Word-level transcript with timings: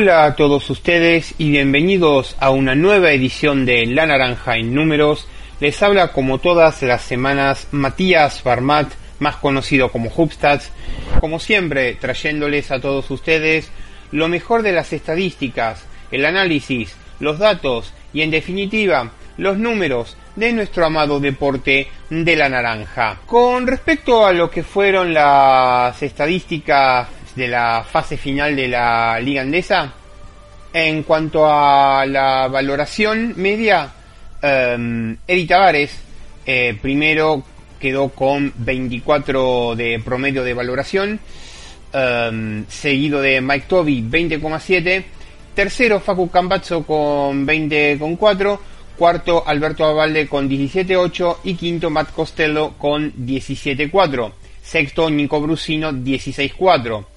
Hola 0.00 0.24
a 0.24 0.34
todos 0.34 0.70
ustedes 0.70 1.34
y 1.36 1.50
bienvenidos 1.50 2.34
a 2.40 2.48
una 2.48 2.74
nueva 2.74 3.12
edición 3.12 3.66
de 3.66 3.84
La 3.84 4.06
Naranja 4.06 4.56
en 4.56 4.74
Números. 4.74 5.28
Les 5.60 5.82
habla 5.82 6.12
como 6.12 6.38
todas 6.38 6.82
las 6.82 7.02
semanas 7.02 7.68
Matías 7.70 8.40
Farmat, 8.40 8.90
más 9.18 9.36
conocido 9.36 9.92
como 9.92 10.10
Hubstats, 10.10 10.72
como 11.20 11.38
siempre 11.38 11.96
trayéndoles 11.96 12.70
a 12.70 12.80
todos 12.80 13.10
ustedes 13.10 13.70
lo 14.10 14.28
mejor 14.28 14.62
de 14.62 14.72
las 14.72 14.94
estadísticas, 14.94 15.84
el 16.10 16.24
análisis, 16.24 16.96
los 17.18 17.38
datos 17.38 17.92
y 18.14 18.22
en 18.22 18.30
definitiva 18.30 19.10
los 19.36 19.58
números 19.58 20.16
de 20.34 20.54
nuestro 20.54 20.86
amado 20.86 21.20
deporte 21.20 21.88
de 22.08 22.36
la 22.36 22.48
naranja. 22.48 23.18
Con 23.26 23.66
respecto 23.66 24.24
a 24.24 24.32
lo 24.32 24.50
que 24.50 24.62
fueron 24.62 25.12
las 25.12 26.02
estadísticas 26.02 27.19
de 27.40 27.48
la 27.48 27.82
fase 27.82 28.18
final 28.18 28.54
de 28.54 28.68
la 28.68 29.18
Liga 29.18 29.40
Andesa. 29.40 29.92
En 30.72 31.02
cuanto 31.02 31.46
a 31.46 32.04
la 32.06 32.46
valoración 32.48 33.32
media, 33.36 33.90
um, 34.42 35.16
Eddie 35.26 35.46
Tavares 35.46 35.90
eh, 36.46 36.76
primero 36.80 37.42
quedó 37.80 38.10
con 38.10 38.52
24 38.58 39.74
de 39.74 40.00
promedio 40.04 40.44
de 40.44 40.52
valoración, 40.52 41.18
em, 41.92 42.66
seguido 42.68 43.22
de 43.22 43.40
Mike 43.40 43.66
Toby 43.66 44.02
20,7, 44.02 45.04
tercero 45.54 45.98
Facu 45.98 46.30
Campazzo 46.30 46.84
con 46.84 47.46
20,4, 47.46 48.60
cuarto 48.98 49.42
Alberto 49.46 49.86
Avalde 49.86 50.28
con 50.28 50.48
17,8 50.48 51.38
y 51.44 51.54
quinto 51.54 51.88
Matt 51.88 52.12
Costello 52.12 52.74
con 52.76 53.12
17,4, 53.14 54.32
sexto 54.62 55.08
Nico 55.08 55.40
Brusino 55.40 55.90
16,4. 55.90 57.09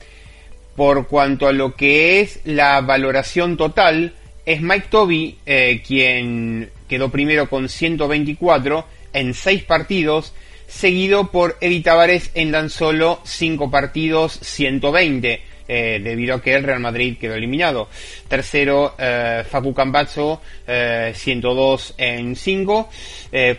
Por 0.75 1.07
cuanto 1.07 1.47
a 1.47 1.53
lo 1.53 1.75
que 1.75 2.21
es 2.21 2.39
la 2.45 2.81
valoración 2.81 3.57
total, 3.57 4.13
es 4.45 4.61
Mike 4.61 4.87
Toby 4.89 5.37
eh, 5.45 5.81
quien 5.85 6.71
quedó 6.89 7.09
primero 7.09 7.47
con 7.47 7.69
124 7.69 8.85
en 9.13 9.33
6 9.33 9.63
partidos, 9.63 10.33
seguido 10.67 11.31
por 11.31 11.57
Eddie 11.61 11.81
Tavares 11.81 12.31
en 12.33 12.51
tan 12.51 12.69
solo 12.69 13.21
5 13.23 13.69
partidos 13.69 14.39
120. 14.41 15.41
Eh, 15.65 16.01
debido 16.03 16.35
a 16.35 16.41
que 16.41 16.53
el 16.55 16.63
Real 16.63 16.81
Madrid 16.81 17.17
quedó 17.17 17.35
eliminado. 17.35 17.87
Tercero, 18.27 18.95
eh, 18.99 19.45
Facu 19.49 19.73
Campazzo, 19.73 20.41
102 20.65 21.93
en 21.97 22.35
5. 22.35 22.89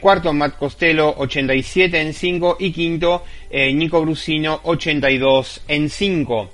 cuarto, 0.00 0.32
Matt 0.34 0.58
Costello, 0.58 1.14
87 1.16 1.98
en 1.98 2.12
5. 2.12 2.58
Y 2.60 2.72
quinto, 2.72 3.24
Nico 3.50 4.02
Brusino, 4.02 4.60
82 4.64 5.62
en 5.66 5.88
5 5.88 6.53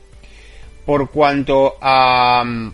por 0.90 1.08
cuanto 1.12 1.76
a 1.80 2.42
mm, 2.44 2.72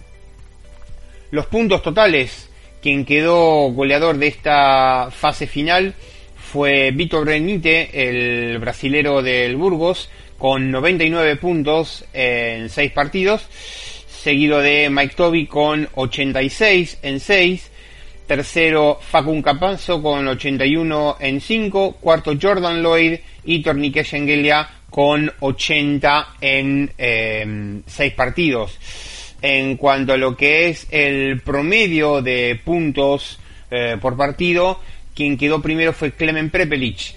los 1.33 1.45
puntos 1.49 1.83
totales, 1.83 2.49
quien 2.81 3.05
quedó 3.05 3.71
goleador 3.73 4.17
de 4.17 4.29
esta 4.29 5.11
fase 5.11 5.47
final 5.47 5.93
fue 6.35 6.93
Vitor 6.93 7.27
Renite, 7.27 7.91
el 8.09 8.57
brasilero 8.57 9.21
del 9.21 9.57
Burgos, 9.57 10.09
con 10.39 10.71
99 10.71 11.37
puntos 11.37 12.07
en 12.15 12.71
6 12.71 12.91
partidos, 12.93 13.43
seguido 14.09 14.61
de 14.61 14.89
Mike 14.89 15.15
Toby 15.15 15.47
con 15.47 15.87
86 15.95 17.01
en 17.03 17.21
6, 17.21 17.71
tercero 18.27 18.99
Facun 18.99 19.43
Capanzo 19.43 20.03
con 20.03 20.27
81 20.27 21.19
en 21.21 21.43
5, 21.43 21.99
cuarto 22.01 22.33
Jordan 22.41 22.83
Lloyd 22.83 23.19
y 23.45 23.61
Tornique 23.61 24.05
Schengelia 24.05 24.71
con 24.91 25.33
80 25.41 26.37
en 26.41 26.91
eh, 26.97 27.81
6 27.87 28.13
partidos. 28.15 28.79
En 29.43 29.77
cuanto 29.77 30.15
a 30.15 30.17
lo 30.17 30.37
que 30.37 30.69
es 30.69 30.87
el 30.91 31.41
promedio 31.41 32.23
de 32.23 32.59
puntos 32.65 33.39
eh, 33.71 33.97
por 34.01 34.17
partido, 34.17 34.81
quien 35.15 35.37
quedó 35.37 35.61
primero 35.61 35.93
fue 35.93 36.13
Clemen 36.13 36.51
Prepelic. 36.51 37.15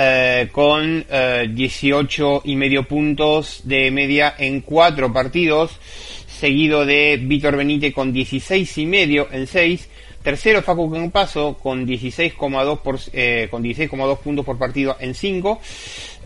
Eh, 0.00 0.48
con 0.52 1.04
eh, 1.10 1.48
18 1.52 2.42
y 2.44 2.54
medio 2.54 2.86
puntos 2.86 3.62
de 3.64 3.90
media 3.90 4.32
en 4.38 4.60
4 4.60 5.12
partidos, 5.12 5.72
seguido 6.28 6.86
de 6.86 7.18
Víctor 7.20 7.56
Benítez 7.56 7.92
con 7.92 8.12
16 8.12 8.78
y 8.78 8.86
medio 8.86 9.26
en 9.32 9.48
6, 9.48 9.88
tercero 10.22 10.62
Facu 10.62 10.88
Campaso 10.88 11.58
con 11.60 11.84
16,2 11.84 12.80
por, 12.80 13.00
eh, 13.12 13.48
con 13.50 13.64
16,2 13.64 14.18
puntos 14.18 14.44
por 14.44 14.56
partido 14.56 14.96
en 15.00 15.14
5, 15.14 15.60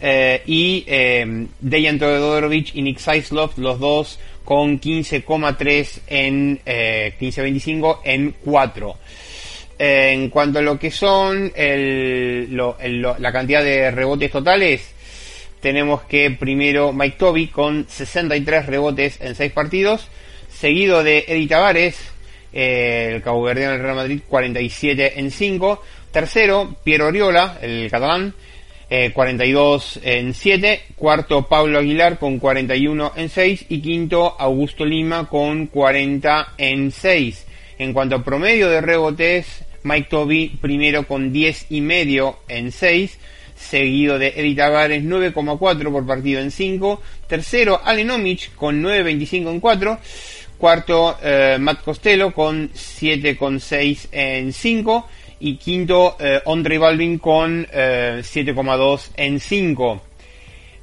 eh, 0.05 0.43
y 0.47 0.85
eh, 0.89 1.47
Dejan 1.61 1.99
Todorovic 2.01 2.75
y 2.75 2.83
Nick 2.83 2.99
Saislov, 2.99 3.53
los 3.57 3.79
dos 3.79 4.19
con 4.45 4.81
15,3 4.81 6.01
en 6.09 6.61
eh, 6.67 7.15
15-25 7.21 8.01
en 8.03 8.35
4. 8.45 8.97
Eh, 9.79 10.11
en 10.13 10.29
cuanto 10.29 10.59
a 10.59 10.63
lo 10.63 10.77
que 10.77 10.91
son 10.91 11.53
la 11.57 13.33
cantidad 13.33 13.63
de 13.63 13.93
rebotes 13.93 14.33
totales, 14.33 14.93
tenemos 15.61 16.03
que 16.03 16.33
primero 16.33 16.93
Mike 16.93 17.17
Toby 17.17 17.47
con 17.47 17.87
63 17.89 18.67
rebotes 18.67 19.21
en 19.21 19.37
6 19.37 19.53
partidos, 19.53 20.09
seguido 20.53 21.05
de 21.05 21.25
Eddie 21.29 21.47
Tavares, 21.47 21.97
eh, 22.53 23.13
el 23.15 23.23
caboverdiano 23.23 23.73
del 23.73 23.83
Real 23.83 23.95
Madrid, 23.95 24.21
47 24.29 25.21
en 25.21 25.31
5. 25.31 25.83
Tercero, 26.11 26.77
Piero 26.85 27.07
Oriola, 27.07 27.59
el 27.63 27.89
catalán, 27.91 28.35
eh, 28.95 29.11
42 29.15 30.01
en 30.03 30.35
7, 30.35 30.83
cuarto 30.97 31.49
Pablo 31.49 31.79
Aguilar 31.79 32.19
con 32.19 32.39
41 32.39 33.13
en 33.17 33.31
6 33.31 33.65
y 33.71 33.81
quinto 33.81 34.37
Augusto 34.39 34.85
Lima 34.85 35.31
con 35.31 35.67
40 35.69 36.53
en 36.59 36.91
6. 36.91 37.47
En 37.79 37.95
cuanto 37.95 38.17
a 38.17 38.23
promedio 38.23 38.69
de 38.69 38.83
rebotes, 38.83 39.65
Mike 39.83 40.09
Toby 40.11 40.59
primero 40.61 41.07
con 41.07 41.33
10 41.33 41.69
y 41.71 41.81
medio 41.81 42.37
en 42.49 42.71
6, 42.71 43.19
seguido 43.57 44.19
de 44.19 44.35
Eddie 44.37 44.57
Tavares 44.57 45.03
9,4 45.03 45.91
por 45.91 46.07
partido 46.07 46.43
en 46.43 46.51
5, 46.51 47.01
tercero 47.29 47.81
Alenomich 47.83 48.55
con 48.57 48.83
9,25 48.83 49.53
en 49.53 49.61
4, 49.61 49.99
cuarto 50.59 51.17
eh, 51.23 51.57
Matt 51.59 51.83
Costello 51.83 52.35
con 52.35 52.71
7,6 52.71 54.09
en 54.13 54.53
5 54.53 55.09
y 55.43 55.57
quinto 55.57 56.17
eh, 56.21 56.41
Andre 56.47 56.79
Balvin 56.79 57.19
con 57.19 57.67
eh, 57.73 58.21
7,2 58.23 59.11
en 59.17 59.41
5. 59.41 60.03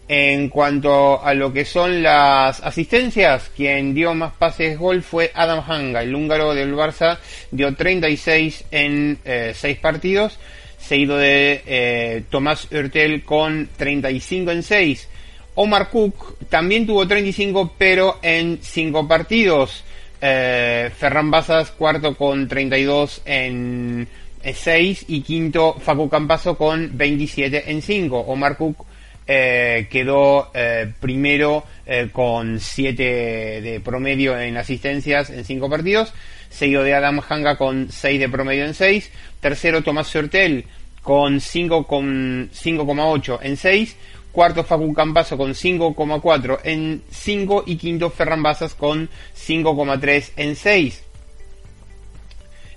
En 0.10 0.50
cuanto 0.50 1.24
a 1.24 1.34
lo 1.34 1.54
que 1.54 1.64
son 1.64 2.04
las 2.04 2.62
asistencias, 2.62 3.50
quien 3.56 3.94
dio 3.94 4.14
más 4.14 4.34
pases 4.34 4.78
gol 4.78 5.02
fue 5.02 5.32
Adam 5.34 5.64
Hanga, 5.66 6.02
el 6.02 6.14
húngaro 6.14 6.54
del 6.54 6.76
Barça, 6.76 7.20
dio 7.52 7.74
36 7.74 8.66
en 8.72 9.20
eh, 9.24 9.54
6 9.56 9.78
partidos, 9.78 10.38
seguido 10.78 11.18
de 11.18 11.62
eh, 11.66 12.24
Tomás 12.30 12.68
Hurtel 12.70 13.24
con 13.24 13.70
35 13.78 14.52
en 14.52 14.64
6. 14.64 15.08
Omar 15.56 15.90
Cook 15.90 16.38
también 16.50 16.86
tuvo 16.86 17.08
35, 17.08 17.76
pero 17.78 18.20
en 18.22 18.60
5 18.62 19.08
partidos. 19.08 19.86
Eh, 20.22 20.92
Ferran 20.98 21.32
Basas, 21.32 21.72
cuarto 21.72 22.16
con 22.16 22.50
32 22.50 23.22
en 23.24 24.08
6 24.44 25.06
y 25.08 25.22
quinto 25.22 25.78
Facu 25.80 26.10
Campaso 26.10 26.58
con 26.58 26.98
27 26.98 27.72
en 27.72 27.82
5. 27.82 28.20
Omar 28.20 28.58
Cook 28.58 28.86
eh, 29.32 29.88
quedó 29.92 30.50
eh, 30.56 30.92
primero 31.00 31.64
eh, 31.86 32.10
con 32.12 32.60
7 32.60 33.62
de 33.62 33.80
promedio 33.80 34.40
en 34.40 34.58
asistencias 34.58 35.30
en 35.30 35.46
5 35.46 35.70
partidos, 35.70 36.16
seguido 36.50 36.82
de 36.82 36.96
Adam 36.96 37.22
Hanga 37.30 37.56
con 37.56 37.92
6 37.92 38.20
de 38.20 38.28
promedio 38.28 38.66
en 38.66 38.74
6, 38.74 39.12
tercero 39.40 39.84
Tomás 39.84 40.08
Sortel 40.08 40.66
con 41.04 41.40
5,8 41.40 43.40
en 43.44 43.56
6, 43.56 43.98
cuarto 44.32 44.64
Facu 44.64 44.94
Campaso 44.94 45.38
con 45.38 45.52
5,4 45.52 46.62
en 46.64 47.04
5 47.12 47.66
y 47.68 47.76
quinto 47.76 48.10
Ferran 48.10 48.42
Basas 48.42 48.74
con 48.74 49.10
5,3 49.36 50.32
en 50.38 50.56
6. 50.56 51.04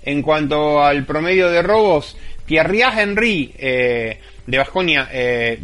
En 0.05 0.21
cuanto 0.21 0.83
al 0.83 1.05
promedio 1.05 1.49
de 1.49 1.61
robos, 1.61 2.17
Pierre 2.45 2.81
Henry 2.97 3.53
eh, 3.57 4.17
de 4.45 4.57
Basconia, 4.57 5.09
2 5.11 5.11
eh, 5.11 5.57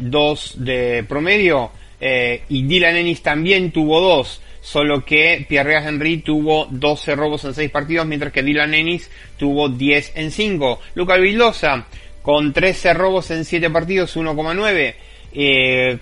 de 0.57 1.03
promedio, 1.03 1.71
eh, 2.01 2.43
y 2.49 2.63
Dylan 2.63 2.95
Ennis 2.95 3.21
también 3.21 3.71
tuvo 3.71 3.99
2, 3.99 4.41
solo 4.61 5.03
que 5.03 5.45
Pierre 5.47 5.85
Henry 5.85 6.19
tuvo 6.19 6.67
12 6.69 7.15
robos 7.15 7.43
en 7.45 7.53
6 7.53 7.69
partidos, 7.71 8.05
mientras 8.07 8.31
que 8.31 8.43
Dylan 8.43 8.73
Ennis 8.73 9.09
tuvo 9.37 9.69
10 9.69 10.13
en 10.15 10.31
5. 10.31 10.79
Luca 10.95 11.17
Vildosa, 11.17 11.87
con 12.21 12.53
13 12.53 12.93
robos 12.93 13.31
en 13.31 13.43
7 13.43 13.69
partidos, 13.69 14.15
1,9. 14.15 14.95
Eh, 15.33 15.97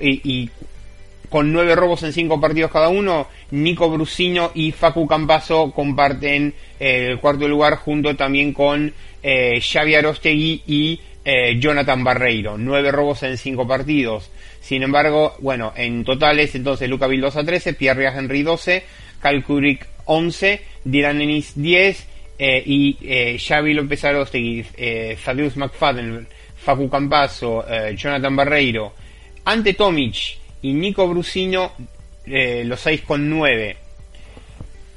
y, 0.00 0.32
y, 0.32 0.50
con 1.28 1.52
9 1.52 1.74
robos 1.74 2.02
en 2.02 2.12
5 2.12 2.40
partidos 2.40 2.70
cada 2.70 2.88
uno, 2.88 3.26
Nico 3.50 3.90
Brusino 3.90 4.50
y 4.54 4.72
Facu 4.72 5.06
Campaso 5.06 5.72
comparten 5.72 6.54
eh, 6.80 7.08
el 7.10 7.18
cuarto 7.20 7.46
lugar 7.48 7.76
junto 7.76 8.16
también 8.16 8.52
con 8.52 8.92
eh, 9.22 9.60
Xavi 9.60 9.94
Arostegui 9.94 10.62
y 10.66 11.00
eh, 11.24 11.58
Jonathan 11.58 12.02
Barreiro. 12.02 12.56
9 12.56 12.90
robos 12.90 13.22
en 13.22 13.36
5 13.36 13.66
partidos. 13.66 14.30
Sin 14.60 14.82
embargo, 14.82 15.34
bueno, 15.40 15.72
en 15.76 16.04
totales 16.04 16.54
entonces 16.54 16.88
Luca 16.88 17.06
Vildosa 17.06 17.44
13, 17.44 17.74
Pierre 17.74 18.08
Henry 18.08 18.42
12, 18.42 18.84
Cal 19.20 19.44
Kubrick 19.44 19.86
11, 20.06 20.62
Dylan 20.84 21.20
Ennis 21.20 21.52
10 21.54 22.06
eh, 22.38 22.62
y 22.64 23.38
Xavi 23.38 23.74
López 23.74 24.04
Arostegui, 24.04 24.64
Thaddeus 25.24 25.56
McFadden, 25.56 26.26
Facu 26.58 26.90
Campaso, 26.90 27.64
eh, 27.66 27.94
Jonathan 27.96 28.36
Barreiro, 28.36 28.92
Ante 29.44 29.74
Tomic 29.74 30.36
y 30.62 30.72
Nico 30.72 31.08
Brusino 31.08 31.72
eh, 32.26 32.62
los 32.64 32.80
6 32.80 33.02
con 33.02 33.28
9. 33.28 33.76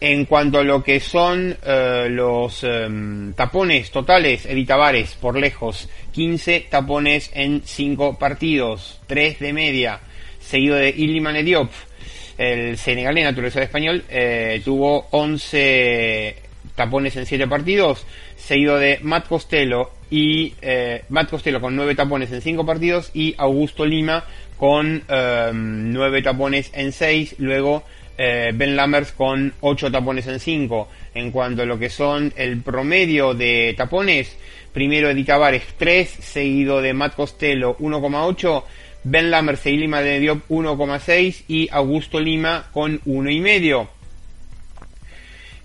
En 0.02 0.25
cuanto 0.25 0.60
a 0.60 0.63
lo 0.63 0.84
que 0.84 1.00
son 1.00 1.56
eh, 1.63 2.08
los 2.10 2.63
em, 2.63 3.34
tapones 3.34 3.92
totales, 3.92 4.48
Eddie 4.48 4.66
Tavares 4.66 5.13
por 5.13 5.40
lejos, 5.40 5.90
15 6.12 6.68
tapones 6.69 7.30
en 7.34 7.62
5 7.63 8.18
partidos, 8.18 9.00
3 9.06 9.40
de 9.40 9.54
media, 9.54 10.00
seguido 10.40 10.75
de 10.75 10.90
Iliman 10.90 11.46
Diop, 11.46 11.69
el 12.40 12.78
senegalés 12.78 13.25
naturalizado 13.25 13.64
español, 13.64 14.04
eh, 14.10 14.62
tuvo 14.66 15.07
11 15.12 16.36
tapones 16.74 17.16
en 17.16 17.28
7 17.28 17.48
partidos, 17.48 18.06
seguido 18.38 18.78
de 18.78 19.00
Matt 19.04 19.28
Costello 19.28 19.92
y 20.10 20.54
eh, 20.62 21.04
Matt 21.10 21.30
Costello 21.30 21.62
con 21.62 21.75
9 21.75 21.94
tapones 21.94 22.31
en 22.31 22.42
5 22.42 22.66
partidos 22.66 23.12
y 23.14 23.36
Augusto 23.38 23.86
Lima 23.86 24.25
con 24.62 25.04
eh, 25.10 25.52
9 25.52 26.22
tapones 26.22 26.69
en 26.75 26.92
6, 26.92 27.38
luego 27.40 27.81
eh, 28.16 28.52
Ben 28.54 28.75
Lammers 28.75 29.12
con 29.12 29.52
8 29.60 29.92
tapones 29.92 30.28
en 30.28 30.40
5. 30.40 30.88
En 31.16 31.31
cuanto 31.31 31.63
a 31.63 31.66
lo 31.66 31.80
que 31.80 31.90
son 31.90 32.31
el 32.36 32.62
promedio 32.62 33.34
de 33.34 33.74
tapones, 33.75 34.38
primero 34.72 35.10
Edith 35.10 35.25
Tavares 35.25 35.63
3, 35.80 36.08
seguido 36.08 36.80
de 36.80 36.94
Matt 36.94 37.16
Costello 37.16 37.75
1,8, 37.80 38.63
Ben 39.04 39.31
Lammers 39.31 39.66
y 39.66 39.78
Lima 39.78 40.02
de 40.02 40.19
Diop 40.19 40.48
1,6 40.48 41.46
y 41.48 41.68
Augusto 41.72 42.19
Lima 42.19 42.68
con 42.72 43.02
1,5. 43.02 43.88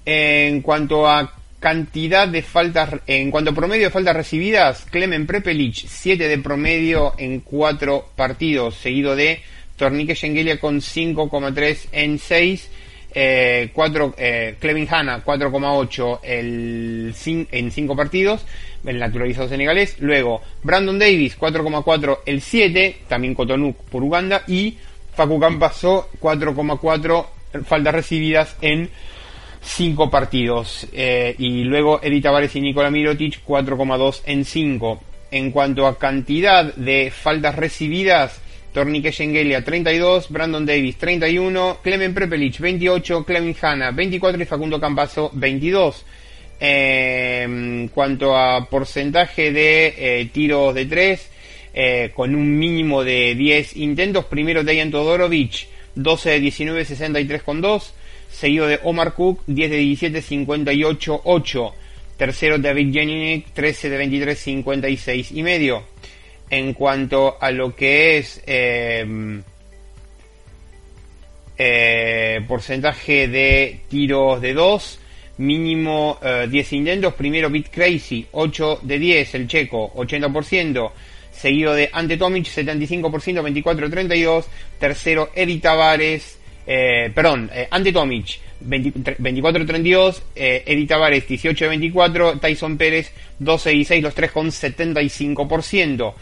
En 0.06 0.62
cuanto 0.62 1.06
a 1.06 1.34
cantidad 1.60 2.28
de 2.28 2.42
faltas, 2.42 2.90
en 3.06 3.30
cuanto 3.30 3.50
a 3.50 3.54
promedio 3.54 3.84
de 3.84 3.90
faltas 3.90 4.16
recibidas, 4.16 4.86
Clemen 4.90 5.26
Prepelic 5.26 5.74
7 5.74 6.28
de 6.28 6.38
promedio 6.38 7.14
en 7.18 7.40
4 7.40 8.10
partidos, 8.14 8.74
seguido 8.76 9.16
de 9.16 9.40
Tornique 9.76 10.14
Schengelia 10.14 10.58
con 10.60 10.80
5,3 10.80 11.88
en 11.92 12.18
6, 12.18 12.70
eh, 13.14 13.70
4, 13.72 14.14
eh, 14.18 14.56
Clevin 14.60 14.86
Hanna 14.90 15.22
4,8 15.24 16.20
el 16.22 17.14
cin- 17.14 17.46
en 17.50 17.70
5 17.70 17.96
partidos, 17.96 18.44
el 18.84 18.98
naturalizado 18.98 19.48
senegalés, 19.48 19.96
luego 20.00 20.42
Brandon 20.62 20.98
Davis 20.98 21.36
4,4 21.38 22.20
el 22.26 22.40
7, 22.42 22.98
también 23.08 23.34
Cotonou 23.34 23.74
por 23.74 24.02
Uganda, 24.02 24.42
y 24.46 24.76
Facu 25.14 25.40
Campaso 25.40 26.10
4,4 26.20 27.26
faltas 27.64 27.94
recibidas 27.94 28.54
en 28.60 28.90
5 29.60 30.10
partidos. 30.10 30.86
Eh, 30.92 31.34
y 31.38 31.64
luego 31.64 32.00
Edith 32.02 32.24
Tavares 32.24 32.54
y 32.56 32.60
Nikola 32.60 32.90
Mirotic 32.90 33.44
4,2 33.46 34.22
en 34.26 34.44
5. 34.44 35.02
En 35.30 35.50
cuanto 35.50 35.86
a 35.86 35.98
cantidad 35.98 36.74
de 36.74 37.10
faltas 37.10 37.54
recibidas, 37.56 38.40
Tornique 38.72 39.10
Schengelia 39.10 39.64
32, 39.64 40.28
Brandon 40.28 40.66
Davis 40.66 40.96
31, 40.98 41.78
Clemen 41.82 42.12
Prepelic 42.12 42.58
28, 42.58 43.24
Clemen 43.24 43.56
Hanna 43.60 43.90
24 43.90 44.42
y 44.42 44.44
Facundo 44.44 44.78
Campaso 44.78 45.30
22. 45.32 46.04
Eh, 46.60 47.42
en 47.42 47.88
cuanto 47.88 48.36
a 48.36 48.68
porcentaje 48.68 49.50
de 49.50 49.94
eh, 49.96 50.30
tiros 50.32 50.74
de 50.74 50.86
3, 50.86 51.30
eh, 51.72 52.10
con 52.14 52.34
un 52.34 52.58
mínimo 52.58 53.02
de 53.04 53.34
10 53.34 53.76
intentos, 53.76 54.26
primero 54.26 54.64
Dejan 54.64 54.90
Todorovic 54.90 55.68
12 55.94 56.30
de 56.30 56.40
19, 56.40 56.84
63 56.84 57.42
con 57.42 57.60
2 57.60 57.94
seguido 58.30 58.66
de 58.66 58.80
Omar 58.82 59.14
Cook, 59.14 59.42
10 59.46 59.70
de 59.70 59.76
17, 59.76 60.22
58, 60.22 61.20
8. 61.24 61.74
Tercero 62.16 62.58
David 62.58 62.92
Jelinek, 62.92 63.52
13 63.52 63.90
de 63.90 63.96
23, 63.98 64.38
56 64.38 65.32
y 65.32 65.42
medio. 65.42 65.82
En 66.48 66.72
cuanto 66.72 67.36
a 67.40 67.50
lo 67.50 67.74
que 67.74 68.18
es 68.18 68.42
eh, 68.46 69.04
eh, 71.58 72.40
porcentaje 72.46 73.28
de 73.28 73.80
tiros 73.88 74.40
de 74.40 74.54
2, 74.54 74.98
mínimo 75.38 76.18
eh, 76.22 76.46
10 76.50 76.72
intentos. 76.74 77.14
Primero 77.14 77.50
Beat 77.50 77.70
Crazy, 77.70 78.26
8 78.32 78.80
de 78.82 78.98
10, 78.98 79.34
el 79.34 79.48
checo, 79.48 79.92
80%. 79.94 80.90
Seguido 81.32 81.74
de 81.74 81.90
Ante 81.92 82.16
Tomic, 82.16 82.46
75%, 82.46 83.10
24-32. 83.10 84.44
Tercero 84.78 85.30
Eddie 85.34 85.60
Tavares, 85.60 86.35
eh, 86.66 87.10
perdón, 87.14 87.50
eh, 87.52 87.68
Ante 87.70 87.92
Tomic, 87.92 88.38
24-32, 88.64 90.22
eh, 90.34 90.62
Eddie 90.66 90.86
Tavares 90.86 91.28
18-24, 91.28 92.40
Tyson 92.40 92.76
Pérez 92.76 93.12
12-16, 93.40 94.00
los 94.00 94.14
tres 94.14 94.32
con 94.32 94.48
75%. 94.48 96.14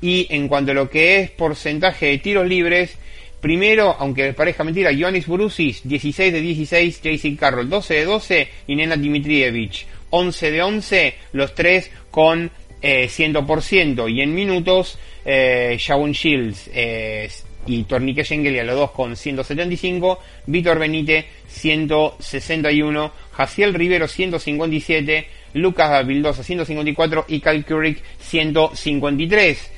Y 0.00 0.26
en 0.30 0.48
cuanto 0.48 0.72
a 0.72 0.74
lo 0.74 0.90
que 0.90 1.20
es 1.20 1.30
porcentaje 1.30 2.06
de 2.06 2.18
tiros 2.18 2.46
libres, 2.46 2.96
primero, 3.40 3.94
aunque 3.98 4.24
les 4.24 4.34
parezca 4.34 4.64
mentira, 4.64 4.90
Ioannis 4.92 5.26
Brusis 5.26 5.80
16 5.84 6.32
de 6.32 6.40
16, 6.40 7.02
JC 7.02 7.38
Carroll 7.38 7.68
12 7.68 7.94
de 7.94 8.04
12 8.04 8.48
y 8.66 8.76
Nena 8.76 8.96
Dimitrievich 8.96 9.86
11 10.10 10.50
de 10.50 10.62
11, 10.62 11.14
los 11.32 11.54
tres 11.54 11.90
con 12.10 12.50
eh, 12.80 13.08
100%. 13.08 14.12
Y 14.12 14.20
en 14.20 14.34
minutos, 14.34 14.98
eh, 15.24 15.76
Shawn 15.78 16.12
Shields 16.12 16.70
eh, 16.72 17.28
y 17.66 17.84
Tornique 17.84 18.24
Schengelia, 18.24 18.64
los 18.64 18.76
dos 18.76 18.90
con 18.90 19.16
175, 19.16 20.18
Víctor 20.46 20.78
Benite 20.78 21.26
161, 21.48 23.12
Jaciel 23.32 23.74
Rivero 23.74 24.08
157, 24.08 25.28
Lucas 25.54 26.06
Vildosa 26.06 26.42
154 26.42 27.26
y 27.28 27.40
Cal 27.40 27.64
Currick 27.64 28.02
153. 28.18 29.70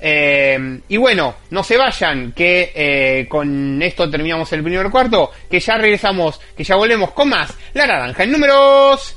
Eh, 0.00 0.80
y 0.88 0.96
bueno, 0.96 1.34
no 1.50 1.62
se 1.62 1.76
vayan, 1.76 2.32
que 2.32 2.72
eh, 2.74 3.26
con 3.28 3.82
esto 3.82 4.08
terminamos 4.08 4.52
el 4.52 4.62
primer 4.62 4.90
cuarto, 4.90 5.32
que 5.50 5.60
ya 5.60 5.76
regresamos, 5.76 6.40
que 6.56 6.64
ya 6.64 6.76
volvemos 6.76 7.10
con 7.12 7.28
más 7.28 7.52
La 7.74 7.86
Naranja 7.86 8.22
en 8.22 8.32
números. 8.32 9.16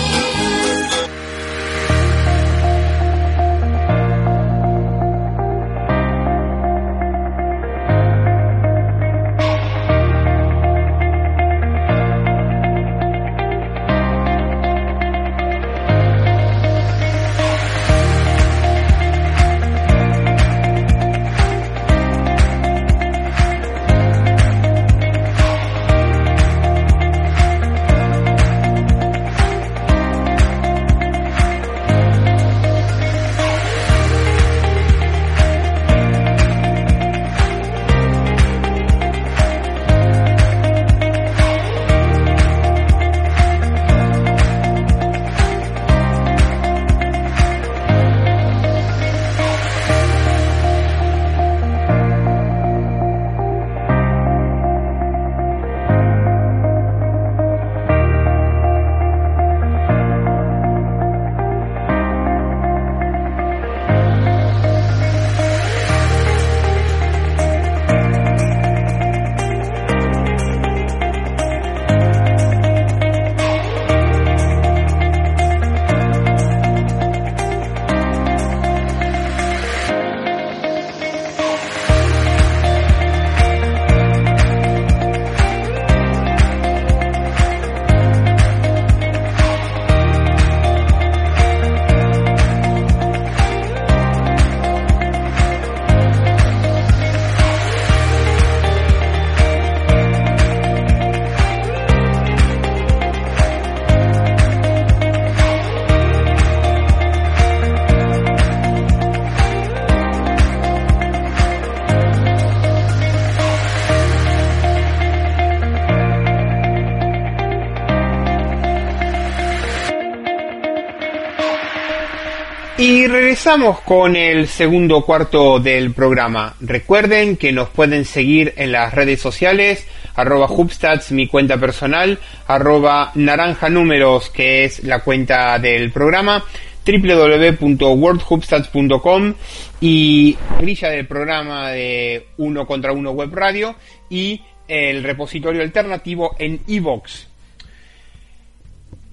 Regresamos 123.51 123.81
con 123.81 124.15
el 124.15 124.47
segundo 124.47 125.01
cuarto 125.01 125.59
del 125.59 125.93
programa. 125.93 126.55
Recuerden 126.61 127.35
que 127.35 127.51
nos 127.51 127.67
pueden 127.67 128.05
seguir 128.05 128.53
en 128.55 128.71
las 128.71 128.95
redes 128.95 129.19
sociales, 129.19 129.85
arroba 130.15 130.49
Hubstats, 130.49 131.11
mi 131.11 131.27
cuenta 131.27 131.57
personal, 131.57 132.17
arroba 132.47 133.11
naranja 133.15 133.67
números, 133.67 134.29
que 134.29 134.63
es 134.63 134.85
la 134.85 134.99
cuenta 134.99 135.59
del 135.59 135.91
programa, 135.91 136.45
www.worldhubstats.com 136.85 139.33
y 139.81 140.37
grilla 140.61 140.87
del 140.87 141.05
programa 141.05 141.71
de 141.71 142.27
Uno 142.37 142.65
contra 142.65 142.93
Uno 142.93 143.11
Web 143.11 143.33
Radio 143.33 143.75
y 144.09 144.43
el 144.69 145.03
repositorio 145.03 145.61
alternativo 145.61 146.37
en 146.39 146.61
iVox. 146.67 147.30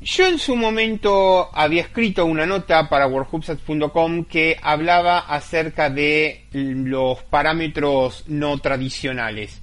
Yo 0.00 0.26
en 0.26 0.38
su 0.38 0.54
momento 0.54 1.50
había 1.52 1.82
escrito 1.82 2.24
una 2.24 2.46
nota 2.46 2.88
para 2.88 3.08
WorldHubstats.com 3.08 4.24
que 4.26 4.56
hablaba 4.62 5.18
acerca 5.18 5.90
de 5.90 6.44
los 6.52 7.22
parámetros 7.24 8.24
no 8.28 8.58
tradicionales. 8.58 9.60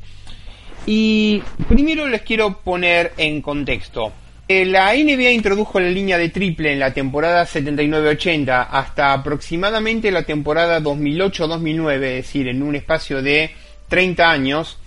Y 0.85 1.41
primero 1.69 2.07
les 2.07 2.21
quiero 2.21 2.59
poner 2.59 3.13
en 3.17 3.41
contexto. 3.41 4.11
Eh, 4.47 4.65
la 4.65 4.93
NBA 4.93 5.31
introdujo 5.31 5.79
la 5.79 5.89
línea 5.89 6.17
de 6.17 6.29
triple 6.29 6.73
en 6.73 6.79
la 6.79 6.93
temporada 6.93 7.47
79-80 7.47 8.67
hasta 8.69 9.13
aproximadamente 9.13 10.11
la 10.11 10.23
temporada 10.23 10.79
2008-2009, 10.81 11.93
es 11.93 12.01
decir, 12.01 12.47
en 12.49 12.61
un 12.61 12.75
espacio 12.75 13.23
de 13.23 13.51
30 13.87 14.29
años. 14.29 14.77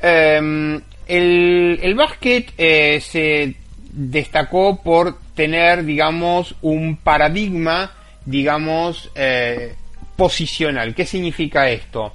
Em, 0.00 0.80
el, 1.08 1.94
básquet 1.96 2.52
eh, 2.56 3.00
se 3.00 3.56
destacó 3.92 4.82
por 4.82 5.18
tener, 5.34 5.84
digamos, 5.84 6.54
un 6.62 6.96
paradigma, 6.96 7.92
digamos, 8.24 9.10
eh, 9.14 9.74
posicional. 10.16 10.94
¿Qué 10.94 11.06
significa 11.06 11.70
esto? 11.70 12.14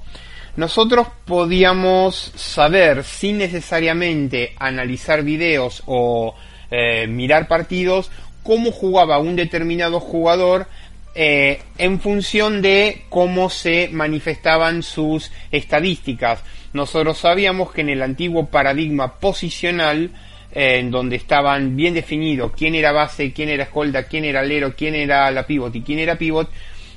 Nosotros 0.55 1.07
podíamos 1.25 2.31
saber, 2.35 3.03
sin 3.03 3.39
necesariamente 3.39 4.53
analizar 4.57 5.23
videos 5.23 5.81
o 5.87 6.35
eh, 6.69 7.07
mirar 7.07 7.47
partidos, 7.47 8.11
cómo 8.43 8.71
jugaba 8.71 9.17
un 9.17 9.35
determinado 9.35 9.99
jugador 9.99 10.67
eh, 11.15 11.61
en 11.77 11.99
función 11.99 12.61
de 12.61 13.03
cómo 13.09 13.49
se 13.49 13.89
manifestaban 13.91 14.83
sus 14.83 15.31
estadísticas. 15.51 16.43
Nosotros 16.73 17.19
sabíamos 17.19 17.71
que 17.71 17.81
en 17.81 17.89
el 17.89 18.01
antiguo 18.01 18.47
paradigma 18.47 19.19
posicional, 19.19 20.11
en 20.53 20.91
donde 20.91 21.15
estaban 21.15 21.75
bien 21.75 21.95
definidos 21.95 22.51
quién 22.55 22.75
era 22.75 22.91
base, 22.91 23.33
quién 23.33 23.49
era 23.49 23.63
escolta, 23.63 24.03
quién 24.03 24.23
era 24.25 24.41
alero, 24.41 24.75
quién 24.75 24.93
era 24.93 25.29
la 25.31 25.47
pivot 25.47 25.75
y 25.75 25.81
quién 25.81 25.99
era 25.99 26.15
pivot, 26.15 26.49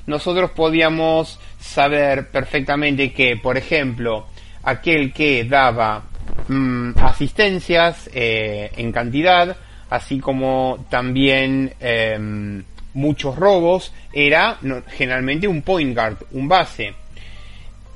nosotros 0.05 0.51
podíamos 0.51 1.39
saber 1.59 2.29
perfectamente 2.29 3.11
que, 3.11 3.35
por 3.35 3.57
ejemplo, 3.57 4.27
aquel 4.63 5.11
que 5.11 5.43
daba 5.43 6.03
mm, 6.47 6.91
asistencias 6.99 8.09
eh, 8.13 8.71
en 8.77 8.91
cantidad, 8.91 9.57
así 9.89 10.19
como 10.19 10.85
también 10.89 11.73
em, 11.79 12.63
muchos 12.93 13.35
robos, 13.35 13.91
era 14.13 14.59
generalmente 14.89 15.47
un 15.47 15.63
point 15.63 15.95
guard, 15.95 16.17
un 16.31 16.47
base. 16.47 16.93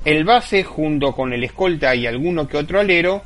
El 0.04 0.24
base 0.24 0.64
junto 0.64 1.12
con 1.12 1.32
el 1.32 1.44
escolta 1.44 1.94
y 1.94 2.06
alguno 2.06 2.48
que 2.48 2.56
otro 2.56 2.80
alero 2.80 3.22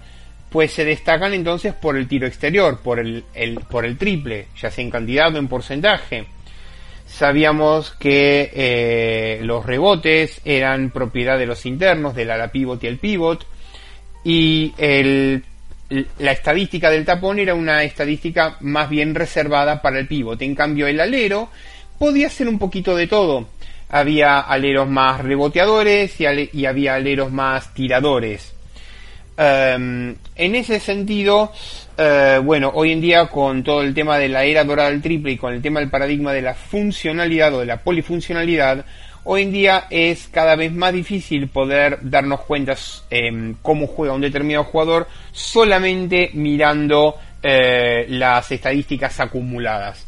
pues 0.50 0.72
se 0.72 0.84
destacan 0.84 1.34
entonces 1.34 1.74
por 1.74 1.96
el 1.96 2.08
tiro 2.08 2.26
exterior, 2.26 2.80
por 2.80 2.98
el, 2.98 3.24
por 3.68 3.84
el 3.84 3.98
triple, 3.98 4.46
ya 4.60 4.70
sea 4.70 4.84
en 4.84 4.90
cantidad 4.90 5.34
o 5.34 5.38
en 5.38 5.48
porcentaje. 5.48 6.26
Sabíamos 7.06 7.92
que 7.92 8.50
eh, 8.52 9.40
los 9.42 9.64
rebotes 9.64 10.40
eran 10.44 10.90
propiedad 10.90 11.38
de 11.38 11.46
los 11.46 11.66
internos, 11.66 12.14
del 12.14 12.30
ala 12.30 12.48
pivot 12.48 12.82
y 12.82 12.86
el 12.86 12.98
pivot, 12.98 13.46
y 14.24 14.72
la 16.18 16.32
estadística 16.32 16.90
del 16.90 17.04
tapón 17.04 17.38
era 17.38 17.54
una 17.54 17.84
estadística 17.84 18.56
más 18.60 18.88
bien 18.88 19.14
reservada 19.14 19.80
para 19.80 20.00
el 20.00 20.08
pivot. 20.08 20.42
En 20.42 20.56
cambio, 20.56 20.88
el 20.88 21.00
alero 21.00 21.48
podía 21.98 22.28
ser 22.28 22.48
un 22.48 22.58
poquito 22.58 22.96
de 22.96 23.06
todo. 23.06 23.46
Había 23.88 24.40
aleros 24.40 24.88
más 24.88 25.20
reboteadores 25.22 26.20
y 26.20 26.66
había 26.66 26.94
aleros 26.96 27.30
más 27.30 27.72
tiradores. 27.72 28.55
Em, 29.38 30.16
en 30.34 30.54
ese 30.54 30.80
sentido, 30.80 31.52
eh, 31.98 32.40
bueno, 32.42 32.72
hoy 32.74 32.92
en 32.92 33.02
día 33.02 33.26
con 33.26 33.62
todo 33.62 33.82
el 33.82 33.92
tema 33.92 34.18
de 34.18 34.30
la 34.30 34.44
era 34.44 34.64
dorada 34.64 34.90
del 34.90 35.02
triple 35.02 35.32
y 35.32 35.36
con 35.36 35.52
el 35.52 35.60
tema 35.60 35.80
del 35.80 35.90
paradigma 35.90 36.32
de 36.32 36.40
la 36.40 36.54
funcionalidad 36.54 37.54
o 37.54 37.60
de 37.60 37.66
la 37.66 37.82
polifuncionalidad, 37.82 38.86
hoy 39.24 39.42
en 39.42 39.52
día 39.52 39.86
es 39.90 40.28
cada 40.28 40.56
vez 40.56 40.72
más 40.72 40.94
difícil 40.94 41.48
poder 41.48 41.98
darnos 42.00 42.40
cuenta 42.40 42.76
eh, 43.10 43.54
cómo 43.60 43.86
juega 43.86 44.14
un 44.14 44.22
determinado 44.22 44.64
jugador 44.64 45.06
solamente 45.32 46.30
mirando 46.32 47.16
eh, 47.42 48.06
las 48.08 48.50
estadísticas 48.50 49.20
acumuladas. 49.20 50.06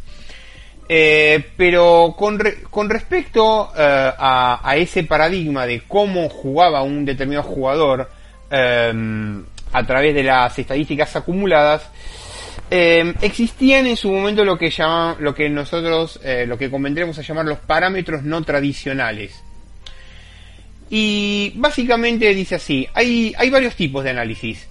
Eh, 0.88 1.44
pero 1.54 2.14
con, 2.16 2.38
con 2.70 2.88
respecto 2.88 3.70
a, 3.76 4.60
a, 4.64 4.76
ese 4.78 5.04
paradigma 5.04 5.66
de 5.66 5.82
cómo 5.86 6.30
jugaba 6.30 6.82
un 6.82 7.04
determinado 7.04 7.46
jugador, 7.46 8.08
Em, 8.50 9.44
a 9.72 9.86
través 9.86 10.14
de 10.14 10.22
las 10.22 10.58
estadísticas 10.58 11.14
acumuladas, 11.16 11.82
em, 12.70 13.14
existían 13.20 13.86
en 13.86 13.96
su 13.96 14.10
momento 14.10 14.44
lo 14.44 14.56
que 14.56 14.70
llaman, 14.70 15.16
lo 15.20 15.34
que 15.34 15.48
nosotros, 15.50 16.18
eh, 16.24 16.46
lo 16.46 16.56
que 16.56 16.70
convendremos 16.70 17.18
a 17.18 17.22
llamar 17.22 17.44
los 17.44 17.58
parámetros 17.58 18.22
no 18.22 18.42
tradicionales. 18.42 19.42
Y 20.90 21.52
básicamente 21.56 22.32
dice 22.34 22.54
así, 22.54 22.88
hay, 22.94 23.34
hay 23.36 23.50
varios 23.50 23.74
tipos 23.74 24.04
de 24.04 24.10
análisis. 24.10 24.66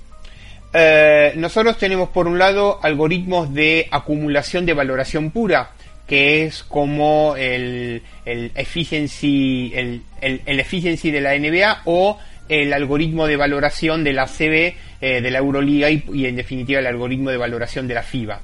Eh, 0.74 1.34
nosotros 1.36 1.78
tenemos 1.78 2.10
por 2.10 2.28
un 2.28 2.40
lado 2.40 2.80
algoritmos 2.82 3.54
de 3.54 3.88
acumulación 3.92 4.66
de 4.66 4.74
valoración 4.74 5.32
pura, 5.32 5.72
que 6.08 6.46
es 6.46 6.64
como 6.64 7.36
el, 7.38 8.02
el 8.26 8.52
efficiency, 8.56 9.72
el, 9.76 10.02
el, 10.22 10.60
efficiency 10.60 11.12
de 11.12 11.22
la 11.22 11.38
NBA 11.38 11.82
o 11.86 12.18
el 12.50 12.74
algoritmo 12.74 13.28
de 13.28 13.36
valoración 13.36 14.04
de 14.04 14.14
la 14.14 14.28
CB, 14.28 14.76
eh, 15.02 15.22
de 15.22 15.32
la 15.32 15.40
Euroliga 15.40 15.90
y, 15.90 16.26
en 16.26 16.36
definitiva 16.36 16.80
el 16.80 16.88
algoritmo 16.88 17.30
de 17.30 17.38
valoración 17.38 17.88
de 17.88 17.94
la 17.94 18.04
FIBA. 18.04 18.42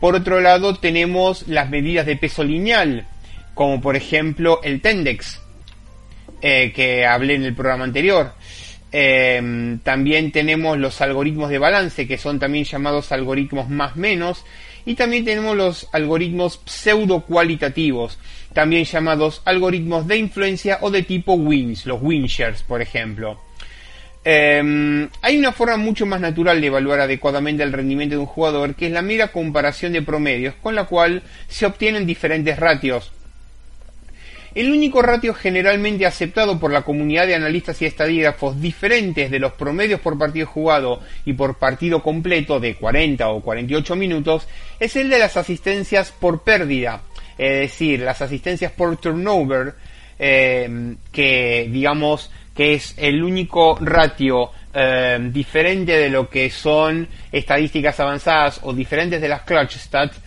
Por 0.00 0.14
otro 0.14 0.40
lado 0.40 0.76
tenemos 0.76 1.46
las 1.48 1.70
medidas 1.70 2.06
de 2.06 2.16
peso 2.16 2.42
lineal, 2.42 3.06
como 3.54 3.80
por 3.80 3.96
ejemplo 3.96 4.60
el 4.62 4.80
Tendex, 4.80 5.40
eh, 6.40 6.72
que 6.74 7.06
hablé 7.06 7.34
en 7.34 7.44
el 7.44 7.54
programa 7.54 7.84
anterior. 7.84 8.32
Em, 8.90 9.78
también 9.78 10.32
tenemos 10.32 10.76
los 10.76 11.00
algoritmos 11.00 11.48
de 11.48 11.58
balance, 11.58 12.06
que 12.06 12.18
son 12.18 12.38
también 12.38 12.64
llamados 12.64 13.12
algoritmos 13.12 13.70
más 13.70 13.96
menos, 13.96 14.44
y 14.84 14.96
también 14.96 15.24
tenemos 15.24 15.56
los 15.56 15.88
algoritmos 15.92 16.60
pseudo 16.66 17.20
cualitativos, 17.20 18.18
también 18.52 18.84
llamados 18.84 19.42
algoritmos 19.44 20.06
de 20.06 20.16
influencia 20.16 20.78
o 20.82 20.90
de 20.90 21.02
tipo 21.02 21.34
WINS, 21.34 21.86
los 21.86 22.02
WINShares, 22.02 22.62
por 22.62 22.82
ejemplo. 22.82 23.40
Em, 24.24 25.08
hay 25.20 25.36
una 25.36 25.50
forma 25.50 25.76
mucho 25.76 26.06
más 26.06 26.20
natural 26.20 26.60
de 26.60 26.68
evaluar 26.68 27.00
adecuadamente 27.00 27.64
el 27.64 27.72
rendimiento 27.72 28.14
de 28.14 28.20
un 28.20 28.26
jugador, 28.26 28.76
que 28.76 28.86
es 28.86 28.92
la 28.92 29.02
mera 29.02 29.28
comparación 29.28 29.92
de 29.92 30.02
promedios, 30.02 30.54
con 30.62 30.76
la 30.76 30.84
cual 30.84 31.22
se 31.48 31.66
obtienen 31.66 32.06
diferentes 32.06 32.58
ratios. 32.58 33.10
El 34.54 34.70
único 34.70 35.00
ratio 35.00 35.32
generalmente 35.32 36.04
aceptado 36.04 36.60
por 36.60 36.70
la 36.72 36.82
comunidad 36.82 37.26
de 37.26 37.34
analistas 37.34 37.80
y 37.80 37.86
estadígrafos 37.86 38.60
diferentes 38.60 39.30
de 39.30 39.38
los 39.38 39.54
promedios 39.54 39.98
por 40.00 40.18
partido 40.18 40.46
jugado 40.46 41.00
y 41.24 41.32
por 41.32 41.56
partido 41.56 42.02
completo 42.02 42.60
de 42.60 42.74
40 42.74 43.28
o 43.30 43.40
48 43.40 43.96
minutos 43.96 44.46
es 44.78 44.94
el 44.96 45.08
de 45.08 45.18
las 45.18 45.38
asistencias 45.38 46.12
por 46.12 46.42
pérdida, 46.42 47.00
es 47.38 47.60
decir, 47.60 48.00
las 48.00 48.20
asistencias 48.22 48.72
por 48.72 48.96
turnover, 48.96 49.74
eh, 50.18 50.94
que 51.10 51.68
digamos 51.70 52.30
que 52.54 52.74
es 52.74 52.94
el 52.96 53.22
único 53.22 53.78
ratio 53.80 54.50
eh, 54.74 55.18
diferente 55.32 55.92
de 55.92 56.10
lo 56.10 56.28
que 56.28 56.50
son 56.50 57.08
estadísticas 57.30 57.98
avanzadas 58.00 58.60
o 58.62 58.72
diferentes 58.72 59.20
de 59.20 59.28
las 59.28 59.42
clutch 59.42 59.76
stats. 59.76 60.18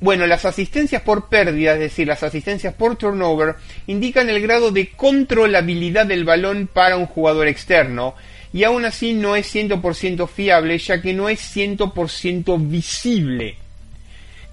Bueno, 0.00 0.26
las 0.26 0.44
asistencias 0.44 1.02
por 1.02 1.28
pérdida, 1.28 1.74
es 1.74 1.80
decir, 1.80 2.06
las 2.06 2.22
asistencias 2.22 2.74
por 2.74 2.96
turnover, 2.96 3.54
indican 3.86 4.28
el 4.28 4.40
grado 4.42 4.70
de 4.70 4.90
controlabilidad 4.90 6.06
del 6.06 6.24
balón 6.24 6.68
para 6.72 6.96
un 6.96 7.06
jugador 7.06 7.48
externo, 7.48 8.14
y 8.52 8.64
aún 8.64 8.84
así 8.84 9.12
no 9.12 9.36
es 9.36 9.54
100% 9.54 10.28
fiable, 10.28 10.78
ya 10.78 11.00
que 11.00 11.12
no 11.12 11.28
es 11.28 11.56
100% 11.56 12.68
visible. 12.68 13.56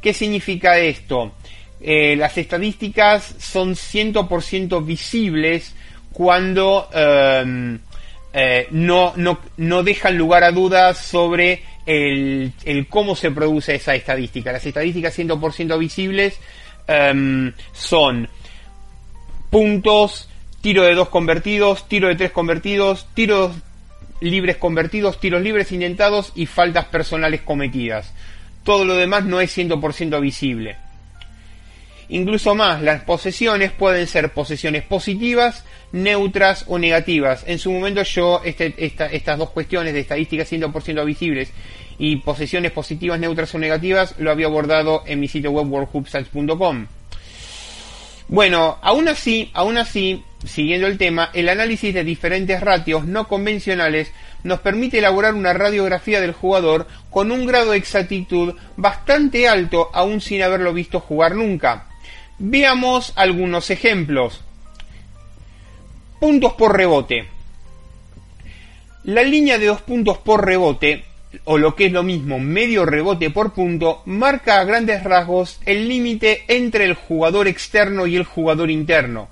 ¿Qué 0.02 0.14
significa 0.14 0.78
esto? 0.78 1.34
Eh, 1.80 2.16
las 2.16 2.38
estadísticas 2.38 3.36
son 3.40 3.76
100% 3.76 4.84
visibles 4.86 5.74
cuando 6.12 6.90
em, 6.94 7.80
eh, 8.34 8.68
no, 8.72 9.14
no, 9.16 9.40
no, 9.58 9.84
dejan 9.84 10.18
lugar 10.18 10.44
a 10.44 10.52
dudas 10.52 10.98
sobre 10.98 11.62
el, 11.86 12.52
el, 12.66 12.88
cómo 12.88 13.16
se 13.16 13.32
produce 13.32 13.76
esa 13.76 13.94
estadística. 13.96 14.52
Las 14.52 14.66
estadísticas 14.66 15.18
100% 15.18 15.78
visibles 15.78 16.40
em, 16.88 17.54
son 17.72 18.28
puntos, 19.50 20.30
tiro 20.62 20.84
de 20.84 20.96
dos 20.96 21.10
convertidos, 21.10 21.88
tiro 21.88 22.08
de 22.08 22.16
tres 22.16 22.32
convertidos, 22.32 23.08
tiros 23.14 23.56
libres 24.20 24.58
convertidos, 24.58 25.20
tiros 25.20 25.42
libres 25.42 25.72
intentados 25.72 26.32
y 26.36 26.48
faltas 26.48 26.86
personales 26.86 27.42
cometidas. 27.42 28.14
Todo 28.68 28.84
lo 28.84 28.98
demás 28.98 29.24
no 29.24 29.40
es 29.40 29.58
100% 29.58 30.20
visible. 30.20 30.76
Incluso 32.10 32.54
más, 32.54 32.82
las 32.82 33.02
posesiones 33.02 33.72
pueden 33.72 34.08
ser 34.08 34.34
posesiones 34.34 34.84
positivas, 34.84 35.64
neutras 35.94 36.66
o 36.68 36.78
negativas. 36.78 37.46
En 37.48 37.60
su 37.60 37.72
momento 37.72 38.04
yo 38.04 38.42
este, 38.44 38.74
estas 38.78 39.38
dos 39.38 39.52
cuestiones 39.52 39.94
de 39.94 40.02
estadísticas 40.02 40.52
100% 40.52 41.06
visibles 41.06 41.50
y 41.98 42.18
posesiones 42.18 42.74
positivas, 42.74 43.22
neutras 43.22 43.56
o 43.56 43.58
negativas 43.58 44.16
lo 44.18 44.32
había 44.32 44.48
abordado 44.48 45.02
en 45.06 45.22
mi 45.22 45.30
sitio 45.30 45.52
web 45.52 45.72
worldhubsites.com. 45.72 46.88
Bueno, 48.28 48.80
aún 48.82 49.08
así, 49.08 49.50
aún 49.54 49.78
así, 49.78 50.26
siguiendo 50.46 50.88
el 50.88 50.98
tema, 50.98 51.30
el 51.34 51.48
análisis 51.48 51.94
de 51.94 52.04
diferentes 52.04 52.60
ratios 52.60 53.06
no 53.06 53.30
convencionales 53.30 54.12
nos 54.44 54.60
permite 54.60 55.00
elaborar 55.00 55.34
una 55.34 55.54
radiografía 55.54 56.22
del 56.22 56.34
jugador 56.34 56.88
con 57.10 57.32
un 57.32 57.46
grado 57.46 57.72
de 57.72 57.78
exactitud 57.78 58.56
bastante 58.76 59.48
alto 59.48 59.90
aún 59.94 60.22
sin 60.22 60.42
haberlo 60.42 60.74
visto 60.74 61.00
jugar 61.00 61.36
nunca. 61.36 61.88
Veamos 62.40 63.14
algunos 63.16 63.70
ejemplos. 63.70 64.42
Puntos 66.20 66.54
por 66.54 66.76
rebote. 66.76 67.28
La 69.04 69.24
línea 69.24 69.58
de 69.58 69.68
dos 69.68 69.82
puntos 69.82 70.18
por 70.18 70.46
rebote, 70.46 71.06
o 71.46 71.58
lo 71.58 71.76
que 71.76 71.86
es 71.86 71.92
lo 71.92 72.04
mismo, 72.04 72.40
medio 72.40 72.86
rebote 72.86 73.30
por 73.30 73.54
punto, 73.54 74.02
marca 74.06 74.60
a 74.60 74.66
grandes 74.66 75.04
rasgos 75.04 75.60
el 75.66 75.88
límite 75.88 76.44
entre 76.48 76.86
el 76.86 76.94
jugador 76.94 77.48
externo 77.48 78.06
y 78.06 78.16
el 78.16 78.24
jugador 78.24 78.70
interno. 78.70 79.30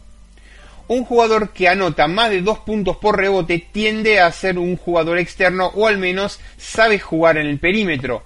Un 0.87 1.03
jugador 1.03 1.49
que 1.49 1.67
anota 1.67 2.07
más 2.07 2.29
de 2.29 2.41
dos 2.41 2.59
puntos 2.59 2.97
por 2.97 3.17
rebote 3.17 3.65
tiende 3.71 4.19
a 4.19 4.31
ser 4.31 4.59
un 4.59 4.77
jugador 4.77 5.17
externo 5.17 5.71
o 5.73 5.87
al 5.87 5.97
menos 5.97 6.39
sabe 6.57 6.99
jugar 6.99 7.37
en 7.37 7.47
el 7.47 7.57
perímetro. 7.57 8.23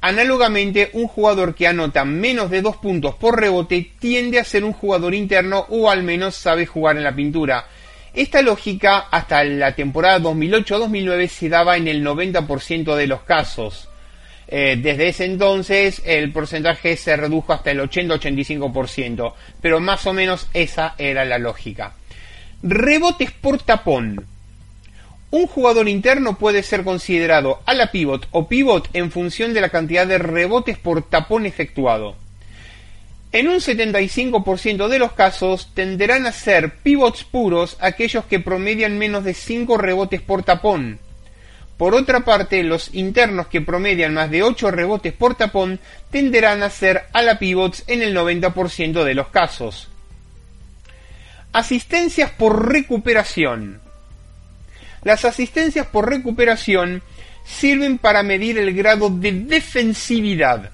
Análogamente, 0.00 0.90
un 0.92 1.08
jugador 1.08 1.54
que 1.54 1.66
anota 1.66 2.04
menos 2.04 2.50
de 2.50 2.62
dos 2.62 2.76
puntos 2.76 3.14
por 3.14 3.40
rebote 3.40 3.90
tiende 3.98 4.38
a 4.38 4.44
ser 4.44 4.62
un 4.62 4.72
jugador 4.72 5.14
interno 5.14 5.66
o 5.70 5.90
al 5.90 6.02
menos 6.02 6.36
sabe 6.36 6.66
jugar 6.66 6.96
en 6.96 7.04
la 7.04 7.16
pintura. 7.16 7.66
Esta 8.12 8.42
lógica 8.42 9.08
hasta 9.10 9.42
la 9.42 9.74
temporada 9.74 10.20
2008-2009 10.20 11.26
se 11.26 11.48
daba 11.48 11.76
en 11.76 11.88
el 11.88 12.04
90% 12.04 12.94
de 12.94 13.06
los 13.08 13.22
casos. 13.22 13.88
Eh, 14.56 14.78
desde 14.80 15.08
ese 15.08 15.24
entonces 15.24 16.00
el 16.04 16.30
porcentaje 16.30 16.96
se 16.96 17.16
redujo 17.16 17.52
hasta 17.52 17.72
el 17.72 17.80
80-85%, 17.80 19.34
pero 19.60 19.80
más 19.80 20.06
o 20.06 20.12
menos 20.12 20.46
esa 20.54 20.94
era 20.96 21.24
la 21.24 21.38
lógica. 21.38 21.94
Rebotes 22.62 23.32
por 23.32 23.60
tapón. 23.60 24.24
Un 25.32 25.48
jugador 25.48 25.88
interno 25.88 26.38
puede 26.38 26.62
ser 26.62 26.84
considerado 26.84 27.62
a 27.66 27.74
la 27.74 27.90
pivot 27.90 28.28
o 28.30 28.46
pivot 28.46 28.88
en 28.92 29.10
función 29.10 29.54
de 29.54 29.60
la 29.60 29.70
cantidad 29.70 30.06
de 30.06 30.18
rebotes 30.18 30.78
por 30.78 31.02
tapón 31.02 31.46
efectuado. 31.46 32.14
En 33.32 33.48
un 33.48 33.56
75% 33.56 34.86
de 34.86 35.00
los 35.00 35.14
casos 35.14 35.70
tenderán 35.74 36.26
a 36.26 36.32
ser 36.32 36.76
pivots 36.76 37.24
puros 37.24 37.76
aquellos 37.80 38.24
que 38.26 38.38
promedian 38.38 38.98
menos 38.98 39.24
de 39.24 39.34
5 39.34 39.76
rebotes 39.78 40.20
por 40.20 40.44
tapón. 40.44 41.00
Por 41.76 41.94
otra 41.94 42.20
parte, 42.20 42.62
los 42.62 42.94
internos 42.94 43.48
que 43.48 43.60
promedian 43.60 44.14
más 44.14 44.30
de 44.30 44.42
8 44.42 44.70
rebotes 44.70 45.12
por 45.12 45.34
tapón 45.34 45.80
tenderán 46.10 46.62
a 46.62 46.70
ser 46.70 47.04
a 47.12 47.22
la 47.22 47.38
pivots 47.38 47.82
en 47.88 48.02
el 48.02 48.16
90% 48.16 49.02
de 49.02 49.14
los 49.14 49.28
casos. 49.28 49.88
Asistencias 51.52 52.30
por 52.30 52.68
recuperación. 52.68 53.80
Las 55.02 55.24
asistencias 55.24 55.86
por 55.86 56.08
recuperación 56.08 57.02
sirven 57.44 57.98
para 57.98 58.22
medir 58.22 58.58
el 58.58 58.72
grado 58.74 59.10
de 59.10 59.32
defensividad. 59.32 60.70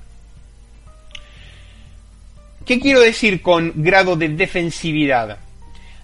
¿Qué 2.64 2.78
quiero 2.78 3.00
decir 3.00 3.42
con 3.42 3.72
grado 3.76 4.16
de 4.16 4.28
defensividad? 4.28 5.38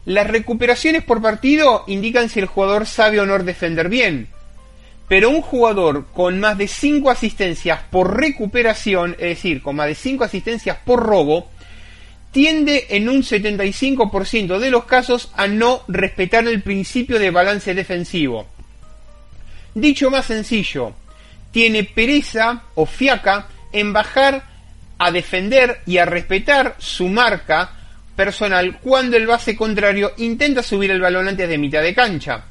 Las 0.07 0.27
recuperaciones 0.27 1.05
por 1.05 1.21
partido 1.23 1.85
indican 1.87 2.29
si 2.29 2.41
el 2.41 2.47
jugador 2.47 2.87
sabe 2.87 3.21
o 3.21 3.27
no 3.27 3.39
defender 3.39 3.89
bien. 3.89 4.29
Pero 5.09 5.31
un 5.31 5.41
jugador 5.41 6.07
con 6.13 6.41
más 6.41 6.59
de 6.59 6.67
5 6.67 7.11
asistencias 7.11 7.81
por 7.91 8.17
recuperación, 8.17 9.13
es 9.13 9.37
decir, 9.37 9.63
con 9.63 9.77
más 9.77 9.87
de 9.87 9.95
5 9.95 10.25
asistencias 10.25 10.79
por 10.85 11.03
robo, 11.05 11.49
tiende 12.33 12.87
en 12.91 13.09
un 13.09 13.23
75% 13.23 14.59
de 14.59 14.71
los 14.71 14.85
casos 14.85 15.31
a 15.37 15.47
no 15.47 15.83
respetar 15.89 16.47
el 16.47 16.63
principio 16.63 17.19
de 17.19 17.31
balance 17.31 17.75
defensivo. 17.75 18.47
Dicho 19.75 20.11
más 20.11 20.27
sencillo, 20.27 20.93
tiene 21.51 21.85
pereza 21.85 22.65
o 22.75 22.85
fiaca 22.85 23.47
en 23.73 23.93
bajar 23.93 24.45
a 24.99 25.11
defender 25.11 25.81
y 25.87 25.99
a 25.99 26.05
respetar 26.05 26.77
su 26.79 27.09
marca 27.09 27.71
personal 28.17 28.79
cuando 28.81 29.17
el 29.17 29.27
base 29.27 29.55
contrario 29.55 30.13
intenta 30.17 30.63
subir 30.63 30.91
el 30.91 31.01
balón 31.01 31.29
antes 31.29 31.49
de 31.49 31.59
mitad 31.59 31.83
de 31.83 31.95
cancha. 31.95 32.45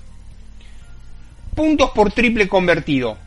Puntos 1.55 1.91
por 1.91 2.11
triple 2.11 2.49
convertido. 2.49 3.17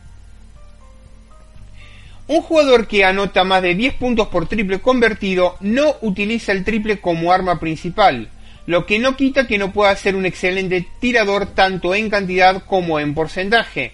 Un 2.27 2.41
jugador 2.43 2.87
que 2.87 3.03
anota 3.03 3.43
más 3.43 3.63
de 3.63 3.73
10 3.73 3.95
puntos 3.95 4.27
por 4.27 4.47
triple 4.47 4.79
convertido 4.79 5.57
no 5.61 5.95
utiliza 6.01 6.51
el 6.51 6.63
triple 6.63 7.01
como 7.01 7.31
arma 7.31 7.59
principal, 7.59 8.29
lo 8.67 8.85
que 8.85 8.99
no 8.99 9.17
quita 9.17 9.47
que 9.47 9.57
no 9.57 9.73
pueda 9.73 9.95
ser 9.95 10.15
un 10.15 10.27
excelente 10.27 10.85
tirador 10.99 11.47
tanto 11.47 11.95
en 11.95 12.11
cantidad 12.11 12.63
como 12.65 12.99
en 12.99 13.15
porcentaje. 13.15 13.93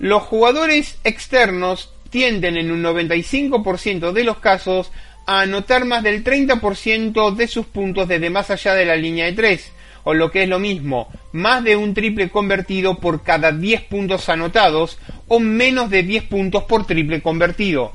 Los 0.00 0.24
jugadores 0.24 0.98
externos 1.04 1.94
tienden 2.10 2.56
en 2.56 2.72
un 2.72 2.82
95% 2.82 4.10
de 4.10 4.24
los 4.24 4.38
casos 4.38 4.90
a 5.24 5.42
anotar 5.42 5.84
más 5.84 6.02
del 6.02 6.24
30% 6.24 7.32
de 7.36 7.46
sus 7.46 7.66
puntos 7.66 8.08
desde 8.08 8.28
más 8.28 8.50
allá 8.50 8.74
de 8.74 8.86
la 8.86 8.96
línea 8.96 9.26
de 9.26 9.32
3, 9.34 9.72
o 10.04 10.14
lo 10.14 10.30
que 10.30 10.44
es 10.44 10.48
lo 10.48 10.58
mismo, 10.58 11.08
más 11.32 11.64
de 11.64 11.76
un 11.76 11.94
triple 11.94 12.28
convertido 12.28 12.98
por 12.98 13.22
cada 13.22 13.52
10 13.52 13.82
puntos 13.82 14.28
anotados 14.28 14.98
o 15.28 15.40
menos 15.40 15.90
de 15.90 16.02
10 16.02 16.24
puntos 16.24 16.64
por 16.64 16.86
triple 16.86 17.22
convertido. 17.22 17.92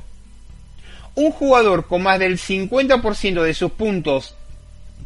Un 1.14 1.30
jugador 1.30 1.86
con 1.86 2.02
más 2.02 2.18
del 2.18 2.38
50% 2.38 3.42
de 3.42 3.54
sus 3.54 3.72
puntos 3.72 4.34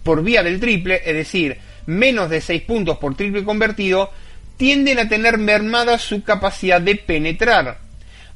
por 0.02 0.22
vía 0.22 0.42
del 0.42 0.60
triple, 0.60 1.00
es 1.04 1.14
decir, 1.14 1.58
menos 1.86 2.30
de 2.30 2.40
6 2.40 2.62
puntos 2.62 2.98
por 2.98 3.14
triple 3.14 3.44
convertido, 3.44 4.10
tienden 4.56 4.98
a 4.98 5.08
tener 5.08 5.38
mermada 5.38 5.98
su 5.98 6.22
capacidad 6.22 6.80
de 6.80 6.96
penetrar. 6.96 7.78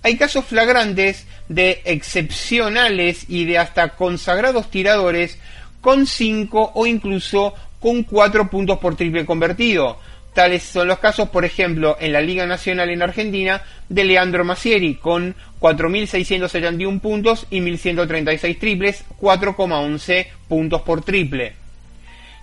Hay 0.02 0.16
casos 0.16 0.44
flagrantes 0.44 1.26
de 1.48 1.82
excepcionales 1.84 3.24
y 3.28 3.46
de 3.46 3.58
hasta 3.58 3.90
consagrados 3.90 4.70
tiradores 4.70 5.38
con 5.80 6.06
5 6.06 6.72
o 6.74 6.86
incluso 6.86 7.54
con 7.80 8.02
4 8.02 8.48
puntos 8.48 8.78
por 8.78 8.96
triple 8.96 9.26
convertido. 9.26 9.98
Tales 10.34 10.62
son 10.62 10.88
los 10.88 10.98
casos, 10.98 11.30
por 11.30 11.44
ejemplo, 11.44 11.96
en 11.98 12.12
la 12.12 12.20
Liga 12.20 12.46
Nacional 12.46 12.90
en 12.90 13.02
Argentina 13.02 13.62
de 13.88 14.04
Leandro 14.04 14.44
Massieri 14.44 14.94
con 14.94 15.34
4.671 15.60 17.00
puntos 17.00 17.46
y 17.50 17.60
1.136 17.60 18.58
triples, 18.58 19.04
4,11 19.20 20.26
puntos 20.46 20.82
por 20.82 21.02
triple. 21.02 21.54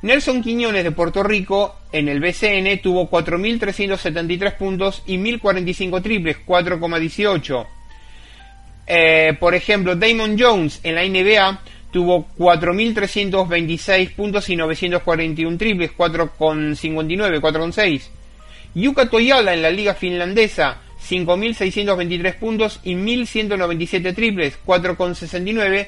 Nelson 0.02 0.44
Quiñones 0.44 0.84
de 0.84 0.92
Puerto 0.92 1.24
Rico 1.24 1.78
en 1.92 2.10
el 2.10 2.20
BCN 2.20 2.80
tuvo 2.82 3.10
4.373 3.10 4.58
puntos 4.58 5.02
y 5.08 5.18
1.045 5.18 6.04
triples, 6.04 6.38
4,18. 6.46 7.68
Eh, 8.88 9.38
por 9.40 9.56
ejemplo, 9.56 9.96
Damon 9.96 10.38
Jones 10.38 10.80
en 10.84 10.96
la 10.96 11.04
NBA 11.04 11.60
tuvo 11.96 12.28
4.326 12.38 14.16
puntos 14.16 14.50
y 14.50 14.58
941 14.58 15.58
triples, 15.58 15.92
4,59, 15.98 17.40
4,6. 17.40 18.02
Yuka 18.74 19.10
Toyala 19.10 19.54
en 19.54 19.62
la 19.62 19.70
liga 19.70 19.94
finlandesa, 19.94 20.82
5.623 21.02 22.36
puntos 22.36 22.82
y 22.84 22.96
1.197 22.96 24.14
triples, 24.14 24.60
4,69. 24.66 25.88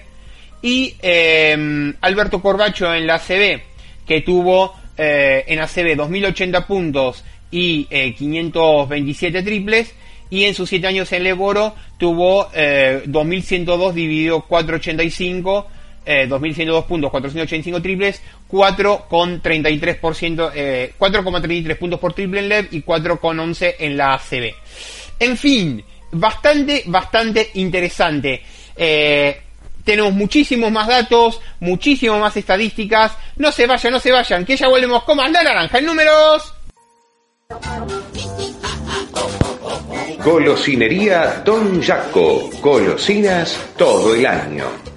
Y 0.62 0.96
eh, 1.02 1.94
Alberto 2.00 2.42
Corbacho 2.42 2.94
en 2.96 3.06
la 3.06 3.16
ACB, 3.16 3.60
que 4.08 4.22
tuvo 4.22 4.76
eh, 4.98 5.44
en 5.46 5.60
ACB 5.60 5.98
2.080 5.98 6.66
puntos 6.66 7.26
y 7.52 7.84
527 7.84 9.40
eh, 9.40 9.44
triples. 9.44 9.94
Y 10.30 10.46
en 10.46 10.54
sus 10.54 10.70
7 10.70 10.88
años 10.88 11.12
en 11.12 11.24
Leboro 11.26 11.76
tuvo 11.98 12.50
2.102 12.50 13.92
dividido 13.92 14.42
485 14.42 15.68
2.102 16.08 16.80
eh, 16.80 16.86
puntos, 16.88 17.12
485 17.12 17.82
triples, 17.82 18.22
4,33%, 18.50 20.52
eh, 20.56 20.94
4,33 20.98 21.78
puntos 21.78 22.00
por 22.00 22.14
triple 22.14 22.40
en 22.40 22.50
LEV 22.50 22.68
y 22.72 22.82
4,11 22.82 23.76
en 23.80 23.98
la 23.98 24.14
ACB. 24.14 24.54
En 25.20 25.38
fin, 25.38 25.84
bastante, 26.12 26.84
bastante 26.86 27.52
interesante. 27.56 28.42
Eh, 28.76 29.42
tenemos 29.84 30.14
muchísimos 30.14 30.72
más 30.72 30.88
datos, 30.88 31.42
muchísimas 31.60 32.20
más 32.20 32.38
estadísticas. 32.38 33.14
No 33.38 33.52
se 33.52 33.68
vayan, 33.68 33.94
no 33.94 34.00
se 34.00 34.12
vayan, 34.12 34.46
que 34.46 34.58
ya 34.58 34.68
volvemos 34.68 35.04
con 35.04 35.18
más 35.18 35.32
la 35.32 35.44
naranja 35.44 35.80
en 35.80 35.86
números. 35.86 36.54
Golosinería 40.24 41.42
Don 41.46 41.82
Jaco. 41.82 42.50
Golosinas 42.62 43.58
todo 43.78 44.14
el 44.14 44.26
año. 44.26 44.97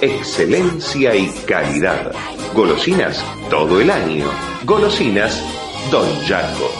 excelencia 0.00 1.14
y 1.14 1.28
calidad. 1.46 2.12
Golosinas 2.54 3.24
todo 3.50 3.80
el 3.80 3.90
año. 3.90 4.26
Golosinas 4.64 5.42
Don 5.90 6.08
Jaco. 6.26 6.70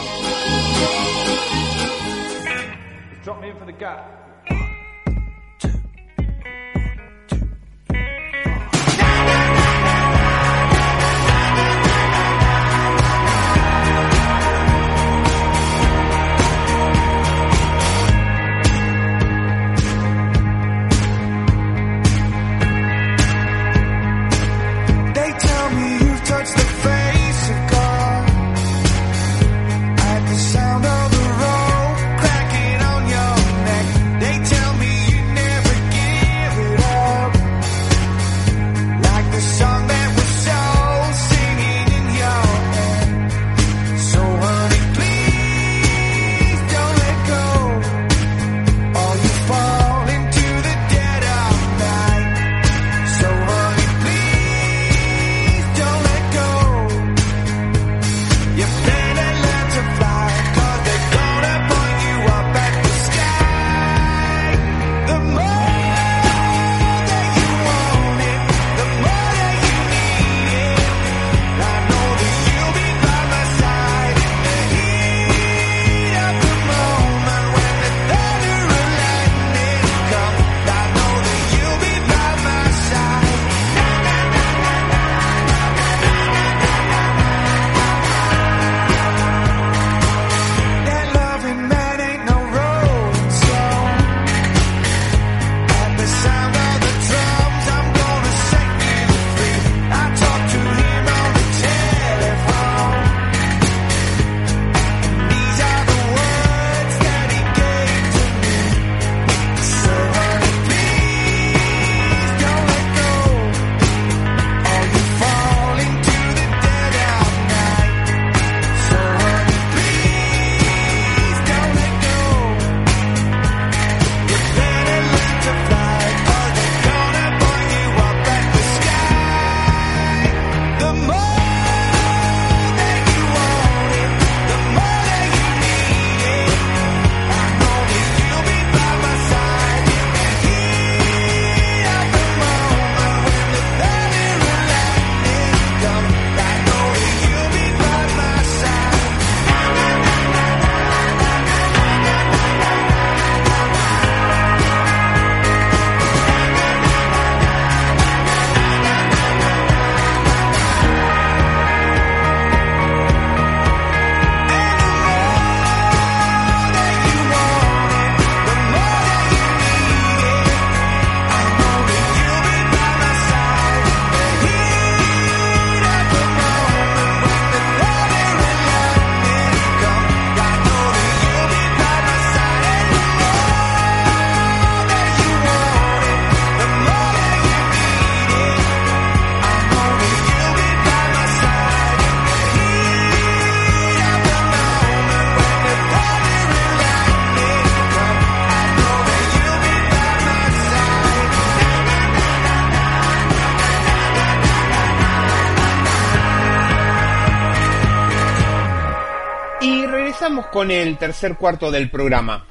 Con 210.51 210.71
el 210.71 210.97
tercer 210.97 211.35
cuarto 211.35 211.71
del 211.71 211.89
programa. 211.89 212.45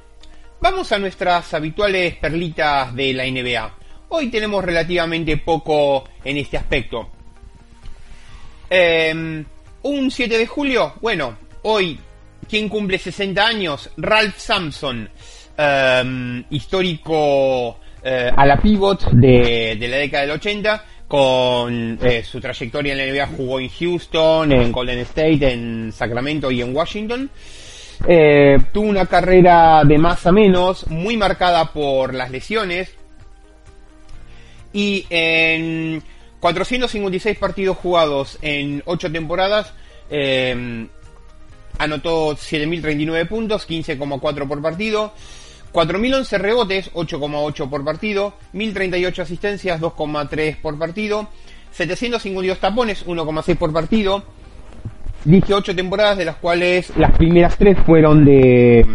Vamos 0.62 0.90
a 0.92 0.98
nuestras 0.98 1.52
habituales 1.52 2.14
perlitas 2.16 2.94
de 2.94 3.12
la 3.12 3.24
NBA. 3.24 3.74
Hoy 4.08 4.30
tenemos 4.30 4.64
relativamente 4.64 5.36
poco 5.36 6.04
en 6.24 6.38
este 6.38 6.56
aspecto. 6.56 7.10
Em, 8.70 9.44
un 9.82 10.10
7 10.10 10.38
de 10.38 10.46
julio, 10.46 10.94
bueno, 11.02 11.36
hoy, 11.62 11.98
¿quién 12.48 12.70
cumple 12.70 12.96
60 12.96 13.46
años? 13.46 13.90
Ralph 13.98 14.38
Sampson, 14.38 15.10
em, 15.58 16.44
histórico 16.48 17.78
eh, 18.02 18.30
a 18.34 18.46
la 18.46 18.56
pivot 18.56 19.10
de, 19.10 19.76
de 19.78 19.88
la 19.88 19.96
década 19.98 20.22
del 20.22 20.30
80 20.32 20.84
con 21.08 21.98
eh, 22.02 22.22
su 22.24 22.40
trayectoria 22.40 22.92
en 22.92 22.98
la 22.98 23.06
NBA 23.06 23.36
jugó 23.36 23.60
en 23.60 23.68
Houston, 23.68 24.52
en 24.52 24.72
Golden 24.72 24.98
State, 25.00 25.52
en 25.52 25.92
Sacramento 25.92 26.50
y 26.50 26.62
en 26.62 26.74
Washington. 26.74 27.30
Eh, 28.06 28.58
tuvo 28.72 28.88
una 28.88 29.06
carrera 29.06 29.82
de 29.84 29.98
más 29.98 30.26
a 30.26 30.32
menos, 30.32 30.86
muy 30.88 31.16
marcada 31.16 31.72
por 31.72 32.14
las 32.14 32.30
lesiones. 32.30 32.94
Y 34.72 35.06
456 36.40 37.38
partidos 37.38 37.76
jugados 37.76 38.38
en 38.42 38.82
8 38.86 39.12
temporadas. 39.12 39.72
Eh, 40.10 40.86
anotó 41.78 42.36
7.039 42.36 43.28
puntos, 43.28 43.68
15,4 43.68 44.48
por 44.48 44.60
partido. 44.60 45.12
4.011 45.74 46.38
rebotes, 46.38 46.92
8,8 46.94 47.68
por 47.68 47.84
partido. 47.84 48.34
1.038 48.54 49.18
asistencias, 49.18 49.80
2,3 49.80 50.56
por 50.62 50.78
partido. 50.78 51.28
752 51.72 52.60
tapones, 52.60 53.04
1,6 53.04 53.56
por 53.56 53.72
partido. 53.72 54.22
Dije 55.24 55.52
8 55.52 55.74
temporadas, 55.74 56.16
de 56.16 56.26
las 56.26 56.36
cuales 56.36 56.92
las 56.96 57.10
primeras 57.16 57.56
3 57.58 57.78
fueron 57.84 58.24
de, 58.24 58.86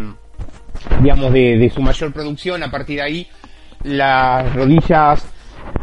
digamos, 1.01 1.33
de, 1.33 1.57
de 1.57 1.69
su 1.69 1.81
mayor 1.81 2.13
producción. 2.13 2.63
A 2.63 2.71
partir 2.71 2.95
de 2.95 3.01
ahí, 3.01 3.27
las 3.83 4.55
rodillas 4.55 5.25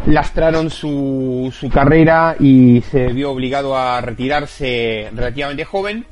lastraron 0.06 0.70
su, 0.70 1.52
su 1.59 1.68
carrera 1.68 2.37
y 2.40 2.80
se 2.90 3.09
vio 3.09 3.32
obligado 3.32 3.76
a 3.76 4.00
retirarse 4.00 5.11
relativamente 5.14 5.64
joven. 5.64 6.06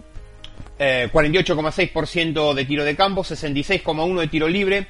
48,6% 0.79 2.55
de 2.55 2.65
tiro 2.65 2.85
de 2.85 2.97
campo, 2.97 3.23
66,1% 3.23 4.21
de 4.21 4.27
tiro 4.29 4.49
libre, 4.49 4.87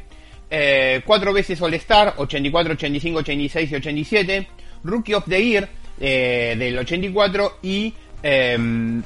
eh, 0.50 1.02
4 1.04 1.32
veces 1.32 1.60
All-Star, 1.60 2.14
84, 2.16 2.74
85, 2.74 3.18
86 3.18 3.70
y 3.70 3.74
87, 3.74 4.48
Rookie 4.84 5.14
of 5.14 5.24
the 5.28 5.44
Year 5.44 5.68
eh, 6.00 6.54
del 6.58 6.78
84 6.78 7.58
y 7.62 7.94
em, 8.22 9.02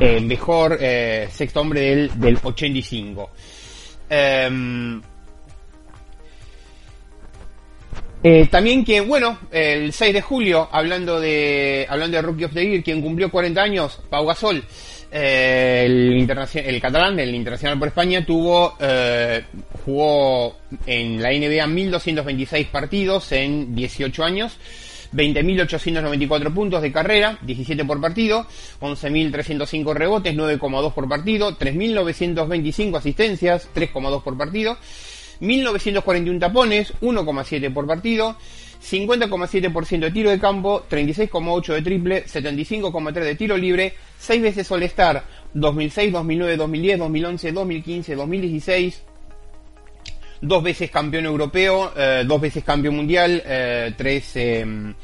el 0.00 0.24
mejor 0.24 0.78
eh, 0.80 1.28
sexto 1.30 1.60
hombre 1.60 1.80
del, 1.80 2.20
del 2.20 2.38
85. 2.42 3.30
Em, 4.10 5.00
eh, 8.22 8.46
también 8.50 8.84
que, 8.84 9.00
bueno, 9.00 9.38
el 9.50 9.92
6 9.92 10.14
de 10.14 10.22
julio, 10.22 10.68
hablando 10.72 11.20
de 11.20 11.86
hablando 11.88 12.16
de 12.16 12.22
Rookie 12.22 12.44
of 12.44 12.54
the 12.54 12.66
Year, 12.66 12.82
quien 12.82 13.00
cumplió 13.00 13.30
40 13.30 13.62
años, 13.62 14.00
Pau 14.08 14.26
Gasol, 14.26 14.64
eh, 15.16 15.84
el, 15.86 16.28
el 16.66 16.80
catalán, 16.80 17.20
el 17.20 17.32
internacional 17.32 17.78
por 17.78 17.86
España, 17.86 18.26
tuvo 18.26 18.76
eh, 18.80 19.44
jugó 19.84 20.56
en 20.86 21.22
la 21.22 21.30
NBA 21.30 21.68
1226 21.68 22.66
partidos 22.66 23.30
en 23.30 23.76
18 23.76 24.24
años. 24.24 24.58
20.894 25.12 26.52
puntos 26.52 26.82
de 26.82 26.90
carrera, 26.90 27.38
17 27.42 27.84
por 27.84 28.00
partido, 28.00 28.48
11.305 28.80 29.94
rebotes, 29.94 30.34
9,2 30.34 30.92
por 30.92 31.08
partido, 31.08 31.56
3.925 31.56 32.98
asistencias, 32.98 33.68
3,2 33.72 34.24
por 34.24 34.36
partido, 34.36 34.76
1.941 35.40 36.40
tapones, 36.40 36.92
1,7 37.00 37.72
por 37.72 37.86
partido, 37.86 38.36
50,7% 38.84 40.00
de 40.00 40.10
tiro 40.10 40.30
de 40.30 40.38
campo, 40.38 40.84
36,8 40.90 41.72
de 41.74 41.82
triple, 41.82 42.24
75,3 42.26 43.12
de 43.12 43.34
tiro 43.34 43.56
libre, 43.56 43.94
6 44.18 44.42
veces 44.42 44.70
All-Star, 44.70 45.24
2006, 45.54 46.12
2009, 46.12 46.56
2010, 46.58 46.98
2011, 46.98 47.52
2015, 47.52 48.14
2016, 48.14 49.02
dos 50.42 50.62
veces 50.62 50.90
campeón 50.90 51.24
europeo, 51.24 51.92
eh, 51.96 52.24
dos 52.26 52.40
veces 52.40 52.62
campeón 52.62 52.96
mundial, 52.96 53.42
eh, 53.46 53.92
tres, 53.96 54.36
em, 54.36 54.94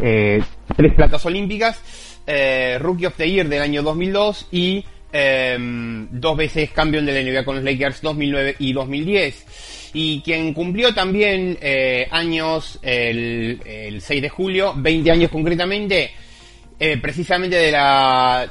eh, 0.00 0.42
tres 0.76 0.94
platas 0.94 1.24
olímpicas, 1.24 1.80
Rookie 2.78 3.06
of 3.06 3.16
the 3.16 3.28
Year 3.28 3.48
del 3.48 3.62
año 3.62 3.82
2002 3.82 4.46
y 4.52 4.84
em, 5.12 6.06
dos 6.10 6.36
veces 6.36 6.70
campeón 6.70 7.04
de 7.04 7.12
la 7.12 7.20
NBA 7.20 7.44
con 7.44 7.56
los 7.56 7.64
Lakers 7.64 8.00
2009 8.00 8.56
y 8.60 8.72
2010 8.72 9.81
y 9.94 10.20
quien 10.22 10.54
cumplió 10.54 10.94
también 10.94 11.58
eh, 11.60 12.06
años 12.10 12.78
el, 12.82 13.60
el, 13.64 14.00
6 14.00 14.22
de 14.22 14.28
julio, 14.28 14.74
20 14.76 15.10
años 15.10 15.30
concretamente, 15.30 16.12
eh, 16.78 16.96
precisamente 16.98 17.56
de 17.56 17.70
la 17.70 18.48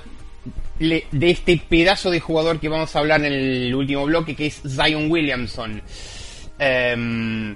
de 0.79 1.29
este 1.29 1.61
pedazo 1.69 2.09
de 2.09 2.19
jugador 2.19 2.59
que 2.59 2.67
vamos 2.67 2.95
a 2.95 2.99
hablar 2.99 3.23
en 3.23 3.33
el 3.33 3.75
último 3.75 4.05
bloque, 4.05 4.35
que 4.35 4.47
es 4.47 4.61
Zion 4.67 5.11
Williamson. 5.11 5.81
Um, 6.59 7.55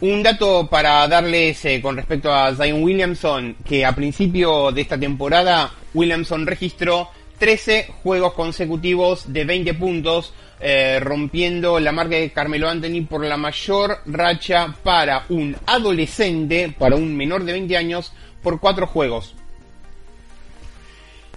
un 0.00 0.22
dato 0.22 0.68
para 0.68 1.06
darles 1.08 1.64
eh, 1.64 1.80
con 1.82 1.96
respecto 1.96 2.32
a 2.32 2.54
Zion 2.54 2.82
Williamson, 2.82 3.56
que 3.66 3.84
a 3.84 3.94
principio 3.94 4.70
de 4.70 4.80
esta 4.80 4.98
temporada 4.98 5.72
Williamson 5.92 6.46
registró 6.46 7.10
13 7.38 7.88
juegos 8.02 8.34
consecutivos 8.34 9.32
de 9.32 9.44
20 9.44 9.74
puntos, 9.74 10.32
eh, 10.60 11.00
rompiendo 11.00 11.80
la 11.80 11.90
marca 11.90 12.16
de 12.16 12.30
Carmelo 12.30 12.68
Anthony 12.68 13.06
por 13.08 13.24
la 13.24 13.38
mayor 13.38 13.98
racha 14.04 14.74
para 14.82 15.24
un 15.30 15.56
adolescente, 15.66 16.74
para 16.78 16.96
un 16.96 17.16
menor 17.16 17.44
de 17.44 17.52
20 17.52 17.76
años, 17.78 18.12
por 18.42 18.60
4 18.60 18.86
juegos. 18.86 19.34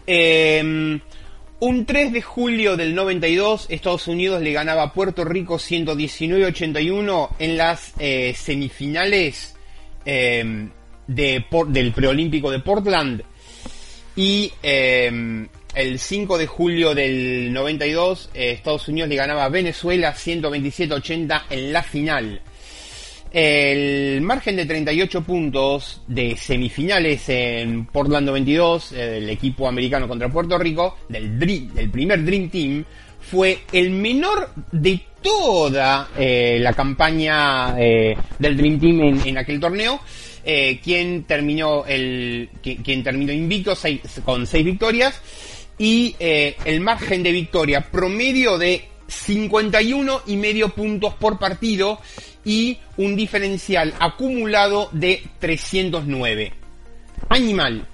Em, 0.05 0.99
un 1.59 1.85
3 1.85 2.11
de 2.11 2.21
julio 2.21 2.75
del 2.75 2.93
92, 2.93 3.67
Estados 3.69 4.09
Unidos 4.09 4.41
le 4.41 4.51
ganaba 4.51 4.83
a 4.83 4.93
Puerto 4.93 5.23
Rico 5.23 5.55
119-81 5.55 7.29
en 7.39 7.55
las 7.57 7.93
eh, 7.99 8.33
semifinales 8.35 9.55
em, 10.03 10.69
de, 11.07 11.45
del 11.69 11.93
preolímpico 11.93 12.51
de 12.51 12.59
Portland. 12.59 13.23
Y 14.17 14.51
em, 14.61 15.47
el 15.75 15.99
5 15.99 16.37
de 16.37 16.47
julio 16.47 16.93
del 16.93 17.51
92, 17.51 18.29
eh, 18.33 18.51
Estados 18.51 18.87
Unidos 18.87 19.09
le 19.09 19.15
ganaba 19.15 19.45
a 19.45 19.49
Venezuela 19.49 20.13
127-80 20.13 21.43
en 21.49 21.73
la 21.73 21.83
final. 21.83 22.41
El 23.31 24.21
margen 24.21 24.55
de 24.55 24.67
38 24.67 25.23
puntos 25.23 26.01
de 26.07 26.37
semifinales 26.37 27.27
en 27.29 27.87
Portland 27.87 28.27
92, 28.27 28.91
eh, 28.91 29.17
el 29.17 29.29
equipo 29.29 29.67
americano 29.67 30.07
contra 30.07 30.29
Puerto 30.29 30.57
Rico, 30.59 30.97
del, 31.09 31.39
del 31.39 31.89
primer 31.89 32.23
Dream 32.23 32.49
Team, 32.49 32.85
fue 33.19 33.61
el 33.71 33.89
menor 33.89 34.51
de 34.71 34.99
toda 35.23 36.09
eh, 36.15 36.59
la 36.61 36.73
campaña 36.73 37.73
del 37.73 38.57
Dream 38.57 38.79
Team 38.79 39.21
en, 39.25 39.37
aquel 39.37 39.59
torneo. 39.59 40.01
quien 40.83 41.23
terminó 41.23 41.85
el 41.85 42.49
quien 42.61 43.01
terminó 43.01 43.31
invicto 43.31 43.73
con 44.25 44.45
seis 44.45 44.65
victorias 44.65 45.21
y 45.83 46.15
eh, 46.17 46.55
el 46.63 46.79
margen 46.79 47.23
de 47.23 47.33
victoria 47.33 47.81
promedio 47.81 48.57
de 48.57 48.85
51 49.05 50.21
y 50.27 50.37
medio 50.37 50.69
puntos 50.69 51.13
por 51.15 51.37
partido 51.37 51.99
y 52.45 52.77
un 52.95 53.17
diferencial 53.17 53.93
acumulado 53.99 54.87
de 54.93 55.21
309. 55.39 56.53
Animal. 57.27 57.85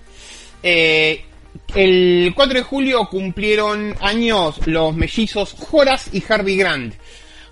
Eh, 0.61 1.25
el 1.73 2.31
4 2.35 2.59
de 2.59 2.63
julio 2.63 3.07
cumplieron 3.09 3.95
años 4.01 4.67
los 4.67 4.95
mellizos 4.95 5.55
Horace 5.71 6.11
y 6.15 6.23
Harvey 6.31 6.57
Grant. 6.57 6.93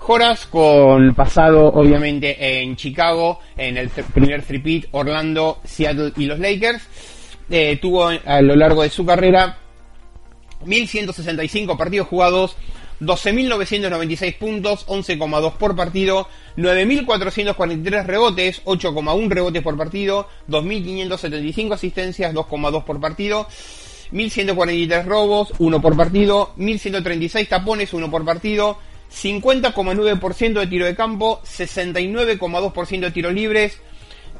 Horace 0.05 0.45
con 0.51 1.15
pasado 1.15 1.65
obviamente 1.65 2.61
en 2.61 2.75
Chicago, 2.75 3.39
en 3.57 3.75
el 3.75 3.89
primer 3.89 4.43
tripit, 4.43 4.85
Orlando, 4.91 5.61
Seattle 5.63 6.13
y 6.15 6.27
los 6.27 6.37
Lakers. 6.37 6.83
Eh, 7.49 7.79
tuvo 7.81 8.09
a 8.09 8.41
lo 8.43 8.55
largo 8.55 8.83
de 8.83 8.89
su 8.91 9.03
carrera 9.03 9.61
1.165 10.65 11.77
partidos 11.77 12.07
jugados, 12.07 12.55
12.996 12.99 14.37
puntos, 14.37 14.87
11,2 14.87 15.53
por 15.53 15.75
partido, 15.75 16.27
9.443 16.57 18.05
rebotes, 18.05 18.63
8,1 18.65 19.29
rebotes 19.29 19.61
por 19.61 19.77
partido, 19.77 20.27
2.575 20.49 21.73
asistencias, 21.73 22.33
2,2 22.33 22.83
por 22.83 22.99
partido, 22.99 23.47
1.143 24.11 25.05
robos, 25.05 25.53
1 25.59 25.81
por 25.81 25.95
partido, 25.95 26.53
1.136 26.57 27.47
tapones, 27.47 27.93
1 27.93 28.09
por 28.09 28.25
partido, 28.25 28.77
50,9% 29.11 30.59
de 30.59 30.67
tiro 30.67 30.85
de 30.85 30.95
campo, 30.95 31.41
69,2% 31.43 32.99
de 32.99 33.11
tiros 33.11 33.33
libres, 33.33 33.79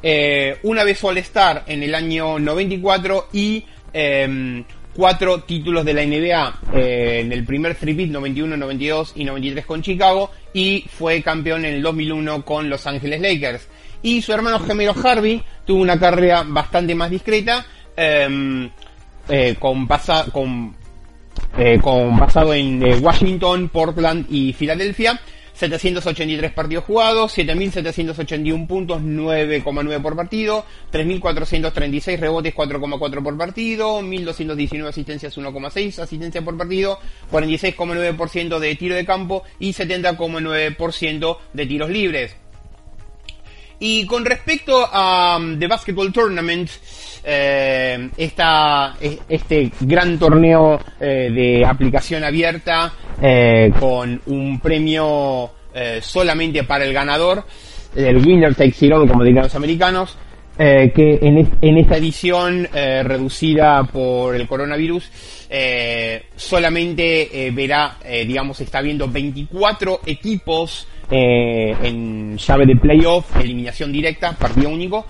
eh, 0.02 0.58
una 0.64 0.84
vez 0.84 1.04
All-Star 1.04 1.64
en 1.68 1.84
el 1.84 1.94
año 1.96 2.40
94 2.40 3.30
y 3.34 3.66
cuatro 4.98 5.44
títulos 5.44 5.86
de 5.86 5.94
la 5.94 6.04
NBA 6.04 6.60
eh, 6.74 7.20
en 7.22 7.32
el 7.32 7.46
primer 7.46 7.76
three 7.76 8.08
91, 8.08 8.58
92 8.58 9.14
y 9.16 9.26
93 9.26 9.66
con 9.66 9.84
Chicago 9.84 10.32
y 10.54 10.86
fue 10.90 11.22
campeón 11.22 11.66
en 11.66 11.76
el 11.76 11.84
2001 11.84 12.44
con 12.44 12.68
Los 12.68 12.88
Ángeles 12.88 13.22
Lakers. 13.22 13.68
Y 14.02 14.24
su 14.24 14.34
hermano 14.34 14.60
gemelo 14.60 14.96
Harvey 15.02 15.44
tuvo 15.66 15.84
una 15.84 16.00
carrera 16.00 16.44
bastante 16.46 16.96
más 16.96 17.12
discreta 17.12 17.64
em, 17.96 18.70
eh, 19.30 19.56
con, 19.60 19.88
pasa, 19.88 20.26
con, 20.32 20.76
eh, 21.60 21.80
con 21.80 22.18
basado 22.18 22.56
en 22.56 22.84
Washington, 23.04 23.70
Portland 23.70 24.26
y 24.32 24.52
Filadelfia 24.54 25.22
783 25.58 26.52
partidos 26.54 26.84
jugados, 26.84 27.36
7.781 27.36 28.68
puntos, 28.68 29.02
9,9 29.02 30.02
por 30.02 30.16
partido, 30.16 30.66
3.436 30.92 32.20
rebotes, 32.20 32.54
4,4 32.54 33.24
por 33.24 33.38
partido, 33.38 34.02
1.219 34.02 34.88
asistencias, 34.88 35.36
1,6 35.36 36.00
asistencia 36.00 36.44
por 36.44 36.56
partido, 36.58 37.00
46,9% 37.32 38.60
de 38.60 38.76
tiro 38.76 38.96
de 38.96 39.06
campo 39.06 39.44
y 39.60 39.74
70,9% 39.74 41.38
de 41.54 41.66
tiros 41.66 41.90
libres. 41.90 42.36
Y 43.80 44.06
con 44.06 44.26
respecto 44.26 44.88
a 44.92 45.38
um, 45.38 45.60
The 45.60 45.68
Basketball 45.68 46.12
Tournament, 46.12 46.70
eh, 47.24 48.10
esta, 48.18 48.96
e, 49.00 49.20
este 49.30 49.72
gran 49.82 50.18
torneo 50.18 50.80
eh, 51.00 51.30
de 51.32 51.66
aplicación 51.66 52.24
abierta 52.24 52.92
eh, 53.22 53.72
con 53.80 54.22
un 54.28 54.60
premio 54.60 55.50
eh, 55.74 56.00
solamente 56.02 56.64
para 56.64 56.86
el 56.86 56.94
ganador, 56.94 57.44
el 57.96 58.18
winner 58.18 58.54
takes 58.56 58.86
it 58.86 58.92
all, 58.94 59.08
como 59.08 59.24
dirían 59.24 59.44
los 59.46 59.56
americanos, 59.56 60.18
eh, 60.60 60.92
que 60.96 61.20
en, 61.22 61.38
es- 61.38 61.48
en 61.62 61.78
esta 61.78 61.98
edición 61.98 62.68
eh, 62.74 63.04
reducida 63.04 63.84
por 63.84 64.36
el 64.36 64.48
coronavirus 64.48 65.10
solamente 66.36 67.52
verá, 67.54 67.98
digamos, 68.26 68.60
está 68.62 68.82
viendo 68.82 69.08
24 69.08 70.02
equipos 70.06 70.88
en 71.10 72.38
llave 72.38 72.66
de 72.66 72.76
playoff, 72.76 73.36
eliminación 73.40 73.92
directa, 73.92 74.34
partido 74.34 74.70
único. 74.70 75.06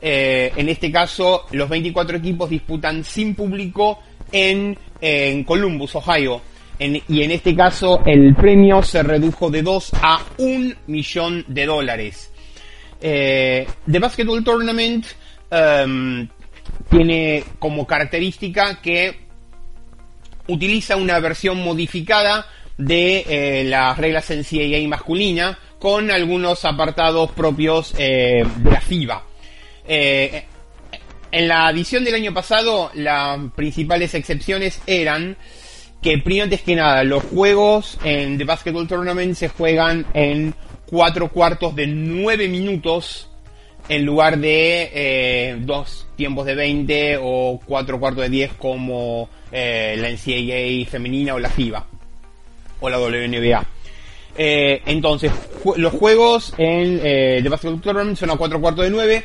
En 0.00 0.68
este 0.68 0.90
caso, 0.90 1.44
los 1.52 1.68
24 1.68 2.16
equipos 2.18 2.48
disputan 2.50 3.04
sin 3.04 3.34
público 3.34 3.98
en, 4.32 4.76
en 5.00 5.44
Columbus, 5.44 5.94
Ohio. 5.96 6.40
En- 6.78 7.02
y 7.08 7.22
en 7.22 7.30
este 7.30 7.54
caso, 7.54 8.02
el 8.04 8.34
premio 8.34 8.82
se 8.82 9.02
redujo 9.02 9.50
de 9.50 9.62
2 9.62 9.92
a 10.02 10.20
1 10.38 10.74
millón 10.86 11.44
de 11.48 11.66
dólares. 11.66 12.32
Eh, 13.00 13.66
The 13.90 13.98
Basketball 13.98 14.42
Tournament 14.42 15.06
em, 15.50 16.28
tiene 16.90 17.44
como 17.58 17.86
característica 17.86 18.80
que 18.80 19.24
utiliza 20.48 20.96
una 20.96 21.18
versión 21.20 21.58
modificada 21.62 22.46
de 22.76 23.24
eh, 23.28 23.64
las 23.64 23.96
reglas 23.98 24.30
NCAA 24.30 24.88
masculina 24.88 25.58
con 25.78 26.10
algunos 26.10 26.64
apartados 26.64 27.30
propios 27.32 27.94
eh, 27.98 28.42
de 28.56 28.70
la 28.70 28.80
FIBA. 28.80 29.22
En 31.30 31.48
la 31.48 31.68
edición 31.70 32.04
del 32.04 32.14
año 32.14 32.32
pasado, 32.32 32.90
las 32.94 33.38
principales 33.56 34.14
excepciones 34.14 34.80
eran 34.86 35.36
que, 36.04 36.18
primero 36.18 36.44
antes 36.44 36.60
que 36.60 36.76
nada, 36.76 37.02
los 37.02 37.22
juegos 37.22 37.98
en 38.04 38.36
The 38.36 38.44
Basketball 38.44 38.86
Tournament 38.86 39.34
se 39.36 39.48
juegan 39.48 40.04
en 40.12 40.54
cuatro 40.84 41.30
cuartos 41.30 41.74
de 41.74 41.86
nueve 41.86 42.46
minutos 42.46 43.30
en 43.88 44.04
lugar 44.04 44.36
de 44.36 44.90
eh, 44.92 45.56
dos 45.60 46.06
tiempos 46.14 46.44
de 46.44 46.56
20 46.56 47.18
o 47.22 47.58
cuatro 47.64 47.98
cuartos 47.98 48.22
de 48.22 48.28
10 48.28 48.52
como 48.52 49.30
eh, 49.50 49.96
la 49.98 50.10
NCAA 50.10 50.90
femenina 50.90 51.34
o 51.34 51.38
la 51.38 51.48
FIBA 51.48 51.86
o 52.80 52.90
la 52.90 52.98
WNBA. 52.98 53.66
Eh, 54.36 54.82
entonces, 54.84 55.32
los 55.76 55.92
juegos 55.94 56.52
en 56.58 57.00
eh, 57.02 57.40
The 57.42 57.48
Basketball 57.48 57.80
Tournament 57.80 58.18
son 58.18 58.30
a 58.30 58.36
cuatro 58.36 58.60
cuartos 58.60 58.84
de 58.84 58.90
9. 58.90 59.24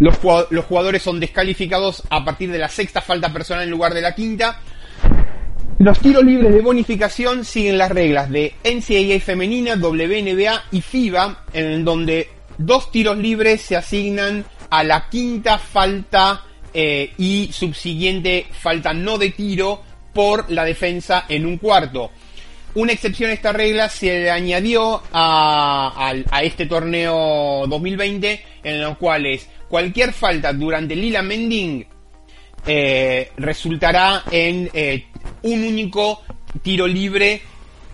Los, 0.00 0.18
los 0.50 0.64
jugadores 0.64 1.00
son 1.00 1.20
descalificados 1.20 2.02
a 2.10 2.24
partir 2.24 2.50
de 2.50 2.58
la 2.58 2.68
sexta 2.68 3.00
falta 3.00 3.32
personal 3.32 3.62
en 3.62 3.70
lugar 3.70 3.94
de 3.94 4.00
la 4.00 4.16
quinta. 4.16 4.60
Los 5.78 5.98
tiros 5.98 6.22
libres 6.24 6.54
de 6.54 6.60
bonificación 6.60 7.44
siguen 7.44 7.78
las 7.78 7.90
reglas 7.90 8.30
de 8.30 8.54
NCAA 8.64 9.18
femenina, 9.20 9.74
WNBA 9.74 10.64
y 10.70 10.80
FIBA, 10.80 11.44
en 11.52 11.84
donde 11.84 12.28
dos 12.56 12.92
tiros 12.92 13.16
libres 13.18 13.62
se 13.62 13.76
asignan 13.76 14.44
a 14.70 14.84
la 14.84 15.08
quinta 15.08 15.58
falta 15.58 16.44
eh, 16.72 17.12
y 17.18 17.50
subsiguiente 17.52 18.46
falta 18.52 18.94
no 18.94 19.18
de 19.18 19.30
tiro 19.30 19.82
por 20.14 20.50
la 20.52 20.64
defensa 20.64 21.24
en 21.28 21.46
un 21.46 21.58
cuarto. 21.58 22.10
Una 22.74 22.92
excepción 22.92 23.30
a 23.30 23.34
esta 23.34 23.52
regla 23.52 23.88
se 23.88 24.06
le 24.20 24.30
añadió 24.30 25.02
a, 25.12 25.92
al- 25.96 26.24
a 26.30 26.42
este 26.44 26.66
torneo 26.66 27.66
2020, 27.66 28.40
en 28.62 28.80
los 28.80 28.96
cuales 28.98 29.48
cualquier 29.68 30.12
falta 30.12 30.52
durante 30.52 30.94
Lila 30.94 31.22
Mending 31.22 31.86
eh, 32.66 33.30
resultará 33.36 34.22
en 34.30 34.70
eh, 34.72 35.06
un 35.42 35.64
único 35.64 36.22
tiro 36.62 36.86
libre 36.86 37.42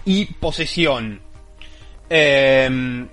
y 0.04 0.26
posesión. 0.26 1.20
Eh, 2.10 3.06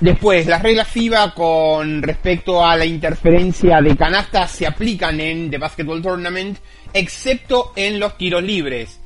después, 0.00 0.46
las 0.46 0.62
reglas 0.62 0.88
FIBA 0.88 1.34
con 1.34 2.02
respecto 2.02 2.64
a 2.64 2.76
la 2.76 2.84
interferencia 2.84 3.80
de 3.80 3.96
canasta 3.96 4.46
se 4.48 4.66
aplican 4.66 5.20
en 5.20 5.50
The 5.50 5.58
Basketball 5.58 6.02
Tournament, 6.02 6.58
excepto 6.92 7.72
en 7.76 8.00
los 8.00 8.16
tiros 8.16 8.42
libres. 8.42 9.00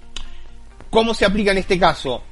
¿Cómo 0.90 1.12
se 1.12 1.24
aplica 1.24 1.50
en 1.50 1.58
este 1.58 1.78
caso? 1.78 2.22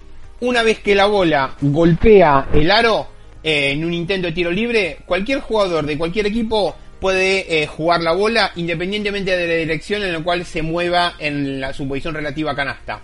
Una 0.40 0.62
vez 0.62 0.80
que 0.80 0.94
la 0.94 1.06
bola 1.06 1.54
golpea 1.60 2.48
el 2.52 2.70
aro 2.70 3.08
eh, 3.42 3.72
en 3.72 3.84
un 3.84 3.92
intento 3.92 4.28
de 4.28 4.32
tiro 4.32 4.50
libre, 4.50 4.98
cualquier 5.04 5.40
jugador 5.40 5.84
de 5.84 5.98
cualquier 5.98 6.26
equipo 6.26 6.76
puede 7.02 7.62
eh, 7.62 7.66
jugar 7.66 8.00
la 8.00 8.12
bola 8.12 8.52
independientemente 8.56 9.36
de 9.36 9.46
la 9.46 9.54
dirección 9.54 10.02
en 10.02 10.12
la 10.14 10.20
cual 10.20 10.46
se 10.46 10.62
mueva 10.62 11.14
en 11.18 11.60
la, 11.60 11.74
su 11.74 11.86
posición 11.86 12.14
relativa 12.14 12.52
a 12.52 12.56
canasta. 12.56 13.02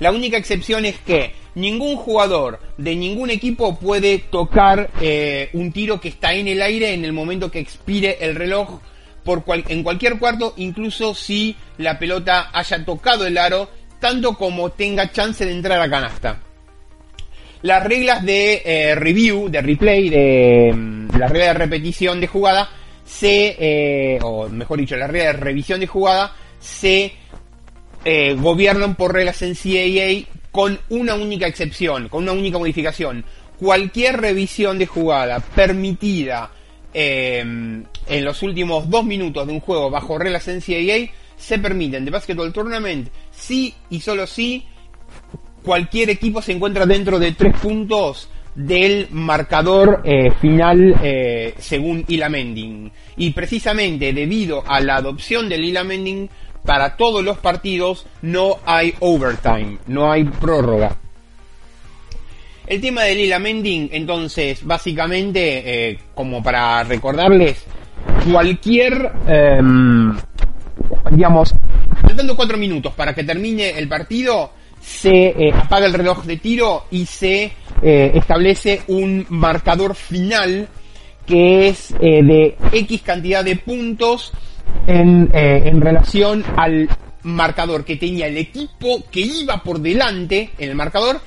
La 0.00 0.10
única 0.12 0.36
excepción 0.36 0.84
es 0.84 0.98
que 0.98 1.32
ningún 1.54 1.96
jugador 1.96 2.60
de 2.76 2.94
ningún 2.96 3.30
equipo 3.30 3.78
puede 3.78 4.18
tocar 4.18 4.90
eh, 5.00 5.48
un 5.54 5.72
tiro 5.72 5.98
que 6.00 6.08
está 6.08 6.34
en 6.34 6.48
el 6.48 6.60
aire 6.60 6.92
en 6.92 7.04
el 7.06 7.14
momento 7.14 7.50
que 7.50 7.60
expire 7.60 8.18
el 8.20 8.34
reloj 8.34 8.80
por 9.24 9.44
cual- 9.44 9.64
en 9.68 9.82
cualquier 9.82 10.18
cuarto, 10.18 10.52
incluso 10.58 11.14
si 11.14 11.56
la 11.78 11.98
pelota 11.98 12.50
haya 12.52 12.84
tocado 12.84 13.26
el 13.26 13.38
aro, 13.38 13.70
tanto 14.00 14.34
como 14.34 14.70
tenga 14.70 15.10
chance 15.12 15.46
de 15.46 15.52
entrar 15.52 15.80
a 15.80 15.88
canasta. 15.88 16.40
Las 17.62 17.82
reglas 17.84 18.22
de 18.24 18.62
eh, 18.64 18.94
review, 18.94 19.48
de 19.48 19.62
replay, 19.62 20.10
de 20.10 20.72
mm, 20.74 21.16
la 21.18 21.26
regla 21.28 21.46
de 21.46 21.54
repetición 21.54 22.20
de 22.20 22.26
jugada, 22.26 22.68
se, 23.06 23.56
eh, 23.58 24.18
o 24.22 24.48
mejor 24.48 24.78
dicho, 24.78 24.96
la 24.96 25.06
regla 25.06 25.28
de 25.28 25.32
revisión 25.34 25.80
de 25.80 25.86
jugada, 25.86 26.34
se 26.58 27.12
eh, 28.04 28.34
gobiernan 28.34 28.96
por 28.96 29.14
reglas 29.14 29.42
NCAA 29.42 30.26
con 30.50 30.78
una 30.90 31.14
única 31.14 31.46
excepción, 31.46 32.08
con 32.08 32.24
una 32.24 32.32
única 32.32 32.58
modificación. 32.58 33.24
Cualquier 33.58 34.20
revisión 34.20 34.78
de 34.78 34.86
jugada 34.86 35.40
permitida 35.40 36.50
eh, 36.92 37.40
en 37.40 38.24
los 38.24 38.42
últimos 38.42 38.90
dos 38.90 39.04
minutos 39.04 39.46
de 39.46 39.52
un 39.52 39.60
juego 39.60 39.90
bajo 39.90 40.18
reglas 40.18 40.48
NCAA 40.48 41.10
se 41.36 41.58
permiten 41.58 42.04
de 42.04 42.10
Basketball 42.10 42.52
Tournament 42.52 43.08
si 43.30 43.74
y 43.90 44.00
solo 44.00 44.26
si 44.26 44.64
cualquier 45.62 46.10
equipo 46.10 46.40
se 46.40 46.52
encuentra 46.52 46.86
dentro 46.86 47.18
de 47.18 47.32
tres 47.32 47.54
puntos 47.60 48.28
del 48.56 49.08
marcador 49.10 50.00
eh, 50.04 50.32
final 50.40 50.96
eh, 51.02 51.54
según 51.58 52.04
Ila 52.08 52.28
Mending. 52.28 52.90
Y 53.18 53.30
precisamente 53.30 54.12
debido 54.12 54.64
a 54.66 54.80
la 54.80 54.96
adopción 54.96 55.48
del 55.48 55.64
Ila 55.64 55.84
Mending, 55.84 56.28
para 56.64 56.96
todos 56.96 57.24
los 57.24 57.38
partidos 57.38 58.06
no 58.22 58.58
hay 58.66 58.94
overtime, 59.00 59.78
no 59.86 60.10
hay 60.10 60.24
prórroga. 60.24 60.96
El 62.66 62.80
tema 62.80 63.02
del 63.02 63.20
Ila 63.20 63.38
Mending, 63.38 63.90
entonces, 63.92 64.64
básicamente, 64.64 65.90
eh, 65.90 65.98
como 66.14 66.42
para 66.42 66.82
recordarles, 66.82 67.64
cualquier, 68.28 69.12
em, 69.28 70.16
digamos, 71.12 71.54
faltando 72.02 72.34
cuatro 72.34 72.56
minutos 72.58 72.92
para 72.94 73.14
que 73.14 73.22
termine 73.22 73.70
el 73.78 73.86
partido, 73.86 74.50
se 74.80 75.28
eh, 75.28 75.52
apaga 75.54 75.86
el 75.86 75.94
reloj 75.94 76.24
de 76.24 76.36
tiro 76.38 76.86
y 76.90 77.06
se 77.06 77.52
eh, 77.82 78.12
establece 78.14 78.82
un 78.88 79.26
marcador 79.28 79.94
final 79.94 80.68
que 81.26 81.68
es 81.68 81.92
eh, 82.00 82.22
de 82.22 82.56
X 82.72 83.02
cantidad 83.02 83.44
de 83.44 83.56
puntos 83.56 84.32
en, 84.86 85.30
eh, 85.34 85.62
en 85.66 85.80
relación 85.80 86.44
al 86.56 86.88
marcador 87.22 87.84
que 87.84 87.96
tenía 87.96 88.28
el 88.28 88.36
equipo 88.36 89.02
que 89.10 89.20
iba 89.20 89.62
por 89.62 89.80
delante 89.80 90.50
en 90.58 90.70
el 90.70 90.76
marcador 90.76 91.20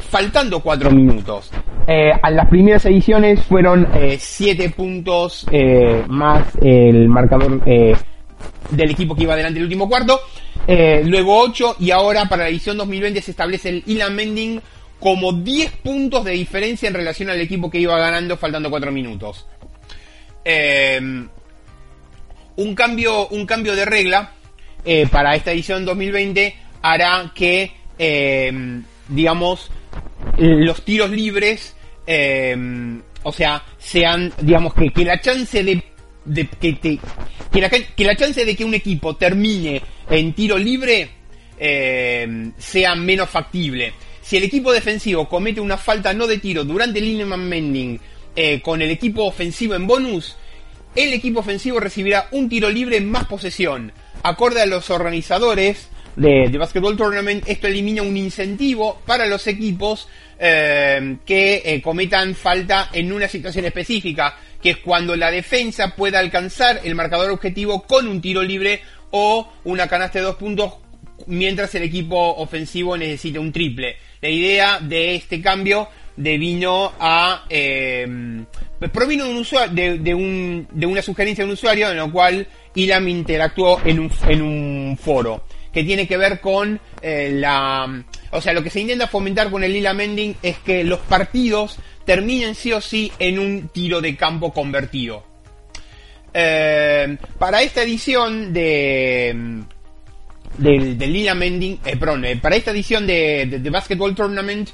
faltando 0.00 0.60
cuatro 0.60 0.90
minutos. 0.90 1.50
Eh, 1.86 2.10
a 2.22 2.30
las 2.30 2.48
primeras 2.48 2.84
ediciones 2.86 3.42
fueron 3.44 3.88
eh, 3.94 4.16
siete 4.18 4.70
puntos 4.70 5.46
eh, 5.50 6.04
más 6.08 6.46
el 6.60 7.08
marcador 7.08 7.62
del 7.64 8.90
equipo 8.90 9.14
que 9.14 9.24
iba 9.24 9.36
delante 9.36 9.58
el 9.58 9.64
último 9.64 9.88
cuarto. 9.88 10.20
Luego 10.66 11.40
8 11.40 11.76
y 11.80 11.90
ahora 11.90 12.28
para 12.28 12.44
la 12.44 12.48
edición 12.48 12.76
2020 12.76 13.20
se 13.22 13.32
establece 13.32 13.70
el 13.70 13.82
Ilan 13.86 14.14
Mending 14.14 14.60
como 15.00 15.32
10 15.32 15.72
puntos 15.78 16.24
de 16.24 16.32
diferencia 16.32 16.88
en 16.88 16.94
relación 16.94 17.30
al 17.30 17.40
equipo 17.40 17.70
que 17.70 17.80
iba 17.80 17.98
ganando 17.98 18.36
faltando 18.36 18.70
4 18.70 18.92
minutos. 18.92 19.46
Eh, 20.44 21.00
un, 22.56 22.74
cambio, 22.74 23.28
un 23.28 23.46
cambio 23.46 23.74
de 23.74 23.84
regla 23.84 24.32
eh, 24.84 25.06
para 25.10 25.34
esta 25.36 25.52
edición 25.52 25.84
2020 25.84 26.54
hará 26.82 27.32
que, 27.34 27.72
eh, 27.98 28.80
digamos, 29.08 29.70
los 30.38 30.84
tiros 30.84 31.10
libres, 31.10 31.76
eh, 32.06 32.56
o 33.22 33.32
sea, 33.32 33.62
sean, 33.78 34.32
digamos, 34.40 34.74
que, 34.74 34.90
que 34.90 35.04
la 35.04 35.20
chance 35.20 35.62
de, 35.62 35.82
de 36.24 36.48
que, 36.48 36.72
te, 36.74 36.98
que, 37.52 37.60
la, 37.60 37.68
que 37.68 38.04
la 38.04 38.16
chance 38.16 38.44
de 38.44 38.56
que 38.56 38.64
un 38.64 38.74
equipo 38.74 39.16
termine 39.16 39.82
en 40.08 40.32
tiro 40.32 40.56
libre 40.56 41.10
sea 42.56 42.94
menos 42.94 43.28
factible. 43.28 43.92
Si 44.30 44.36
el 44.36 44.44
equipo 44.44 44.70
defensivo 44.70 45.28
comete 45.28 45.60
una 45.60 45.76
falta 45.76 46.12
no 46.12 46.28
de 46.28 46.38
tiro 46.38 46.62
durante 46.62 47.00
el 47.00 47.04
Lineman 47.04 47.48
Mending 47.48 47.98
eh, 48.36 48.60
con 48.60 48.80
el 48.80 48.88
equipo 48.88 49.24
ofensivo 49.24 49.74
en 49.74 49.88
bonus, 49.88 50.36
el 50.94 51.12
equipo 51.12 51.40
ofensivo 51.40 51.80
recibirá 51.80 52.28
un 52.30 52.48
tiro 52.48 52.70
libre 52.70 53.00
más 53.00 53.24
posesión. 53.24 53.90
Acorde 54.22 54.62
a 54.62 54.66
los 54.66 54.88
organizadores 54.90 55.88
de, 56.14 56.48
de 56.48 56.58
Basketball 56.58 56.96
Tournament, 56.96 57.42
esto 57.48 57.66
elimina 57.66 58.02
un 58.02 58.16
incentivo 58.16 59.02
para 59.04 59.26
los 59.26 59.48
equipos 59.48 60.06
eh, 60.38 61.16
que 61.26 61.62
eh, 61.64 61.82
cometan 61.82 62.36
falta 62.36 62.88
en 62.92 63.12
una 63.12 63.26
situación 63.26 63.64
específica, 63.64 64.38
que 64.62 64.70
es 64.70 64.76
cuando 64.76 65.16
la 65.16 65.32
defensa 65.32 65.96
pueda 65.96 66.20
alcanzar 66.20 66.82
el 66.84 66.94
marcador 66.94 67.32
objetivo 67.32 67.82
con 67.82 68.06
un 68.06 68.20
tiro 68.20 68.44
libre 68.44 68.80
o 69.10 69.52
una 69.64 69.88
canasta 69.88 70.20
de 70.20 70.26
dos 70.26 70.36
puntos 70.36 70.74
mientras 71.26 71.74
el 71.74 71.82
equipo 71.82 72.36
ofensivo 72.36 72.96
necesita 72.96 73.40
un 73.40 73.50
triple. 73.50 73.96
La 74.20 74.28
idea 74.28 74.80
de 74.80 75.14
este 75.14 75.40
cambio 75.40 75.88
devino 76.16 76.92
a 76.98 77.46
eh, 77.48 78.06
provino 78.92 79.24
de, 79.24 79.30
un 79.30 80.04
de, 80.04 80.14
un, 80.14 80.68
de, 80.70 80.86
una 80.86 81.02
sugerencia 81.02 81.44
de 81.44 81.50
un 81.50 81.54
usuario 81.54 81.90
en 81.90 81.96
lo 81.96 82.12
cual 82.12 82.46
Ilam 82.74 83.08
interactuó 83.08 83.80
en 83.84 84.00
un, 84.00 84.12
en 84.28 84.42
un 84.42 84.98
foro 85.00 85.44
que 85.72 85.84
tiene 85.84 86.06
que 86.06 86.16
ver 86.16 86.40
con 86.40 86.80
eh, 87.00 87.30
la 87.32 88.04
o 88.32 88.40
sea 88.40 88.52
lo 88.52 88.62
que 88.62 88.70
se 88.70 88.80
intenta 88.80 89.06
fomentar 89.06 89.50
con 89.50 89.64
el 89.64 89.74
Ilam 89.74 90.00
Ending 90.00 90.36
es 90.42 90.58
que 90.58 90.84
los 90.84 90.98
partidos 91.00 91.78
terminen 92.04 92.54
sí 92.54 92.72
o 92.72 92.80
sí 92.80 93.12
en 93.18 93.38
un 93.38 93.68
tiro 93.68 94.00
de 94.00 94.16
campo 94.16 94.52
convertido. 94.52 95.24
Eh, 96.32 97.16
para 97.38 97.62
esta 97.62 97.82
edición 97.82 98.52
de 98.52 99.64
del, 100.60 100.98
del 100.98 101.16
Ilam 101.16 101.42
Ending 101.42 101.78
eh, 101.84 101.96
perdón, 101.96 102.24
eh, 102.24 102.36
para 102.36 102.56
esta 102.56 102.70
edición 102.70 103.06
de, 103.06 103.46
de, 103.46 103.70
Basketball 103.70 104.14
Tournament 104.14 104.68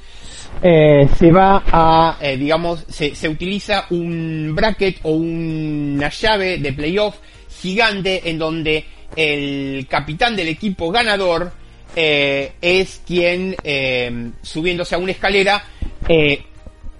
eh, 0.61 1.07
se 1.17 1.31
va 1.31 1.63
a, 1.71 2.17
eh, 2.19 2.35
digamos, 2.35 2.83
se, 2.89 3.15
se, 3.15 3.29
utiliza 3.29 3.85
un 3.91 4.53
bracket 4.55 4.99
o 5.03 5.11
una 5.11 6.09
llave 6.09 6.57
de 6.57 6.73
playoff 6.73 7.17
gigante 7.61 8.29
en 8.29 8.39
donde 8.39 8.85
el 9.15 9.85
capitán 9.87 10.35
del 10.35 10.47
equipo 10.47 10.91
ganador 10.91 11.51
eh, 11.95 12.53
es 12.61 13.01
quien, 13.05 13.55
eh, 13.63 14.31
subiéndose 14.41 14.95
a 14.95 14.97
una 14.97 15.11
escalera, 15.11 15.63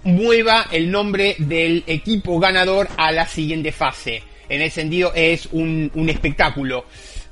mueva 0.04 0.66
el 0.70 0.90
nombre 0.90 1.34
del 1.38 1.82
equipo 1.86 2.38
ganador 2.38 2.88
a 2.96 3.10
la 3.12 3.26
siguiente 3.26 3.72
fase. 3.72 4.22
En 4.48 4.62
ese 4.62 4.82
sentido 4.82 5.12
es 5.14 5.48
un, 5.52 5.90
un 5.94 6.08
espectáculo. 6.08 6.84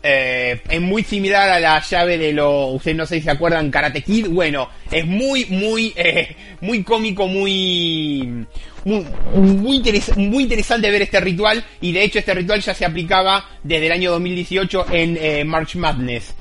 Eh, 0.08 0.60
es 0.68 0.80
muy 0.80 1.02
similar 1.02 1.50
a 1.50 1.58
la 1.58 1.80
llave 1.80 2.16
de 2.16 2.32
lo, 2.32 2.66
ustedes 2.68 2.96
no 2.96 3.06
sé 3.06 3.16
si 3.16 3.22
se 3.22 3.30
acuerdan, 3.32 3.72
Karate 3.72 4.02
Kid. 4.02 4.28
Bueno, 4.28 4.68
es 4.88 5.04
muy, 5.04 5.46
muy, 5.46 5.92
eh, 5.96 6.36
muy 6.60 6.84
cómico, 6.84 7.26
muy, 7.26 8.46
muy, 8.84 9.04
muy, 9.34 9.76
interes 9.76 10.16
muy, 10.16 10.44
interesante 10.44 10.92
ver 10.92 11.02
este 11.02 11.18
ritual. 11.18 11.64
Y 11.80 11.90
de 11.90 12.04
hecho 12.04 12.20
este 12.20 12.34
ritual 12.34 12.60
ya 12.60 12.72
se 12.72 12.84
aplicaba 12.84 13.50
desde 13.64 13.86
el 13.86 13.92
año 13.92 14.12
2018 14.12 14.86
en 14.92 15.18
eh, 15.20 15.44
March 15.44 15.74
Madness. 15.74 16.34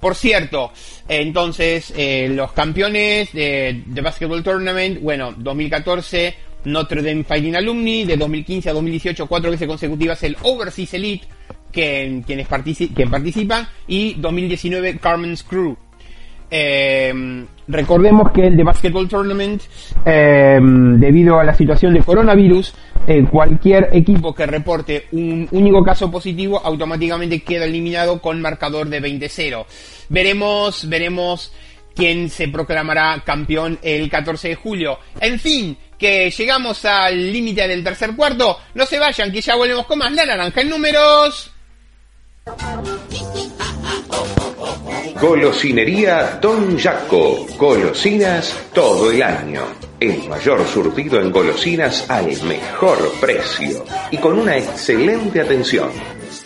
Por 0.00 0.14
cierto, 0.14 0.72
entonces, 1.08 1.92
los 2.30 2.52
campeones 2.52 3.32
de, 3.32 3.82
de 3.84 4.00
Basketball 4.00 4.44
Tournament, 4.44 5.00
bueno, 5.00 5.34
2014, 5.36 6.34
Notre 6.64 7.02
Dame 7.02 7.24
Fighting 7.24 7.56
Alumni, 7.56 8.04
de 8.04 8.16
2015 8.16 8.70
a 8.70 8.72
2018, 8.72 9.26
cuatro 9.26 9.50
veces 9.50 9.66
consecutivas 9.66 10.22
el 10.22 10.36
Overseas 10.42 10.94
Elite, 10.94 11.26
quienes 11.74 12.46
partici 12.46 12.88
que 12.88 13.06
participan, 13.06 13.66
y 13.86 14.14
2019 14.14 14.98
Carmen's 14.98 15.42
Crew. 15.42 15.76
Eh, 16.50 17.12
recordemos 17.66 18.30
que 18.30 18.46
el 18.46 18.56
de 18.56 18.62
Basketball 18.62 19.08
Tournament, 19.08 19.62
eh, 20.04 20.58
debido 20.60 21.40
a 21.40 21.44
la 21.44 21.54
situación 21.54 21.94
de 21.94 22.02
coronavirus, 22.02 22.74
eh, 23.06 23.24
cualquier 23.30 23.88
equipo 23.92 24.34
que 24.34 24.46
reporte 24.46 25.06
un 25.12 25.48
único 25.50 25.82
caso 25.82 26.10
positivo 26.10 26.60
automáticamente 26.64 27.42
queda 27.42 27.64
eliminado 27.64 28.20
con 28.20 28.40
marcador 28.40 28.88
de 28.88 29.00
20-0. 29.00 29.66
Veremos, 30.08 30.88
veremos 30.88 31.52
quién 31.94 32.28
se 32.30 32.48
proclamará 32.48 33.22
campeón 33.24 33.78
el 33.82 34.08
14 34.08 34.50
de 34.50 34.54
julio. 34.54 34.98
En 35.20 35.38
fin, 35.38 35.76
que 35.98 36.30
llegamos 36.30 36.84
al 36.84 37.32
límite 37.32 37.66
del 37.66 37.84
tercer 37.84 38.14
cuarto. 38.14 38.58
No 38.74 38.86
se 38.86 38.98
vayan, 38.98 39.32
que 39.32 39.40
ya 39.40 39.56
volvemos 39.56 39.86
con 39.86 39.98
más 39.98 40.12
la 40.12 40.26
naranja 40.26 40.60
en 40.60 40.70
números. 40.70 41.53
Golosinería 45.20 46.38
Don 46.42 46.78
Jaco. 46.78 47.46
Golosinas 47.56 48.54
todo 48.74 49.10
el 49.10 49.22
año. 49.22 49.62
El 49.98 50.28
mayor 50.28 50.66
surtido 50.66 51.18
en 51.20 51.32
golosinas 51.32 52.10
al 52.10 52.26
mejor 52.42 52.98
precio 53.20 53.86
y 54.10 54.18
con 54.18 54.38
una 54.38 54.58
excelente 54.58 55.40
atención. 55.40 55.88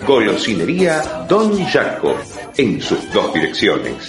Golosinería 0.07 1.27
Don 1.29 1.65
Jaco. 1.65 2.15
En 2.57 2.81
sus 2.81 3.13
dos 3.13 3.35
direcciones. 3.35 4.09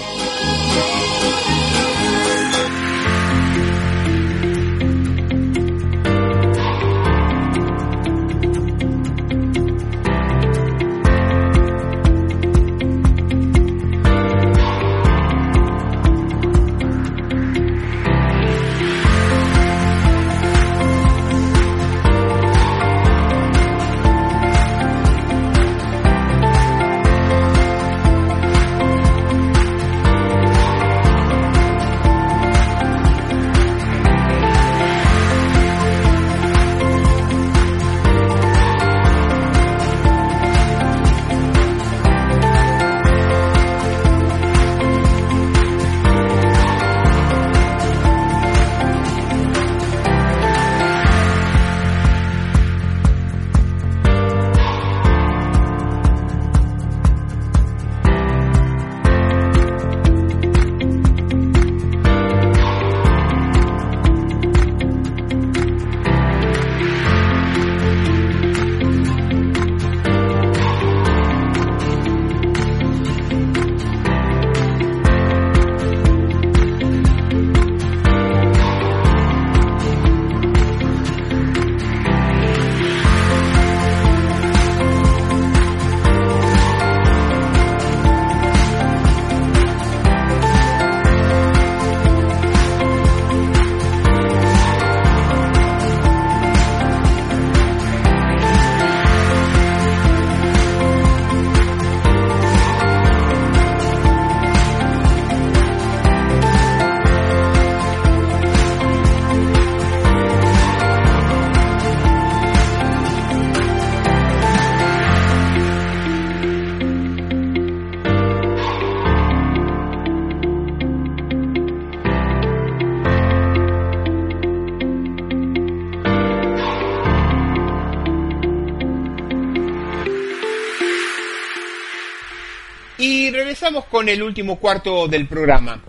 Con 133.71 134.09
el 134.09 134.21
último 134.21 134.59
cuarto 134.59 135.07
del 135.07 135.27
programa. 135.27 135.81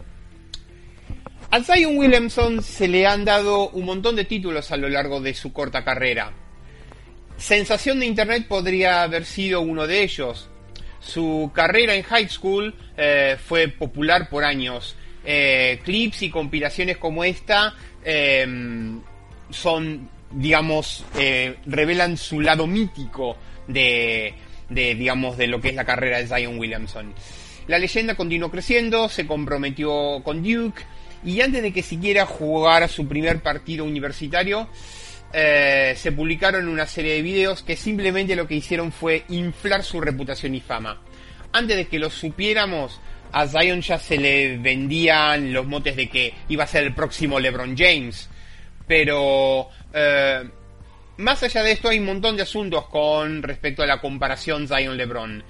A 1.50 1.62
Zion 1.64 1.98
Williamson 1.98 2.62
se 2.62 2.86
le 2.86 3.08
han 3.08 3.24
dado 3.24 3.70
un 3.70 3.84
montón 3.84 4.14
de 4.14 4.24
títulos 4.24 4.70
a 4.70 4.76
lo 4.76 4.88
largo 4.88 5.20
de 5.20 5.34
su 5.34 5.52
corta 5.52 5.82
carrera. 5.82 6.30
Sensación 7.36 7.98
de 7.98 8.06
Internet 8.06 8.46
podría 8.46 9.02
haber 9.02 9.24
sido 9.24 9.62
uno 9.62 9.88
de 9.88 10.04
ellos. 10.04 10.48
Su 11.00 11.50
carrera 11.52 11.96
en 11.96 12.04
high 12.04 12.28
school 12.28 12.72
eh, 12.96 13.36
fue 13.44 13.66
popular 13.66 14.28
por 14.30 14.44
años. 14.44 14.94
Eh, 15.24 15.80
clips 15.84 16.22
y 16.22 16.30
compilaciones 16.30 16.98
como 16.98 17.24
esta 17.24 17.74
eh, 18.04 18.46
son, 19.50 20.08
digamos, 20.30 21.04
revelan 21.66 22.16
su 22.16 22.40
lado 22.40 22.68
mítico 22.68 23.36
de, 23.66 24.34
digamos, 24.68 25.36
de 25.36 25.48
lo 25.48 25.60
que 25.60 25.70
es 25.70 25.74
la 25.74 25.84
carrera 25.84 26.18
de 26.18 26.28
Zion 26.28 26.60
Williamson. 26.60 27.12
La 27.66 27.78
leyenda 27.78 28.14
continuó 28.14 28.50
creciendo, 28.50 29.08
se 29.08 29.26
comprometió 29.26 30.20
con 30.22 30.42
Duke 30.42 30.82
y 31.24 31.40
antes 31.40 31.62
de 31.62 31.72
que 31.72 31.82
siquiera 31.82 32.26
jugara 32.26 32.88
su 32.88 33.06
primer 33.06 33.40
partido 33.40 33.84
universitario, 33.84 34.68
eh, 35.32 35.94
se 35.96 36.12
publicaron 36.12 36.68
una 36.68 36.86
serie 36.86 37.14
de 37.14 37.22
videos 37.22 37.62
que 37.62 37.76
simplemente 37.76 38.36
lo 38.36 38.46
que 38.46 38.56
hicieron 38.56 38.92
fue 38.92 39.24
inflar 39.28 39.82
su 39.84 40.00
reputación 40.00 40.54
y 40.54 40.60
fama. 40.60 41.00
Antes 41.52 41.76
de 41.76 41.86
que 41.86 41.98
lo 41.98 42.10
supiéramos, 42.10 43.00
a 43.32 43.46
Zion 43.46 43.80
ya 43.80 43.98
se 43.98 44.18
le 44.18 44.58
vendían 44.58 45.52
los 45.52 45.66
motes 45.66 45.96
de 45.96 46.08
que 46.08 46.34
iba 46.48 46.64
a 46.64 46.66
ser 46.66 46.84
el 46.84 46.94
próximo 46.94 47.40
LeBron 47.40 47.76
James. 47.76 48.28
Pero 48.86 49.68
eh, 49.94 50.42
más 51.16 51.42
allá 51.42 51.62
de 51.62 51.72
esto 51.72 51.88
hay 51.88 51.98
un 51.98 52.06
montón 52.06 52.36
de 52.36 52.42
asuntos 52.42 52.86
con 52.88 53.42
respecto 53.42 53.82
a 53.82 53.86
la 53.86 54.00
comparación 54.00 54.66
Zion-LeBron. 54.66 55.44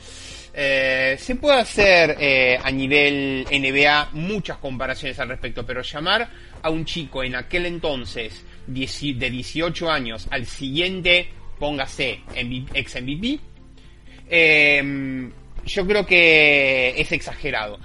Eh, 0.55 1.17
se 1.19 1.37
puede 1.37 1.61
hacer 1.61 2.17
eh, 2.21 2.59
a 2.63 2.71
nivel 2.71 3.47
NBA 3.51 4.11
muchas 4.13 4.59
comparaciones 4.59 5.19
al 5.19 5.29
respecto, 5.29 5.65
pero 5.65 5.83
llamar 5.83 6.29
a 6.61 6.71
un 6.71 6.85
chico 6.85 7.25
en 7.25 7.35
aquel 7.37 7.67
entonces 7.67 8.45
de 8.67 9.31
18 9.31 9.91
años 9.91 10.29
al 10.31 10.47
siguiente, 10.47 11.29
póngase 11.59 12.21
ex 12.75 13.03
MVP, 13.03 13.41
eh, 14.29 15.31
yo 15.65 15.87
creo 15.87 16.07
que 16.07 16.95
es 17.01 17.11
exagerado. 17.13 17.79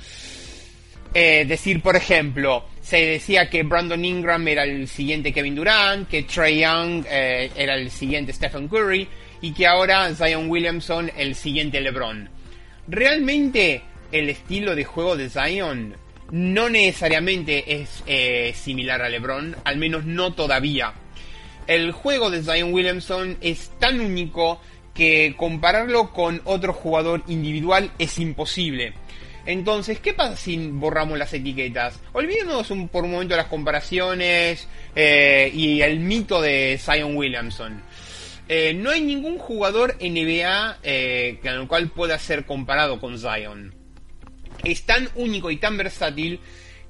decir, 1.13 1.81
por 1.81 1.95
ejemplo, 1.95 2.65
se 2.87 3.05
decía 3.05 3.49
que 3.49 3.63
Brandon 3.63 4.05
Ingram 4.05 4.47
era 4.47 4.63
el 4.63 4.87
siguiente 4.87 5.33
Kevin 5.33 5.55
Durant, 5.55 6.07
que 6.07 6.23
Trey 6.23 6.61
Young 6.61 7.03
eh, 7.09 7.51
era 7.57 7.75
el 7.75 7.91
siguiente 7.91 8.31
Stephen 8.31 8.69
Curry 8.69 9.05
y 9.41 9.51
que 9.51 9.67
ahora 9.67 10.15
Zion 10.15 10.49
Williamson 10.49 11.11
el 11.17 11.35
siguiente 11.35 11.81
LeBron. 11.81 12.29
Realmente 12.87 13.81
el 14.11 14.29
estilo 14.29 14.75
de 14.75 14.85
juego 14.85 15.17
de 15.17 15.29
Zion 15.29 15.95
no 16.31 16.69
necesariamente 16.69 17.81
es 17.81 18.03
eh, 18.05 18.53
similar 18.55 19.01
a 19.01 19.09
LeBron, 19.09 19.55
al 19.63 19.77
menos 19.77 20.05
no 20.05 20.33
todavía. 20.33 20.93
El 21.67 21.91
juego 21.91 22.29
de 22.29 22.43
Zion 22.43 22.73
Williamson 22.73 23.37
es 23.41 23.71
tan 23.79 23.99
único 23.99 24.61
que 24.93 25.35
compararlo 25.37 26.11
con 26.11 26.41
otro 26.45 26.73
jugador 26.73 27.23
individual 27.27 27.91
es 27.99 28.17
imposible. 28.19 28.93
Entonces, 29.45 29.99
¿qué 29.99 30.13
pasa 30.13 30.35
si 30.35 30.57
borramos 30.57 31.17
las 31.17 31.33
etiquetas? 31.33 31.99
Olvidemos 32.11 32.67
por 32.91 33.05
un 33.05 33.11
momento 33.11 33.35
las 33.35 33.45
comparaciones 33.45 34.67
eh, 34.93 35.49
y 35.53 35.81
el 35.81 35.99
mito 35.99 36.41
de 36.41 36.77
Zion 36.81 37.15
Williamson. 37.15 37.81
Eh, 38.49 38.73
no 38.73 38.89
hay 38.89 39.01
ningún 39.01 39.37
jugador 39.37 39.95
NBA 39.99 40.79
eh, 40.83 41.39
el 41.43 41.67
cual 41.67 41.89
pueda 41.89 42.17
ser 42.19 42.45
comparado 42.45 42.99
con 42.99 43.19
Zion. 43.19 43.75
Es 44.63 44.83
tan 44.83 45.09
único 45.15 45.51
y 45.51 45.57
tan 45.57 45.77
versátil 45.77 46.39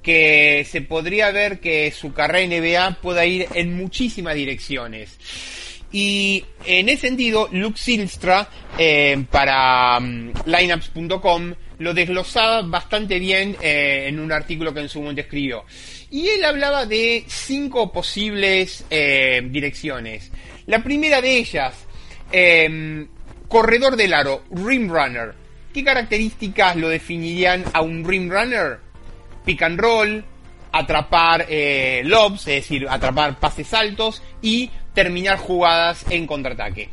que 0.01 0.66
se 0.70 0.82
podría 0.82 1.32
ver 1.32 1.60
que 1.60 1.91
su 1.91 2.14
carrera 2.14 2.47
NBA 2.47 3.01
pueda 3.01 3.26
ir 3.26 3.47
en 3.53 3.76
muchísimas 3.76 4.36
direcciones. 4.36 5.18
Y 5.91 6.45
en 6.66 6.89
ese 6.89 7.08
sentido, 7.08 7.49
Luke 7.51 7.78
Silstra 7.78 8.49
para 9.32 9.97
um, 9.97 10.32
lineups.com 10.45 11.53
lo 11.80 11.93
desglosaba 11.93 12.62
bastante 12.64 13.20
bien 13.20 13.55
eh, 13.62 14.05
en 14.08 14.20
un 14.20 14.32
artículo 14.32 14.74
que 14.74 14.82
en 14.82 14.89
su 14.89 14.99
momento 14.99 15.22
escribió. 15.22 15.64
Y 16.10 16.28
él 16.28 16.43
hablaba 16.43 16.86
de 16.86 17.24
cinco 17.28 17.91
posibles 17.91 18.86
eh, 18.89 19.41
direcciones. 19.49 20.32
La 20.68 20.84
primera 20.84 21.22
de 21.22 21.38
ellas, 21.38 21.74
em, 22.32 23.07
corredor 23.47 23.95
del 23.95 24.13
aro, 24.13 24.43
rim 24.51 24.89
runner. 24.89 25.34
¿Qué 25.74 25.84
características 25.84 26.76
lo 26.76 26.89
definirían 26.89 27.63
a 27.74 27.82
un 27.82 28.03
rim 28.03 28.30
runner? 28.30 28.80
Pick 29.45 29.61
and 29.61 29.80
roll, 29.80 30.26
atrapar 30.72 31.45
eh, 31.49 32.01
lobs, 32.03 32.41
es 32.41 32.63
decir, 32.63 32.86
atrapar 32.89 33.39
pases 33.39 33.74
altos 33.74 34.22
y 34.41 34.70
terminar 34.93 35.38
jugadas 35.38 36.05
en 36.09 36.28
contraataque. 36.28 36.89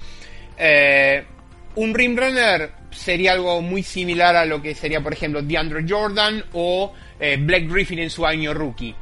un 1.77 1.95
rim 1.95 2.17
runner 2.17 2.71
sería 2.93 3.33
algo 3.33 3.61
muy 3.61 3.83
similar 3.83 4.37
a 4.37 4.45
lo 4.45 4.63
que 4.63 4.75
sería, 4.75 5.01
por 5.01 5.13
ejemplo, 5.13 5.43
DeAndre 5.43 5.85
Jordan 5.89 6.45
o 6.53 6.93
eh, 7.19 7.37
Black 7.41 7.69
Griffin 7.69 7.99
en 7.99 8.11
su 8.11 8.25
año 8.25 8.55
rookie. 8.55 8.95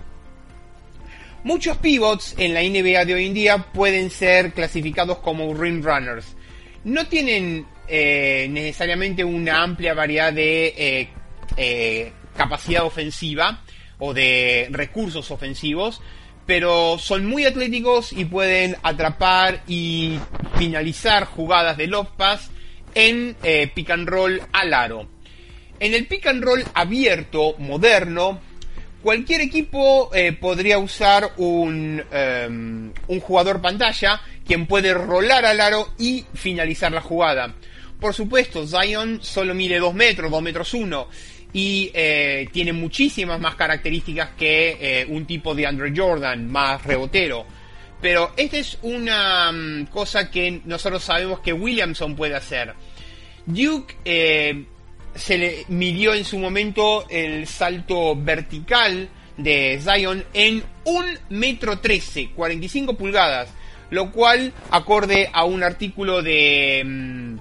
Muchos 1.45 1.77
pivots 1.79 2.37
en 2.39 2.55
la 2.55 2.63
NBA 2.63 3.05
de 3.05 3.15
hoy 3.15 3.27
en 3.27 3.35
día 3.35 3.59
pueden 3.73 4.11
ser 4.11 4.53
clasificados 4.53 5.19
como 5.19 5.53
rim 5.55 5.83
runners. 5.83 6.37
No 6.85 7.09
tienen 7.09 7.67
eh, 7.89 8.47
necesariamente 8.49 9.25
una 9.25 9.61
amplia 9.65 9.93
variedad 9.93 10.33
de 10.33 11.09
eh, 11.57 12.13
capacidad 12.37 12.85
ofensiva 12.85 13.61
o 13.99 14.15
de 14.15 14.69
recursos 14.71 15.33
ofensivos, 15.33 16.01
pero 16.47 16.97
son 16.99 17.27
muy 17.27 17.45
atléticos 17.45 18.13
y 18.13 18.25
pueden 18.25 18.77
atrapar 18.85 19.63
y 19.67 20.19
finalizar 20.57 21.25
jugadas 21.25 21.77
de 21.77 21.89
love 21.89 22.09
pass 22.17 22.53
en 22.95 23.37
eh, 23.43 23.69
pick 23.75 23.91
and 23.91 24.09
roll 24.09 24.41
al 24.53 24.75
aro. 24.75 25.09
En 25.81 25.95
el 25.95 26.07
pick 26.07 26.25
and 26.29 26.45
roll 26.45 26.65
abierto, 26.75 27.57
moderno, 27.59 28.41
cualquier 29.03 29.41
equipo 29.41 30.11
eh, 30.15 30.33
podría 30.33 30.79
usar 30.79 31.33
un, 31.37 32.03
em, 32.11 32.93
un 33.09 33.21
jugador 33.21 33.61
pantalla 33.61 34.21
quien 34.47 34.67
puede 34.67 34.95
rolar 34.95 35.45
al 35.45 35.61
aro 35.61 35.89
y 35.99 36.25
finalizar 36.35 36.93
la 36.93 37.01
jugada. 37.01 37.55
Por 38.01 38.15
supuesto, 38.15 38.67
Zion 38.67 39.21
solo 39.23 39.55
mide 39.55 39.79
2 39.79 39.95
metros, 39.95 40.31
2 40.31 40.43
metros 40.43 40.75
1 40.75 41.09
y 41.53 41.91
eh, 41.95 42.49
tiene 42.53 42.73
muchísimas 42.73 43.39
más 43.39 43.55
características 43.55 44.31
que 44.39 45.07
un 45.09 45.27
tipo 45.27 45.55
de 45.55 45.67
Andre 45.67 45.93
Jordan, 45.95 46.51
más 46.51 46.83
rebotero. 46.85 47.47
Pero 48.03 48.33
esta 48.37 48.59
es 48.59 48.79
una 48.83 49.53
mm, 49.53 49.87
cosa 49.87 50.29
que 50.29 50.61
nosotros 50.65 51.05
sabemos 51.05 51.39
que 51.39 51.53
Williamson 51.53 52.17
puede 52.17 52.35
hacer. 52.35 52.75
Duke 53.47 53.97
eh, 54.05 54.65
se 55.15 55.39
le 55.39 55.65
midió 55.69 56.15
en 56.15 56.25
su 56.25 56.39
momento 56.39 57.07
el 57.09 57.47
salto 57.47 58.17
vertical 58.17 59.09
de 59.37 59.81
Zion 59.83 60.25
en 60.33 60.63
1 60.85 61.07
metro 61.31 61.79
13, 61.79 62.31
45 62.31 62.95
pulgadas, 62.95 63.49
lo 63.91 64.11
cual, 64.11 64.53
acorde 64.71 65.31
a 65.33 65.45
un 65.45 65.63
artículo 65.63 66.23
de 66.23 66.83
mm, 66.85 67.37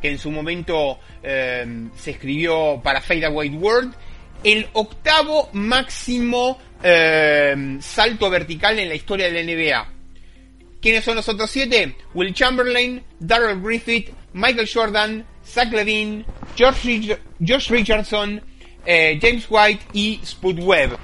que 0.00 0.10
en 0.10 0.18
su 0.18 0.30
momento 0.30 0.98
eh, 1.22 1.88
se 1.96 2.12
escribió 2.12 2.80
para 2.82 3.00
Fade 3.00 3.26
Away 3.26 3.50
World, 3.50 3.94
el 4.42 4.66
octavo 4.72 5.48
máximo 5.52 6.58
eh, 6.82 7.76
salto 7.80 8.28
vertical 8.28 8.78
en 8.78 8.88
la 8.88 8.96
historia 8.96 9.30
de 9.30 9.44
la 9.44 9.52
NBA. 9.52 9.88
¿Quiénes 10.80 11.04
son 11.04 11.14
los 11.14 11.28
otros 11.28 11.48
siete? 11.48 11.94
Will 12.12 12.34
Chamberlain, 12.34 13.04
Darrell 13.20 13.62
Griffith, 13.62 14.10
Michael 14.32 14.68
Jordan, 14.72 15.24
Zach 15.46 15.72
Levine, 15.72 16.24
Josh, 16.56 17.70
Richardson, 17.70 18.40
eh, 18.84 19.18
James 19.20 19.46
White 19.48 19.84
y 19.92 20.20
Spud 20.24 20.58
Webb. 20.60 20.96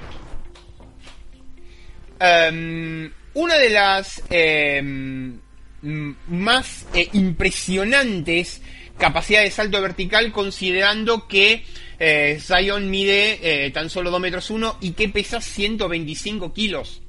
Em, 2.19 3.11
una 3.33 3.57
de 3.57 3.69
las 3.69 4.21
em, 4.29 5.39
más 5.81 6.85
eh, 6.93 7.07
impresionantes 7.13 8.61
capacidades 8.97 9.51
de 9.51 9.55
salto 9.55 9.81
vertical 9.81 10.31
considerando 10.33 11.25
que 11.27 11.63
eh, 11.97 12.37
Zion 12.41 12.89
mide 12.89 13.71
tan 13.73 13.89
solo 13.89 14.11
2 14.11 14.19
metros 14.19 14.49
1 14.49 14.77
y 14.81 14.91
que 14.91 15.07
pesa 15.07 15.39
125 15.39 16.53
kilos. 16.53 17.01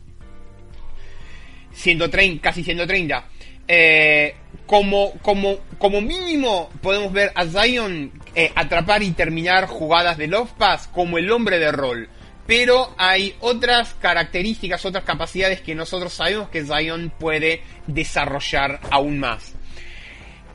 130, 1.73 2.43
casi 2.43 2.63
130. 2.63 3.29
Eh, 3.73 4.35
como, 4.67 6.01
mínimo 6.01 6.71
podemos 6.83 7.13
ver 7.13 7.31
a 7.37 7.47
Zion 7.47 8.11
eh, 8.35 8.51
atrapar 8.57 9.01
y 9.05 9.13
terminar 9.13 9.67
jugadas 9.67 10.19
de 10.19 10.27
Love 10.27 10.51
Pass 10.59 10.89
como 10.89 11.19
el 11.19 11.31
hombre 11.31 11.61
de 11.61 11.71
rol. 11.71 12.09
Pero 12.49 12.93
hay 12.99 13.37
otras 13.39 13.95
características, 13.95 14.85
otras 14.85 15.05
capacidades 15.05 15.61
que 15.61 15.77
nosotros 15.77 16.13
sabemos 16.13 16.49
que 16.49 16.65
Zion 16.65 17.13
puede 17.17 17.63
desarrollar 17.87 18.81
aún 18.91 19.21
más. 19.21 19.55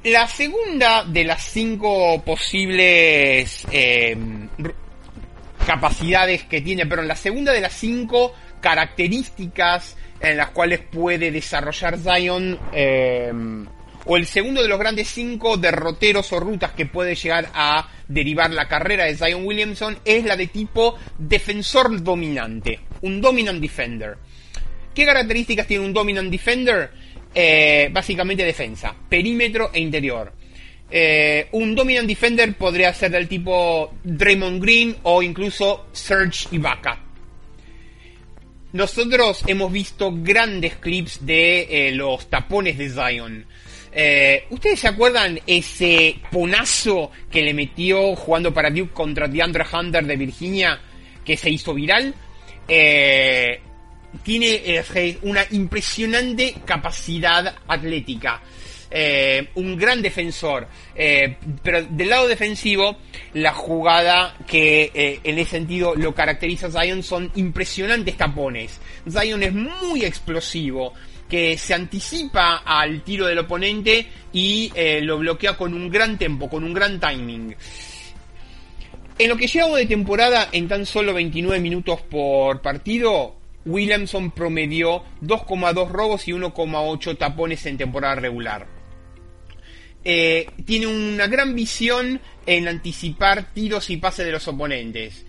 La 0.04 0.28
segunda 0.28 1.06
de 1.06 1.24
las 1.24 1.42
cinco 1.42 2.22
posibles 2.22 3.66
eh, 3.72 4.18
capacidades 5.66 6.44
que 6.44 6.62
tiene, 6.62 6.86
pero 6.86 7.02
la 7.02 7.16
segunda 7.16 7.52
de 7.52 7.62
las 7.62 7.74
cinco 7.74 8.34
características 8.62 9.98
en 10.20 10.38
las 10.38 10.50
cuales 10.50 10.80
puede 10.80 11.32
desarrollar 11.32 11.98
Zion, 11.98 12.58
eh, 12.74 13.32
o 14.06 14.18
el 14.18 14.26
segundo 14.26 14.62
de 14.62 14.68
los 14.68 14.80
grandes 14.80 15.08
cinco 15.10 15.58
derroteros 15.58 16.32
o 16.32 16.40
rutas 16.40 16.72
que 16.72 16.86
puede 16.86 17.16
llegar 17.16 17.50
a 17.54 17.90
derivar 18.08 18.52
la 18.52 18.68
carrera 18.68 19.06
de 19.06 19.16
Zion 19.16 19.46
Williamson, 19.46 19.98
es 20.06 20.24
la 20.26 20.38
de 20.38 20.48
tipo 20.48 20.96
defensor 21.18 22.02
dominante, 22.02 22.80
un 23.02 23.20
dominant 23.20 23.60
defender. 23.60 24.18
¿Qué 24.94 25.06
características 25.06 25.68
tiene 25.68 25.86
un 25.86 25.94
dominant 25.94 26.32
defender? 26.32 26.92
Eh, 27.34 27.90
básicamente 27.92 28.46
defensa, 28.46 28.96
perímetro 29.10 29.70
e 29.74 29.82
interior. 29.82 30.32
Eh, 30.90 31.48
un 31.54 31.74
dominant 31.76 32.08
defender 32.08 32.54
podría 32.54 32.94
ser 32.94 33.12
del 33.12 33.28
tipo 33.28 33.96
Draymond 34.04 34.62
Green 34.62 34.96
o 35.04 35.22
incluso 35.22 35.88
Serge 35.92 36.48
Ibaka. 36.52 37.02
Nosotros 38.74 39.44
hemos 39.48 39.72
visto 39.72 40.12
grandes 40.14 40.76
clips 40.76 41.26
de 41.26 41.88
eh, 41.88 41.92
los 41.92 42.30
tapones 42.30 42.78
de 42.78 42.90
Zion. 42.90 43.46
¿Ustedes 44.50 44.82
se 44.82 44.90
acuerdan 44.90 45.40
ese 45.48 46.18
ponazo 46.30 47.12
que 47.32 47.42
le 47.42 47.54
metió 47.54 48.14
jugando 48.18 48.54
para 48.54 48.70
Duke 48.70 48.92
contra 48.92 49.30
DeAndre 49.30 49.64
Hunter 49.72 50.06
de 50.06 50.18
Virginia 50.18 50.82
que 51.24 51.38
se 51.38 51.50
hizo 51.50 51.74
viral? 51.74 52.14
tiene 54.24 54.62
eh, 54.64 55.18
una 55.24 55.46
impresionante 55.52 56.56
capacidad 56.66 57.56
atlética. 57.68 58.42
Eh, 58.92 59.50
un 59.56 59.78
gran 59.78 60.02
defensor. 60.02 60.68
Eh, 60.96 61.38
pero 61.64 61.84
del 61.84 62.10
lado 62.10 62.28
defensivo, 62.28 62.98
la 63.34 63.54
jugada 63.54 64.36
que 64.48 65.20
en 65.24 65.40
ese 65.40 65.52
sentido 65.52 65.96
lo 65.96 66.14
caracteriza 66.14 66.68
a 66.68 66.84
Zion 66.84 67.04
son 67.04 67.32
impresionantes 67.36 68.16
tapones. 68.18 68.80
Zion 69.10 69.44
es 69.44 69.54
muy 69.54 70.04
explosivo, 70.06 70.94
que 71.30 71.58
se 71.58 71.74
anticipa 71.74 72.58
al 72.58 73.02
tiro 73.02 73.26
del 73.26 73.40
oponente 73.40 74.08
y 74.32 74.72
lo 75.02 75.18
bloquea 75.18 75.58
con 75.58 75.74
un 75.74 75.90
gran 75.90 76.18
tempo, 76.18 76.50
con 76.50 76.64
un 76.64 76.74
gran 76.74 77.00
timing. 77.00 77.56
En 79.18 79.30
lo 79.30 79.38
que 79.38 79.48
llevamos 79.48 79.78
de 79.78 79.86
temporada, 79.86 80.50
en 80.52 80.68
tan 80.68 80.86
solo 80.86 81.14
29 81.14 81.62
minutos 81.62 82.02
por 82.02 82.62
partido, 82.62 83.36
Williamson 83.66 84.32
promedió 84.32 85.04
2,2 85.22 85.88
robos 85.90 86.28
y 86.28 86.34
1,8 86.34 87.18
tapones 87.18 87.66
en 87.66 87.78
temporada 87.78 88.16
regular. 88.16 88.75
Eh, 90.08 90.48
tiene 90.66 90.86
una 90.86 91.26
gran 91.26 91.56
visión 91.56 92.22
en 92.46 92.68
anticipar 92.68 93.52
tiros 93.54 93.90
y 93.90 93.98
pases 93.98 94.28
de 94.28 94.32
los 94.32 94.48
oponentes. 94.48 95.26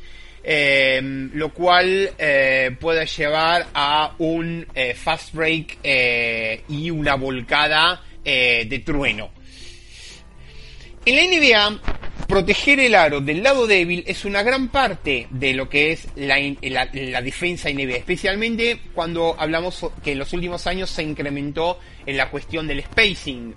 Eh, 0.48 1.00
lo 1.32 1.52
cual 1.52 2.10
eh, 2.18 2.76
puede 2.78 3.06
llevar 3.06 3.66
a 3.74 4.14
un 4.18 4.64
fast 4.94 5.34
break 5.34 5.78
y 6.68 6.90
una 6.90 7.16
volcada 7.16 8.04
de 8.22 8.82
trueno. 8.84 9.30
En 11.04 11.16
la 11.16 11.22
NBA, 11.22 11.80
proteger 12.26 12.80
el 12.80 12.94
aro 12.94 13.20
del 13.20 13.42
lado 13.42 13.66
débil 13.66 14.02
es 14.06 14.24
una 14.24 14.42
gran 14.42 14.68
parte 14.68 15.28
de 15.30 15.54
lo 15.54 15.68
que 15.68 15.92
es 15.92 16.08
la, 16.16 16.36
la, 16.62 17.22
defensa 17.22 17.70
NBA, 17.70 17.96
especialmente 17.96 18.80
cuando 18.94 19.36
hablamos 19.38 19.86
que 20.02 20.12
en 20.12 20.18
los 20.18 20.32
últimos 20.32 20.66
años 20.66 20.90
se 20.90 21.04
incrementó 21.04 21.78
en 22.04 22.16
la 22.16 22.30
cuestión 22.30 22.66
del 22.66 22.82
spacing. 22.82 23.54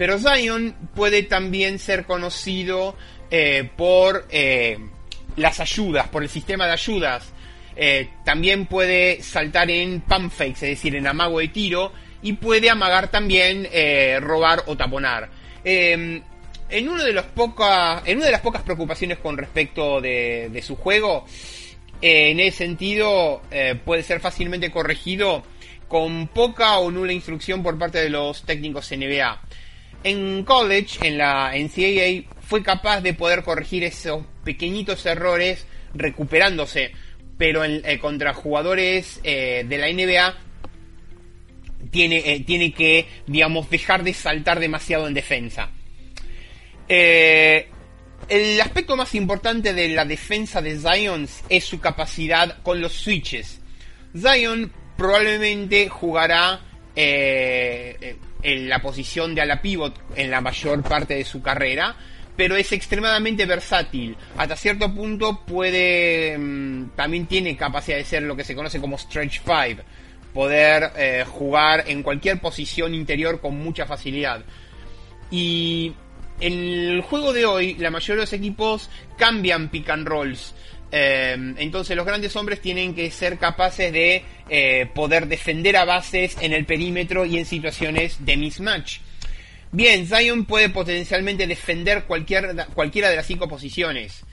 Pero 0.00 0.18
Zion 0.18 0.74
puede 0.94 1.24
también 1.24 1.78
ser 1.78 2.06
conocido 2.06 2.96
eh, 3.30 3.68
por 3.76 4.26
eh, 4.30 4.78
las 5.36 5.60
ayudas, 5.60 6.08
por 6.08 6.22
el 6.22 6.30
sistema 6.30 6.64
de 6.64 6.72
ayudas. 6.72 7.30
Eh, 7.76 8.08
también 8.24 8.64
puede 8.64 9.22
saltar 9.22 9.70
en 9.70 10.00
pump 10.00 10.32
fakes, 10.32 10.52
es 10.52 10.78
decir, 10.78 10.96
en 10.96 11.06
amago 11.06 11.40
de 11.40 11.48
tiro, 11.48 11.92
y 12.22 12.32
puede 12.32 12.70
amagar 12.70 13.08
también 13.10 13.68
robar 14.22 14.62
o 14.68 14.74
taponar 14.74 15.28
en, 15.64 16.24
uno 16.88 17.04
de 17.04 17.12
los 17.12 17.26
poca, 17.26 18.02
en 18.06 18.16
una 18.16 18.26
de 18.26 18.32
las 18.32 18.40
pocas 18.40 18.62
preocupaciones 18.62 19.18
con 19.18 19.36
respecto 19.36 20.00
de, 20.00 20.62
su 20.66 20.76
juego, 20.76 21.26
en 22.00 22.40
ese 22.40 22.56
sentido 22.56 23.42
puede 23.84 24.02
ser 24.02 24.20
fácilmente 24.20 24.70
corregido 24.70 25.42
con 25.88 26.28
poca 26.28 26.78
o 26.78 26.90
nula 26.90 27.12
instrucción 27.12 27.62
por 27.62 27.76
parte 27.76 27.98
de 27.98 28.08
los 28.08 28.44
técnicos 28.44 28.90
NBA. 28.92 29.40
En 30.02 30.44
college, 30.44 31.06
en 31.06 31.18
la 31.18 31.52
NCAA, 31.54 32.24
fue 32.40 32.62
capaz 32.62 33.00
de 33.00 33.14
poder 33.14 33.42
corregir 33.42 33.84
esos 33.84 34.24
pequeñitos 34.44 35.04
errores 35.06 35.66
recuperándose, 35.94 36.92
pero 37.36 37.64
en, 37.64 37.82
eh, 37.84 37.98
contra 37.98 38.32
jugadores 38.34 39.20
de 39.22 39.78
la 39.78 39.88
NBA 39.88 40.36
tiene, 41.90 42.40
tiene 42.40 42.72
que, 42.72 43.06
digamos, 43.26 43.68
dejar 43.70 44.02
de 44.04 44.14
saltar 44.14 44.60
demasiado 44.60 45.06
en 45.06 45.14
defensa. 45.14 45.70
Eh, 46.92 47.68
el 48.28 48.60
aspecto 48.60 48.96
más 48.96 49.14
importante 49.14 49.72
de 49.74 49.88
la 49.90 50.04
defensa 50.04 50.60
de 50.60 50.76
Zion 50.76 51.28
es 51.48 51.64
su 51.64 51.78
capacidad 51.78 52.60
con 52.62 52.80
los 52.80 52.92
switches. 52.92 53.60
Zion 54.16 54.72
probablemente 54.96 55.88
jugará 55.88 56.60
eh, 56.96 58.16
en 58.42 58.68
la 58.68 58.80
posición 58.80 59.34
de 59.34 59.42
ala 59.42 59.60
pivot 59.62 59.98
en 60.16 60.30
la 60.30 60.40
mayor 60.40 60.82
parte 60.82 61.14
de 61.14 61.24
su 61.24 61.42
carrera, 61.42 61.96
pero 62.36 62.56
es 62.56 62.72
extremadamente 62.72 63.44
versátil. 63.46 64.16
Hasta 64.36 64.56
cierto 64.56 64.94
punto 64.94 65.44
puede, 65.44 66.38
mm, 66.38 66.90
también 66.96 67.26
tiene 67.26 67.56
capacidad 67.56 67.96
de 67.96 68.04
ser 68.04 68.22
lo 68.22 68.36
que 68.36 68.44
se 68.44 68.54
conoce 68.54 68.80
como 68.80 68.96
stretch 68.96 69.40
five, 69.42 69.78
poder 70.32 70.90
eh, 70.96 71.24
jugar 71.26 71.84
en 71.86 72.02
cualquier 72.02 72.40
posición 72.40 72.94
interior 72.94 73.40
con 73.40 73.58
mucha 73.58 73.84
facilidad. 73.86 74.42
Y 75.30 75.92
en 76.40 76.52
el 76.52 77.00
juego 77.02 77.32
de 77.32 77.44
hoy, 77.44 77.74
la 77.74 77.90
mayoría 77.90 78.16
de 78.16 78.22
los 78.22 78.32
equipos 78.32 78.88
cambian 79.18 79.68
pick 79.68 79.90
and 79.90 80.08
rolls. 80.08 80.54
Em, 80.92 81.54
entonces 81.58 81.96
los 81.96 82.04
grandes 82.04 82.34
hombres 82.34 82.60
tienen 82.60 82.94
que 82.94 83.10
ser 83.10 83.38
capaces 83.38 83.92
de 83.92 84.24
eh, 84.48 84.86
poder 84.92 85.28
defender 85.28 85.76
a 85.76 85.84
bases 85.84 86.36
en 86.40 86.52
el 86.52 86.66
perímetro 86.66 87.24
y 87.24 87.38
en 87.38 87.46
situaciones 87.46 88.24
de 88.24 88.36
mismatch. 88.36 88.98
Bien, 89.72 90.06
Zion 90.06 90.46
puede 90.46 90.68
potencialmente 90.68 91.46
defender 91.46 92.04
cualquier, 92.04 92.66
cualquiera 92.74 93.08
de 93.08 93.16
las 93.16 93.26
cinco 93.26 93.48
posiciones. 93.48 94.24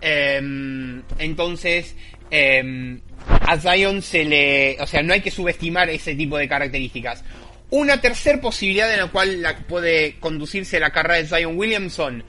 Em, 0.00 1.02
entonces, 1.18 1.94
em, 2.30 3.00
a 3.28 3.58
Zion 3.58 4.00
se 4.00 4.24
le... 4.24 4.78
O 4.80 4.86
sea, 4.86 5.02
no 5.02 5.12
hay 5.12 5.20
que 5.20 5.30
subestimar 5.30 5.90
ese 5.90 6.14
tipo 6.14 6.38
de 6.38 6.48
características. 6.48 7.22
Una 7.68 8.00
tercera 8.00 8.40
posibilidad 8.40 8.92
en 8.92 9.00
la 9.00 9.08
cual 9.08 9.64
puede 9.68 10.16
conducirse 10.18 10.80
la 10.80 10.90
carrera 10.90 11.16
de 11.16 11.28
Zion 11.28 11.58
Williamson, 11.58 12.24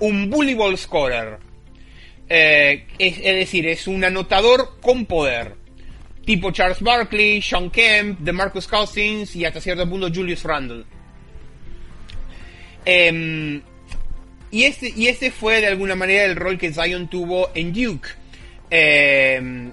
un 0.00 0.28
bully 0.28 0.52
ball 0.52 0.76
scorer. 0.76 1.47
Eh, 2.28 2.86
es, 2.98 3.22
decir, 3.22 3.66
es 3.66 3.86
un 3.86 4.04
anotador 4.04 4.78
con 4.80 5.06
poder. 5.06 5.54
Tipo 6.24 6.50
Charles 6.50 6.80
Barkley, 6.82 7.40
Sean 7.40 7.70
Kemp, 7.70 8.20
DeMarcus 8.20 8.66
Cousins 8.66 9.34
y 9.34 9.44
hasta 9.44 9.60
cierto 9.60 9.88
punto 9.88 10.10
Julius 10.12 10.42
Randle. 10.42 10.84
Em, 12.84 13.62
y, 14.50 14.64
este, 14.64 14.92
y 14.94 15.08
este 15.08 15.30
fue 15.30 15.60
de 15.60 15.68
alguna 15.68 15.94
manera 15.94 16.24
el 16.24 16.36
rol 16.36 16.58
que 16.58 16.72
Zion 16.72 17.08
tuvo 17.08 17.50
en 17.54 17.72
Duke. 17.72 18.08
Em, 18.70 19.72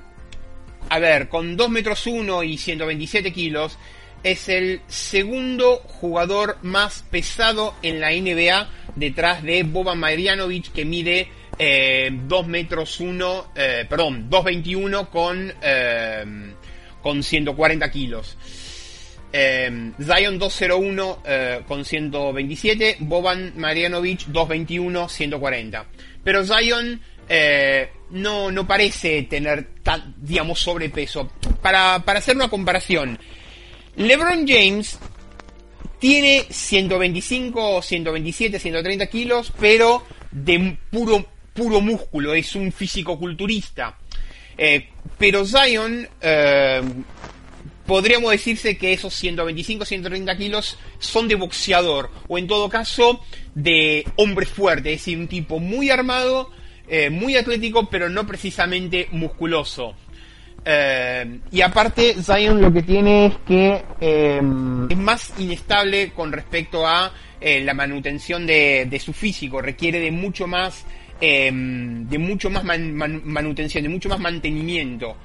a 0.90 1.00
ver, 1.00 1.28
con 1.28 1.58
2 1.58 1.70
metros 1.70 2.08
1 2.08 2.44
y 2.44 2.58
127 2.58 3.34
kilos, 3.34 3.78
es 4.24 4.50
el 4.50 4.82
segundo 4.88 5.78
jugador 5.78 6.58
más 6.64 7.04
pesado 7.12 7.76
en 7.84 8.00
la 8.00 8.12
NBA 8.12 8.70
detrás 8.96 9.44
de 9.44 9.64
Boban 9.64 10.00
Marjanovic 10.00 10.72
que 10.72 10.84
mide 10.84 11.28
2 11.58 11.60
eh, 11.60 12.12
metros 12.48 13.00
1, 13.00 13.52
eh, 13.56 13.86
perdón, 13.90 14.30
2.21 14.30 15.10
con, 15.10 15.54
eh, 15.62 16.54
con 17.02 17.24
140 17.24 17.92
kilos. 17.92 18.38
Zion 19.32 20.40
201 20.40 21.24
con 21.68 21.84
127, 21.84 22.98
Boban 23.02 23.52
Marjanovic 23.58 24.28
221 24.28 25.10
140. 25.10 25.86
Pero 26.24 26.46
Zion 26.46 27.02
no, 28.12 28.50
no 28.50 28.66
parece 28.66 29.24
tener 29.24 29.68
tan, 29.84 30.16
digamos, 30.22 30.62
sobrepeso. 30.62 31.30
Para, 31.62 32.00
para 32.06 32.20
hacer 32.20 32.38
una 32.38 32.48
comparación, 32.48 33.20
LeBron 33.98 34.48
James 34.48 34.98
tiene 36.00 36.46
125, 36.50 37.82
127, 37.82 38.58
130 38.60 39.08
kilos, 39.08 39.52
pero 39.60 40.04
de 40.32 40.78
puro, 40.92 41.26
puro 41.56 41.82
músculo, 41.82 42.34
es 42.36 42.54
un 42.56 42.72
físico 42.72 43.18
culturista. 43.18 43.98
Eh, 44.58 44.90
pero 45.18 45.46
Zion 45.46 46.08
eh, 46.22 46.82
podríamos 47.86 48.32
decirse 48.32 48.78
que 48.78 48.94
esos 48.94 49.24
125-130 49.24 50.38
kilos 50.38 50.78
son 51.00 51.28
de 51.28 51.36
boxeador, 51.36 52.12
o 52.28 52.38
en 52.38 52.48
todo 52.48 52.70
caso 52.70 53.22
de 53.56 54.06
hombre 54.18 54.46
fuerte, 54.46 54.94
es 54.94 55.00
decir, 55.02 55.18
un 55.18 55.28
tipo 55.28 55.60
muy 55.60 55.90
armado, 55.90 56.52
eh, 56.88 57.10
muy 57.10 57.38
atlético, 57.38 57.90
pero 57.90 58.10
no 58.10 58.28
precisamente 58.28 59.08
musculoso. 59.12 59.96
Y 61.52 61.62
aparte, 61.62 62.16
Zion 62.24 62.60
lo 62.60 62.74
que 62.74 62.82
tiene 62.82 63.28
es 63.28 63.34
que 63.46 63.84
eh, 64.02 64.42
es 64.90 64.98
más 64.98 65.32
inestable 65.38 66.10
con 66.10 66.32
respecto 66.32 66.88
a 66.88 67.14
la 67.40 67.76
manutención 67.76 68.48
de, 68.48 69.00
su 69.04 69.14
físico, 69.14 69.62
requiere 69.62 70.00
de 70.00 70.10
mucho 70.10 70.48
más, 70.48 70.84
de 71.20 72.18
mucho 72.20 72.50
más 72.50 72.64
manutención, 72.64 73.84
de 73.84 73.90
mucho 73.90 74.10
más 74.10 74.20
mantenimiento. 74.20 75.16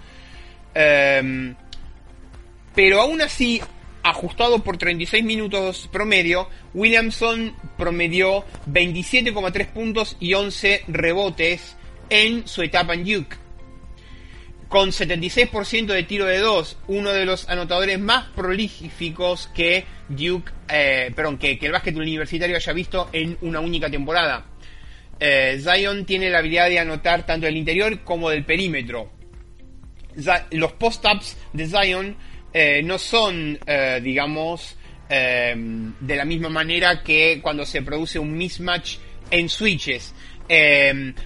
pero 2.74 3.00
aún 3.00 3.20
así, 3.20 3.60
ajustado 4.02 4.60
por 4.60 4.76
36 4.76 5.24
minutos 5.24 5.88
promedio, 5.92 6.48
Williamson 6.74 7.54
promedió 7.76 8.44
27,3 8.66 9.66
puntos 9.68 10.16
y 10.20 10.34
11 10.34 10.84
rebotes 10.88 11.76
en 12.08 12.46
su 12.46 12.62
etapa 12.62 12.94
en 12.94 13.04
Duke. 13.04 13.36
Con 14.68 14.90
76% 14.90 15.86
de 15.86 16.02
tiro 16.04 16.26
de 16.26 16.38
2, 16.38 16.78
uno 16.88 17.10
de 17.10 17.24
los 17.24 17.48
anotadores 17.48 17.98
más 17.98 18.28
prolíficos 18.28 19.48
que 19.52 19.84
Duke, 20.08 20.52
eh, 20.68 21.10
perdón, 21.14 21.38
que, 21.38 21.58
el 21.60 21.72
básquet 21.72 21.96
universitario 21.96 22.54
haya 22.54 22.72
visto 22.72 23.08
en 23.12 23.36
una 23.40 23.58
única 23.58 23.90
temporada. 23.90 24.46
Eh, 25.20 25.60
Zion 25.60 26.06
tiene 26.06 26.30
la 26.30 26.38
habilidad 26.38 26.70
de 26.70 26.78
anotar 26.78 27.26
tanto 27.26 27.44
del 27.44 27.58
interior 27.58 28.00
como 28.00 28.30
del 28.30 28.44
perímetro. 28.44 29.12
los 30.50 30.72
post-ups 30.72 31.36
de 31.52 31.66
Zion 31.66 32.16
eh, 32.52 32.82
no 32.82 32.98
son, 32.98 33.58
eh, 33.66 34.00
digamos, 34.02 34.76
eh, 35.08 35.54
de 35.56 36.16
la 36.16 36.24
misma 36.24 36.48
manera 36.48 37.02
que 37.02 37.40
cuando 37.42 37.64
se 37.64 37.82
produce 37.82 38.18
un 38.18 38.36
mismatch 38.36 38.96
en 39.30 39.48
switches. 39.48 40.14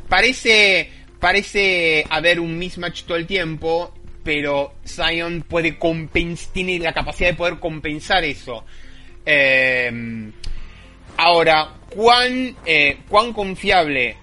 parece, 0.09 0.91
parece 1.19 2.05
haber 2.11 2.41
un 2.41 2.59
mismatch 2.59 3.05
todo 3.05 3.17
el 3.17 3.27
tiempo, 3.27 3.95
pero 4.23 4.75
Zion 4.87 5.43
puede 5.43 5.79
tiene 6.53 6.79
la 6.79 6.93
capacidad 6.93 7.31
de 7.31 7.37
poder 7.37 7.59
compensar 7.59 8.25
eso. 8.25 8.65
ahora, 11.17 11.75
¿cuán, 11.95 12.57
¿cuán 13.09 13.33
confiable 13.33 14.17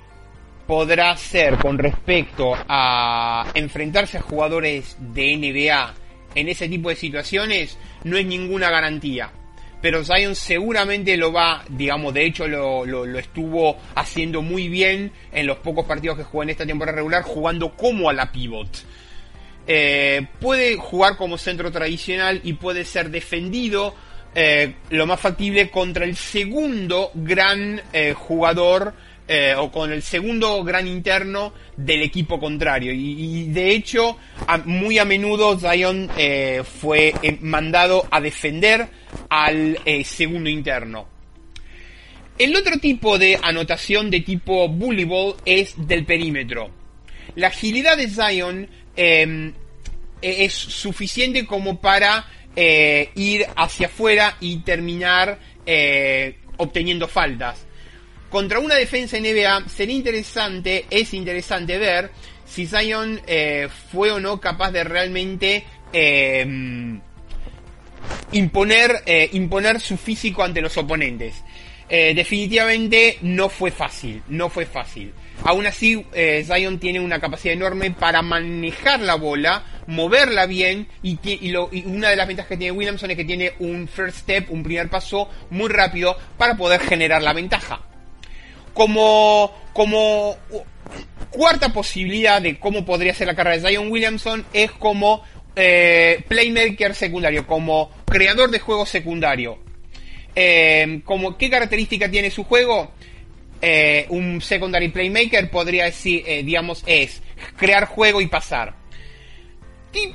podrá 0.67 1.17
ser 1.17 1.57
con 1.57 1.77
respecto 1.77 2.53
a 2.55 3.45
enfrentarse 3.53 4.17
a 4.17 4.21
jugadores 4.21 4.95
de 4.99 5.35
NBA 5.35 5.93
en 6.35 6.49
ese 6.49 6.69
tipo 6.69 6.89
de 6.89 6.95
situaciones 6.95 7.77
no 8.03 8.17
es 8.17 8.25
ninguna 8.25 8.69
garantía. 8.69 9.31
Pero 9.81 10.05
Zion 10.05 10.35
seguramente 10.35 11.17
lo 11.17 11.33
va, 11.33 11.65
digamos, 11.67 12.13
de 12.13 12.25
hecho 12.25 12.47
lo, 12.47 12.85
lo, 12.85 13.17
estuvo 13.17 13.77
haciendo 13.95 14.41
muy 14.41 14.69
bien 14.69 15.11
en 15.31 15.47
los 15.47 15.57
pocos 15.57 15.85
partidos 15.85 16.17
que 16.17 16.23
jugó 16.23 16.43
en 16.43 16.51
esta 16.51 16.65
temporada 16.65 16.97
regular, 16.97 17.23
jugando 17.23 17.75
como 17.75 18.09
a 18.09 18.13
la 18.13 18.31
pivot. 18.31 18.69
Eh, 19.65 20.25
puede 20.39 20.75
jugar 20.77 21.17
como 21.17 21.37
centro 21.37 21.71
tradicional 21.71 22.41
y 22.43 22.53
puede 22.53 22.85
ser 22.85 23.09
defendido 23.09 23.95
eh, 24.33 24.75
lo 24.89 25.05
más 25.05 25.19
factible 25.19 25.69
contra 25.69 26.05
el 26.05 26.15
segundo 26.15 27.11
gran 27.13 27.81
eh, 27.91 28.13
jugador 28.13 28.93
eh, 29.27 29.53
o 29.57 29.71
con 29.71 29.91
el 29.91 30.01
segundo 30.01 30.63
gran 30.63 30.87
interno 30.87 31.53
del 31.75 32.01
equipo 32.01 32.39
contrario. 32.39 32.93
Y, 32.93 33.47
de 33.49 33.71
hecho, 33.71 34.17
muy 34.65 34.99
a 34.99 35.05
menudo 35.05 35.57
Zion 35.57 36.09
fue 36.63 37.13
mandado 37.41 38.05
a 38.11 38.19
defender 38.19 38.87
al 39.29 39.77
segundo 40.03 40.49
interno. 40.49 41.07
El 42.37 42.55
otro 42.55 42.77
tipo 42.79 43.17
de 43.19 43.37
anotación 43.41 44.09
de 44.09 44.21
tipo 44.21 44.67
bully 44.67 45.05
ball 45.05 45.35
es 45.45 45.75
del 45.77 46.05
perímetro. 46.05 46.71
La 47.35 47.47
agilidad 47.47 47.97
de 47.97 48.09
Zion 48.09 48.67
em, 48.95 49.53
e-, 50.21 50.45
es 50.45 50.53
suficiente 50.53 51.45
como 51.45 51.79
para 51.79 52.25
ir 52.55 53.45
hacia 53.55 53.87
afuera 53.87 54.35
y 54.39 54.57
terminar 54.57 55.39
obteniendo 56.57 57.07
faltas 57.07 57.65
contra 58.31 58.59
una 58.59 58.75
defensa 58.75 59.19
NBA 59.19 59.67
sería 59.67 59.95
interesante, 59.95 60.85
es 60.89 61.13
interesante 61.13 61.77
ver 61.77 62.09
si 62.45 62.65
Zion 62.65 63.21
eh, 63.27 63.67
fue 63.91 64.09
o 64.09 64.19
no 64.21 64.39
capaz 64.39 64.71
de 64.71 64.85
realmente 64.85 65.65
eh, 65.91 66.45
imponer, 68.31 69.03
eh, 69.05 69.29
imponer 69.33 69.81
su 69.81 69.97
físico 69.97 70.43
ante 70.43 70.61
los 70.61 70.75
oponentes. 70.77 71.43
definitivamente 71.89 73.17
no 73.21 73.49
fue 73.49 73.69
fácil, 73.69 74.23
no 74.29 74.47
fue 74.47 74.65
fácil. 74.65 75.11
Aún 75.43 75.65
así, 75.65 76.05
Zion 76.45 76.79
tiene 76.79 76.99
una 76.99 77.19
capacidad 77.19 77.53
enorme 77.53 77.91
para 77.91 78.21
manejar 78.21 78.99
la 78.99 79.15
bola, 79.15 79.63
moverla 79.87 80.45
bien 80.45 80.87
y, 81.01 81.17
una 81.85 82.09
de 82.09 82.15
las 82.15 82.27
ventajas 82.27 82.49
que 82.49 82.57
tiene 82.57 82.71
Williamson 82.71 83.11
es 83.11 83.17
que 83.17 83.25
tiene 83.25 83.53
un 83.59 83.87
first 83.87 84.19
step, 84.19 84.51
un 84.51 84.61
primer 84.61 84.89
paso 84.89 85.29
muy 85.49 85.69
rápido 85.69 86.15
para 86.37 86.55
poder 86.55 86.81
generar 86.81 87.23
la 87.23 87.33
ventaja 87.33 87.81
como, 88.73 90.37
cuarta 91.29 91.69
posibilidad 91.69 92.41
de 92.41 92.59
cómo 92.59 92.85
podría 92.85 93.13
ser 93.13 93.27
la 93.27 93.35
carrera 93.35 93.57
de 93.57 93.69
Zion 93.69 93.91
Williamson 93.91 94.45
es 94.53 94.71
como 94.71 95.23
eh, 95.55 96.23
playmaker 96.27 96.95
secundario, 96.95 97.45
como 97.47 97.91
creador 98.05 98.51
de 98.51 98.59
juego 98.59 98.85
secundario. 98.85 99.59
Eh, 100.35 101.01
¿Qué 101.37 101.49
característica 101.49 102.09
tiene 102.09 102.31
su 102.31 102.43
juego? 102.43 102.91
Eh, 103.61 104.05
un 104.09 104.41
secondary 104.41 104.89
playmaker 104.89 105.49
podría 105.51 105.85
decir, 105.85 106.23
digamos, 106.43 106.83
es 106.87 107.21
crear 107.57 107.85
juego 107.85 108.21
y 108.21 108.27
pasar. 108.27 108.75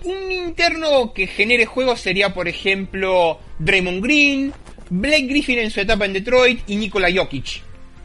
Un 0.05 0.33
interno 0.33 1.13
que 1.13 1.27
genere 1.27 1.67
juego 1.67 1.97
sería, 1.97 2.33
por 2.33 2.49
ejemplo, 2.49 3.39
Draymond 3.59 4.03
Green, 4.03 4.53
Blake 4.89 5.27
Griffin 5.27 5.59
en 5.59 5.71
su 5.71 5.81
etapa 5.81 6.07
en 6.07 6.15
Detroit 6.15 6.63
y 6.67 6.77
Nikola 6.77 7.09
Jokic. 7.13 7.63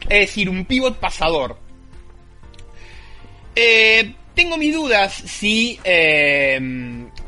Es 0.08 0.20
decir, 0.28 0.48
un 0.48 0.64
pivot 0.64 0.98
pasador. 0.98 1.58
Eh, 3.54 4.14
tengo 4.34 4.56
mis 4.56 4.74
dudas 4.74 5.12
si 5.12 5.78
eh, 5.84 6.58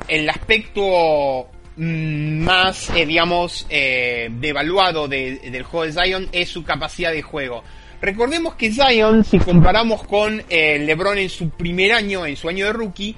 el 0.08 0.28
aspecto 0.30 1.48
mm, 1.76 2.38
más, 2.40 2.90
eh, 2.90 3.06
digamos, 3.06 3.66
devaluado 3.68 5.06
del 5.06 5.62
juego 5.62 5.86
de 5.86 5.92
Zion 5.92 6.28
es 6.32 6.48
su 6.48 6.64
capacidad 6.64 7.12
de 7.12 7.22
juego. 7.22 7.62
Recordemos 8.04 8.54
que 8.56 8.70
Zion, 8.70 9.24
si 9.24 9.38
comparamos 9.38 10.06
con 10.06 10.42
LeBron 10.50 11.16
en 11.16 11.30
su 11.30 11.48
primer 11.48 11.92
año, 11.92 12.26
en 12.26 12.36
su 12.36 12.50
año 12.50 12.66
de 12.66 12.72
rookie, 12.74 13.16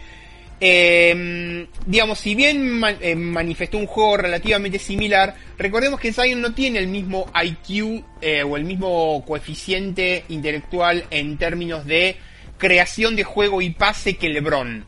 eh, 0.61 1.67
digamos, 1.85 2.21
si 2.21 2.37
bien 2.37 2.81
eh, 3.01 3.17
manifestó 3.17 3.79
un 3.79 3.89
juego 3.89 4.17
relativamente 4.19 4.79
similar, 4.79 5.35
recordemos 5.59 5.99
que 5.99 6.13
Zion 6.13 6.41
no 6.41 6.55
tiene 6.55 6.79
el 6.79 6.87
mismo 6.87 7.27
IQ 7.35 8.05
eh, 8.21 8.45
o 8.45 8.57
el 8.57 8.63
mismo 8.63 9.25
coeficiente 9.27 10.25
intelectual 10.29 11.05
en 11.11 11.37
términos 11.37 11.85
de 11.85 12.15
creación 12.57 13.17
de 13.17 13.25
juego 13.25 13.63
y 13.63 13.71
pase 13.71 14.17
que 14.17 14.29
LeBron. 14.29 14.87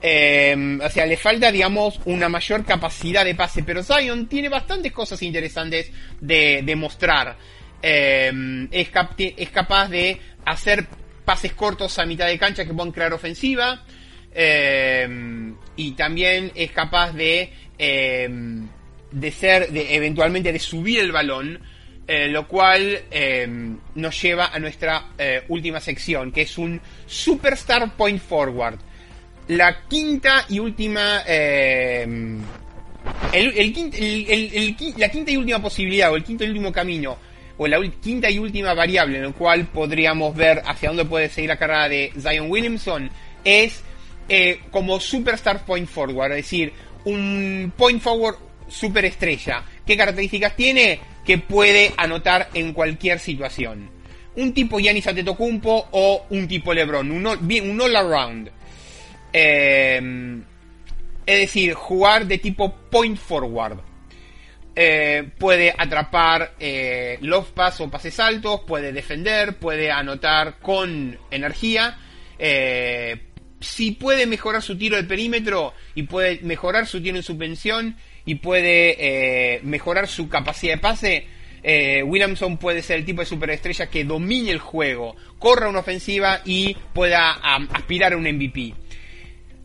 Em, 0.00 0.80
o 0.80 0.88
sea, 0.88 1.06
le 1.06 1.16
falta, 1.16 1.50
digamos, 1.50 1.98
una 2.04 2.28
mayor 2.28 2.64
capacidad 2.64 3.24
de 3.24 3.34
pase, 3.34 3.64
pero 3.64 3.82
Zion 3.82 4.28
tiene 4.28 4.48
bastantes 4.48 4.92
cosas 4.92 5.20
interesantes 5.24 5.90
de, 6.20 6.62
demostrar 6.64 7.36
em, 7.82 8.68
es, 8.70 8.88
es 9.36 9.50
capaz 9.50 9.88
de 9.88 10.20
hacer 10.44 10.86
pases 11.24 11.52
cortos 11.52 11.98
a 11.98 12.06
mitad 12.06 12.26
de 12.26 12.38
cancha 12.38 12.64
que 12.64 12.74
puedan 12.74 12.92
crear 12.92 13.12
ofensiva. 13.12 13.84
Em, 14.32 15.54
y 15.76 15.92
también 15.92 16.52
es 16.54 16.70
capaz 16.70 17.12
de, 17.12 17.52
em, 17.78 18.66
de 19.10 19.30
ser, 19.32 19.70
de, 19.70 19.94
eventualmente 19.94 20.52
de 20.52 20.58
subir 20.58 21.00
el 21.00 21.12
balón, 21.12 21.60
eh, 22.06 22.28
lo 22.28 22.48
cual 22.48 23.04
nos 23.94 24.22
lleva 24.22 24.46
a 24.46 24.58
nuestra 24.58 25.10
eh, 25.18 25.44
última 25.48 25.80
sección, 25.80 26.32
que 26.32 26.42
es 26.42 26.58
un 26.58 26.80
Superstar 27.06 27.96
Point 27.96 28.20
Forward. 28.20 28.78
La 29.48 29.82
quinta 29.88 30.44
y 30.48 30.58
última... 30.58 31.22
La 34.96 35.08
quinta 35.08 35.30
y 35.30 35.36
última 35.36 35.62
posibilidad, 35.62 36.12
o 36.12 36.16
el 36.16 36.24
quinto 36.24 36.44
y 36.44 36.48
último 36.48 36.72
camino, 36.72 37.18
o 37.62 37.68
la 37.68 37.78
quinta 38.02 38.30
y 38.30 38.38
última 38.38 38.72
variable 38.72 39.18
en 39.18 39.24
la 39.24 39.32
cual 39.32 39.66
podríamos 39.66 40.34
ver 40.34 40.62
hacia 40.64 40.88
dónde 40.88 41.04
puede 41.04 41.28
seguir 41.28 41.50
la 41.50 41.58
carrera 41.58 41.90
de 41.90 42.10
Zion 42.18 42.50
Williamson, 42.50 43.10
es 43.44 43.82
eh, 44.30 44.60
como 44.70 44.98
superstar 44.98 45.66
point 45.66 45.86
forward, 45.86 46.30
es 46.30 46.36
decir, 46.36 46.72
un 47.04 47.70
point 47.76 48.00
forward 48.00 48.36
superestrella. 48.66 49.62
¿Qué 49.86 49.94
características 49.94 50.56
tiene? 50.56 51.00
Que 51.26 51.36
puede 51.36 51.92
anotar 51.98 52.48
en 52.54 52.72
cualquier 52.72 53.18
situación. 53.18 53.90
Un 54.36 54.54
tipo 54.54 54.80
Yanis 54.80 55.08
Antetokounmpo 55.08 55.88
o 55.90 56.24
un 56.30 56.48
tipo 56.48 56.72
LeBron, 56.72 57.10
un 57.10 57.26
all, 57.26 57.40
un 57.40 57.78
all 57.78 57.94
around. 57.94 58.50
Eh, 59.34 60.40
es 61.26 61.40
decir, 61.40 61.74
jugar 61.74 62.24
de 62.24 62.38
tipo 62.38 62.74
point 62.90 63.18
forward. 63.18 63.89
Eh, 64.76 65.28
puede 65.38 65.74
atrapar 65.76 66.54
eh, 66.60 67.18
love 67.22 67.50
pass 67.50 67.80
o 67.80 67.90
pases 67.90 68.20
altos, 68.20 68.60
puede 68.66 68.92
defender, 68.92 69.56
puede 69.56 69.90
anotar 69.90 70.58
con 70.60 71.18
energía. 71.30 71.98
Eh, 72.38 73.26
si 73.60 73.92
puede 73.92 74.26
mejorar 74.26 74.62
su 74.62 74.78
tiro 74.78 74.96
del 74.96 75.06
perímetro 75.06 75.74
y 75.94 76.04
puede 76.04 76.40
mejorar 76.42 76.86
su 76.86 77.02
tiro 77.02 77.16
en 77.16 77.22
suspensión 77.22 77.96
y 78.24 78.36
puede 78.36 78.96
eh, 78.98 79.60
mejorar 79.64 80.08
su 80.08 80.28
capacidad 80.28 80.74
de 80.74 80.80
pase, 80.80 81.26
Williamson 82.06 82.56
puede 82.56 82.80
ser 82.80 83.00
el 83.00 83.04
tipo 83.04 83.20
de 83.20 83.26
superestrella 83.26 83.90
que 83.90 84.04
domine 84.04 84.50
el 84.50 84.60
juego, 84.60 85.14
corra 85.38 85.68
una 85.68 85.80
ofensiva 85.80 86.40
y 86.46 86.74
pueda 86.94 87.32
aspirar 87.32 88.14
a 88.14 88.16
un 88.16 88.22
MVP. 88.22 88.72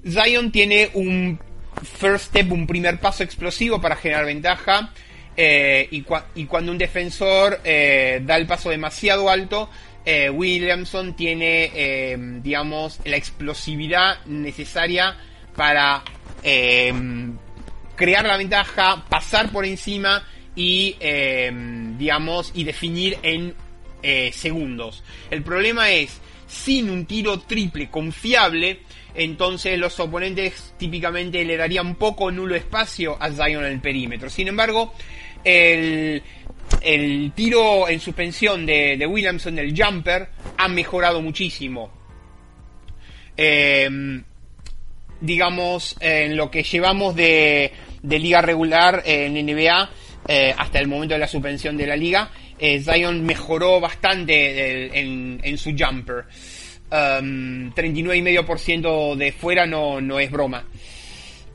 Zion 0.06 0.52
tiene 0.52 0.90
un 0.94 1.40
first 1.84 2.28
step, 2.30 2.52
un 2.52 2.66
primer 2.68 3.00
paso 3.00 3.24
explosivo 3.24 3.80
para 3.82 3.96
generar 3.96 4.26
ventaja. 4.26 4.92
eh, 5.38 5.90
y, 5.92 6.02
cua- 6.04 6.28
y 6.34 6.46
cuando 6.46 6.72
un 6.72 6.78
defensor 6.78 7.60
eh, 7.66 8.22
da 8.24 8.38
el 8.38 8.48
paso 8.48 8.70
demasiado 8.70 9.30
alto, 9.30 9.70
eh, 10.06 10.30
Williamson 10.30 11.14
tiene, 11.16 12.16
digamos, 12.42 13.00
la 13.04 13.18
explosividad 13.18 14.24
necesaria 14.28 15.18
para 15.56 16.04
crear 17.96 18.26
la 18.26 18.38
ventaja, 18.38 19.04
pasar 19.10 19.52
por 19.52 19.66
encima 19.66 20.24
y, 20.56 20.96
digamos, 21.98 22.52
y 22.56 22.64
definir 22.64 23.18
en 23.24 23.56
segundos. 24.32 25.04
El 25.32 25.42
problema 25.44 25.90
es, 25.92 26.22
sin 26.48 26.90
un 26.90 27.06
tiro 27.08 27.40
triple 27.42 27.90
confiable, 27.90 28.82
entonces 29.16 29.78
los 29.80 30.00
oponentes 30.00 30.74
típicamente 30.78 31.44
le 31.46 31.58
darían 31.58 31.96
poco 31.96 32.32
nulo 32.32 32.56
espacio 32.56 33.18
a 33.20 33.30
Zion 33.32 33.66
en 33.66 33.74
el 33.74 33.82
perímetro. 33.82 34.30
Sin 34.30 34.48
embargo, 34.48 34.94
el, 35.44 36.22
tiro 37.36 37.88
en 37.88 38.00
suspensión 38.00 38.66
de, 38.66 39.06
Williamson, 39.08 39.58
el 39.60 39.74
jumper, 39.76 40.30
ha 40.58 40.68
mejorado 40.68 41.22
muchísimo. 41.22 41.92
Eh, 43.38 44.22
digamos, 45.22 45.96
en 46.00 46.36
lo 46.38 46.52
que 46.52 46.64
llevamos 46.64 47.16
de, 47.16 47.72
de 48.02 48.20
liga 48.20 48.42
regular 48.42 49.02
en 49.06 49.34
NBA 49.34 49.90
eh, 50.28 50.54
hasta 50.58 50.80
el 50.80 50.88
momento 50.88 51.14
de 51.14 51.20
la 51.20 51.28
suspensión 51.28 51.78
de 51.78 51.88
la 51.88 51.96
liga, 51.96 52.32
eh, 52.58 52.82
Zion 52.82 53.26
mejoró 53.26 53.80
bastante 53.80 54.86
el- 54.86 54.96
en, 54.96 55.40
en 55.44 55.58
su 55.58 55.72
jumper. 55.78 56.26
Um, 56.92 57.74
39,5% 57.74 59.16
de 59.16 59.32
fuera 59.32 59.66
no, 59.66 60.00
no 60.00 60.20
es 60.20 60.30
broma. 60.32 60.64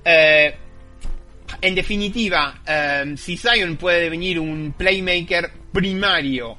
Eh, 0.04 0.54
en 1.60 1.74
definitiva, 1.74 2.62
eh, 2.66 3.14
si 3.16 3.36
Zion 3.36 3.76
puede 3.76 4.00
devenir 4.00 4.38
un 4.38 4.74
playmaker 4.76 5.50
primario 5.72 6.56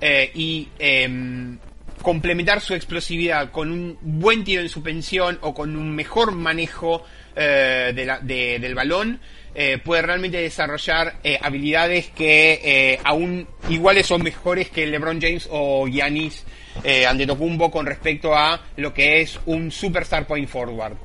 eh, 0.00 0.30
y 0.34 0.68
em, 0.78 1.58
complementar 2.02 2.60
su 2.60 2.74
explosividad 2.74 3.50
con 3.50 3.70
un 3.70 3.98
buen 4.00 4.42
tiro 4.44 4.62
en 4.62 4.68
suspensión 4.68 5.38
o 5.42 5.52
con 5.52 5.76
un 5.76 5.94
mejor 5.94 6.32
manejo 6.32 7.04
eh, 7.36 7.92
del 7.94 8.74
balón, 8.74 9.20
puede 9.84 10.02
realmente 10.02 10.38
desarrollar 10.40 11.16
habilidades 11.42 12.08
que 12.10 12.98
aún 13.02 13.48
iguales 13.68 14.10
o 14.12 14.18
mejores 14.18 14.70
que 14.70 14.86
LeBron 14.86 15.20
James 15.20 15.48
o 15.50 15.88
Giannis 15.88 16.44
eh, 16.84 17.06
Antetokounmpo 17.06 17.70
con 17.70 17.86
respecto 17.86 18.34
a 18.34 18.60
lo 18.76 18.92
que 18.94 19.20
es 19.20 19.38
un 19.46 19.70
superstar 19.70 20.26
point 20.26 20.48
forward 20.48 20.96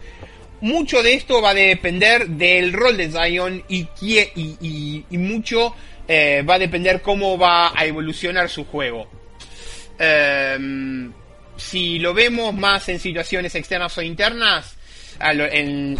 mucho 0.61 1.03
de 1.03 1.13
esto 1.13 1.41
va 1.41 1.51
a 1.51 1.53
depender 1.53 2.27
del 2.27 2.73
rol 2.73 2.97
de 2.97 3.11
Zion 3.11 3.63
y, 3.67 3.87
y, 4.01 5.17
mucho 5.17 5.75
eh, 6.07 6.43
va 6.47 6.55
a 6.55 6.59
depender 6.59 7.01
cómo 7.01 7.37
va 7.37 7.71
a 7.75 7.85
evolucionar 7.85 8.49
su 8.49 8.65
juego. 8.65 9.07
Em, 9.99 11.11
si 11.55 11.99
lo 11.99 12.13
vemos 12.13 12.53
más 12.53 12.89
en 12.89 12.99
situaciones 12.99 13.53
externas 13.55 13.97
o 13.97 14.01
internas, 14.01 14.75
a, 15.19 15.33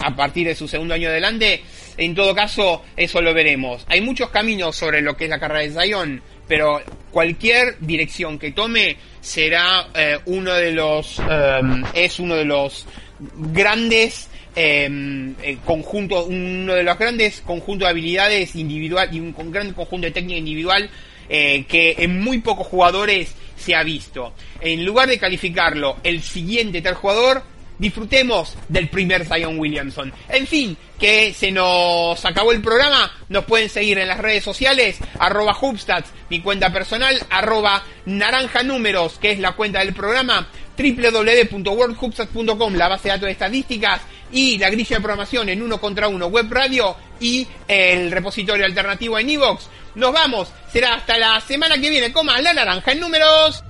a 0.03 0.16
partir 0.16 0.47
de 0.47 0.55
su 0.55 0.68
segundo 0.68 0.93
año 0.93 1.09
adelante, 1.09 1.63
en 1.97 2.16
todo 2.16 2.36
caso, 2.36 2.84
eso 2.97 3.22
lo 3.22 3.34
veremos. 3.34 3.86
Hay 3.88 4.01
muchos 4.01 4.30
caminos 4.30 4.76
sobre 4.76 5.01
lo 5.01 5.16
que 5.16 5.26
es 5.26 5.30
la 5.30 5.39
carrera 5.39 5.61
de 5.61 5.72
Zion, 5.72 6.22
pero 6.48 6.82
cualquier 7.12 7.78
dirección 7.80 8.38
que 8.38 8.52
tome 8.52 8.98
será 9.22 9.88
eh, 9.93 10.18
uno 10.26 10.54
de 10.54 10.72
los, 10.72 11.20
em, 11.20 11.84
es 11.93 12.20
uno 12.20 12.36
de 12.36 12.46
los 12.46 12.86
grandes 13.20 14.30
eh, 14.56 15.34
eh, 15.41 15.58
conjunto, 15.66 16.26
uno 16.26 16.74
de 16.74 16.84
los 16.84 16.98
grandes 16.98 17.41
conjuntos 17.41 17.88
de 17.88 17.91
habilidades 17.91 18.56
individual 18.56 19.10
y 19.12 19.20
un 19.20 19.34
gran 19.52 19.74
conjunto 19.74 20.06
de 20.06 20.12
técnica 20.12 20.39
individual 20.39 20.89
eh, 21.28 21.66
que 21.68 21.96
en 21.98 22.22
muy 22.22 22.39
pocos 22.39 22.68
jugadores 22.68 23.36
se 23.58 23.74
ha 23.76 23.84
visto. 23.84 24.34
En 24.62 24.86
lugar 24.86 25.10
de 25.10 25.18
calificarlo 25.18 25.98
el 26.04 26.22
siguiente 26.22 26.82
tal 26.82 26.93
jugador, 26.93 27.43
disfrutemos 27.78 28.56
del 28.68 28.90
primer 28.90 29.26
Zion 29.26 29.60
Williamson. 29.60 30.14
En 30.30 30.48
fin, 30.48 30.78
que 31.00 31.34
se 31.34 31.52
nos 31.52 32.24
acabó 32.26 32.52
el 32.52 32.62
programa. 32.62 33.12
Nos 33.30 33.46
pueden 33.46 33.70
seguir 33.70 33.98
en 33.98 34.08
las 34.08 34.20
redes 34.20 34.44
sociales, 34.44 34.98
arroba 35.20 35.58
Hubstats, 35.60 36.12
mi 36.30 36.42
cuenta 36.42 36.72
personal, 36.72 37.20
arroba 37.30 37.84
naranja 38.06 38.64
números, 38.64 39.18
que 39.20 39.32
es 39.32 39.40
la 39.40 39.54
cuenta 39.54 39.80
del 39.80 39.94
programa, 39.94 40.48
www.worldhubstats.com, 40.78 42.74
la 42.76 42.88
base 42.90 43.04
de 43.04 43.14
datos 43.14 43.26
de 43.26 43.32
estadísticas 43.32 44.02
y 44.32 44.58
la 44.58 44.70
grilla 44.70 44.98
de 44.98 45.02
programación 45.02 45.50
en 45.50 45.62
uno 45.62 45.80
contra 45.80 46.08
uno 46.08 46.28
web 46.28 46.48
radio 46.52 46.96
y 47.20 47.48
el 47.68 48.12
repositorio 48.12 48.66
alternativo 48.66 49.18
en 49.20 49.30
iVoox. 49.30 49.66
Nos 49.96 50.12
vamos, 50.12 50.50
será 50.72 50.96
hasta 50.96 51.18
la 51.18 51.40
semana 51.40 51.78
que 51.78 51.90
viene, 51.90 52.12
coma 52.12 52.42
la 52.42 52.54
naranja 52.54 52.92
en 52.92 53.00
números. 53.00 53.64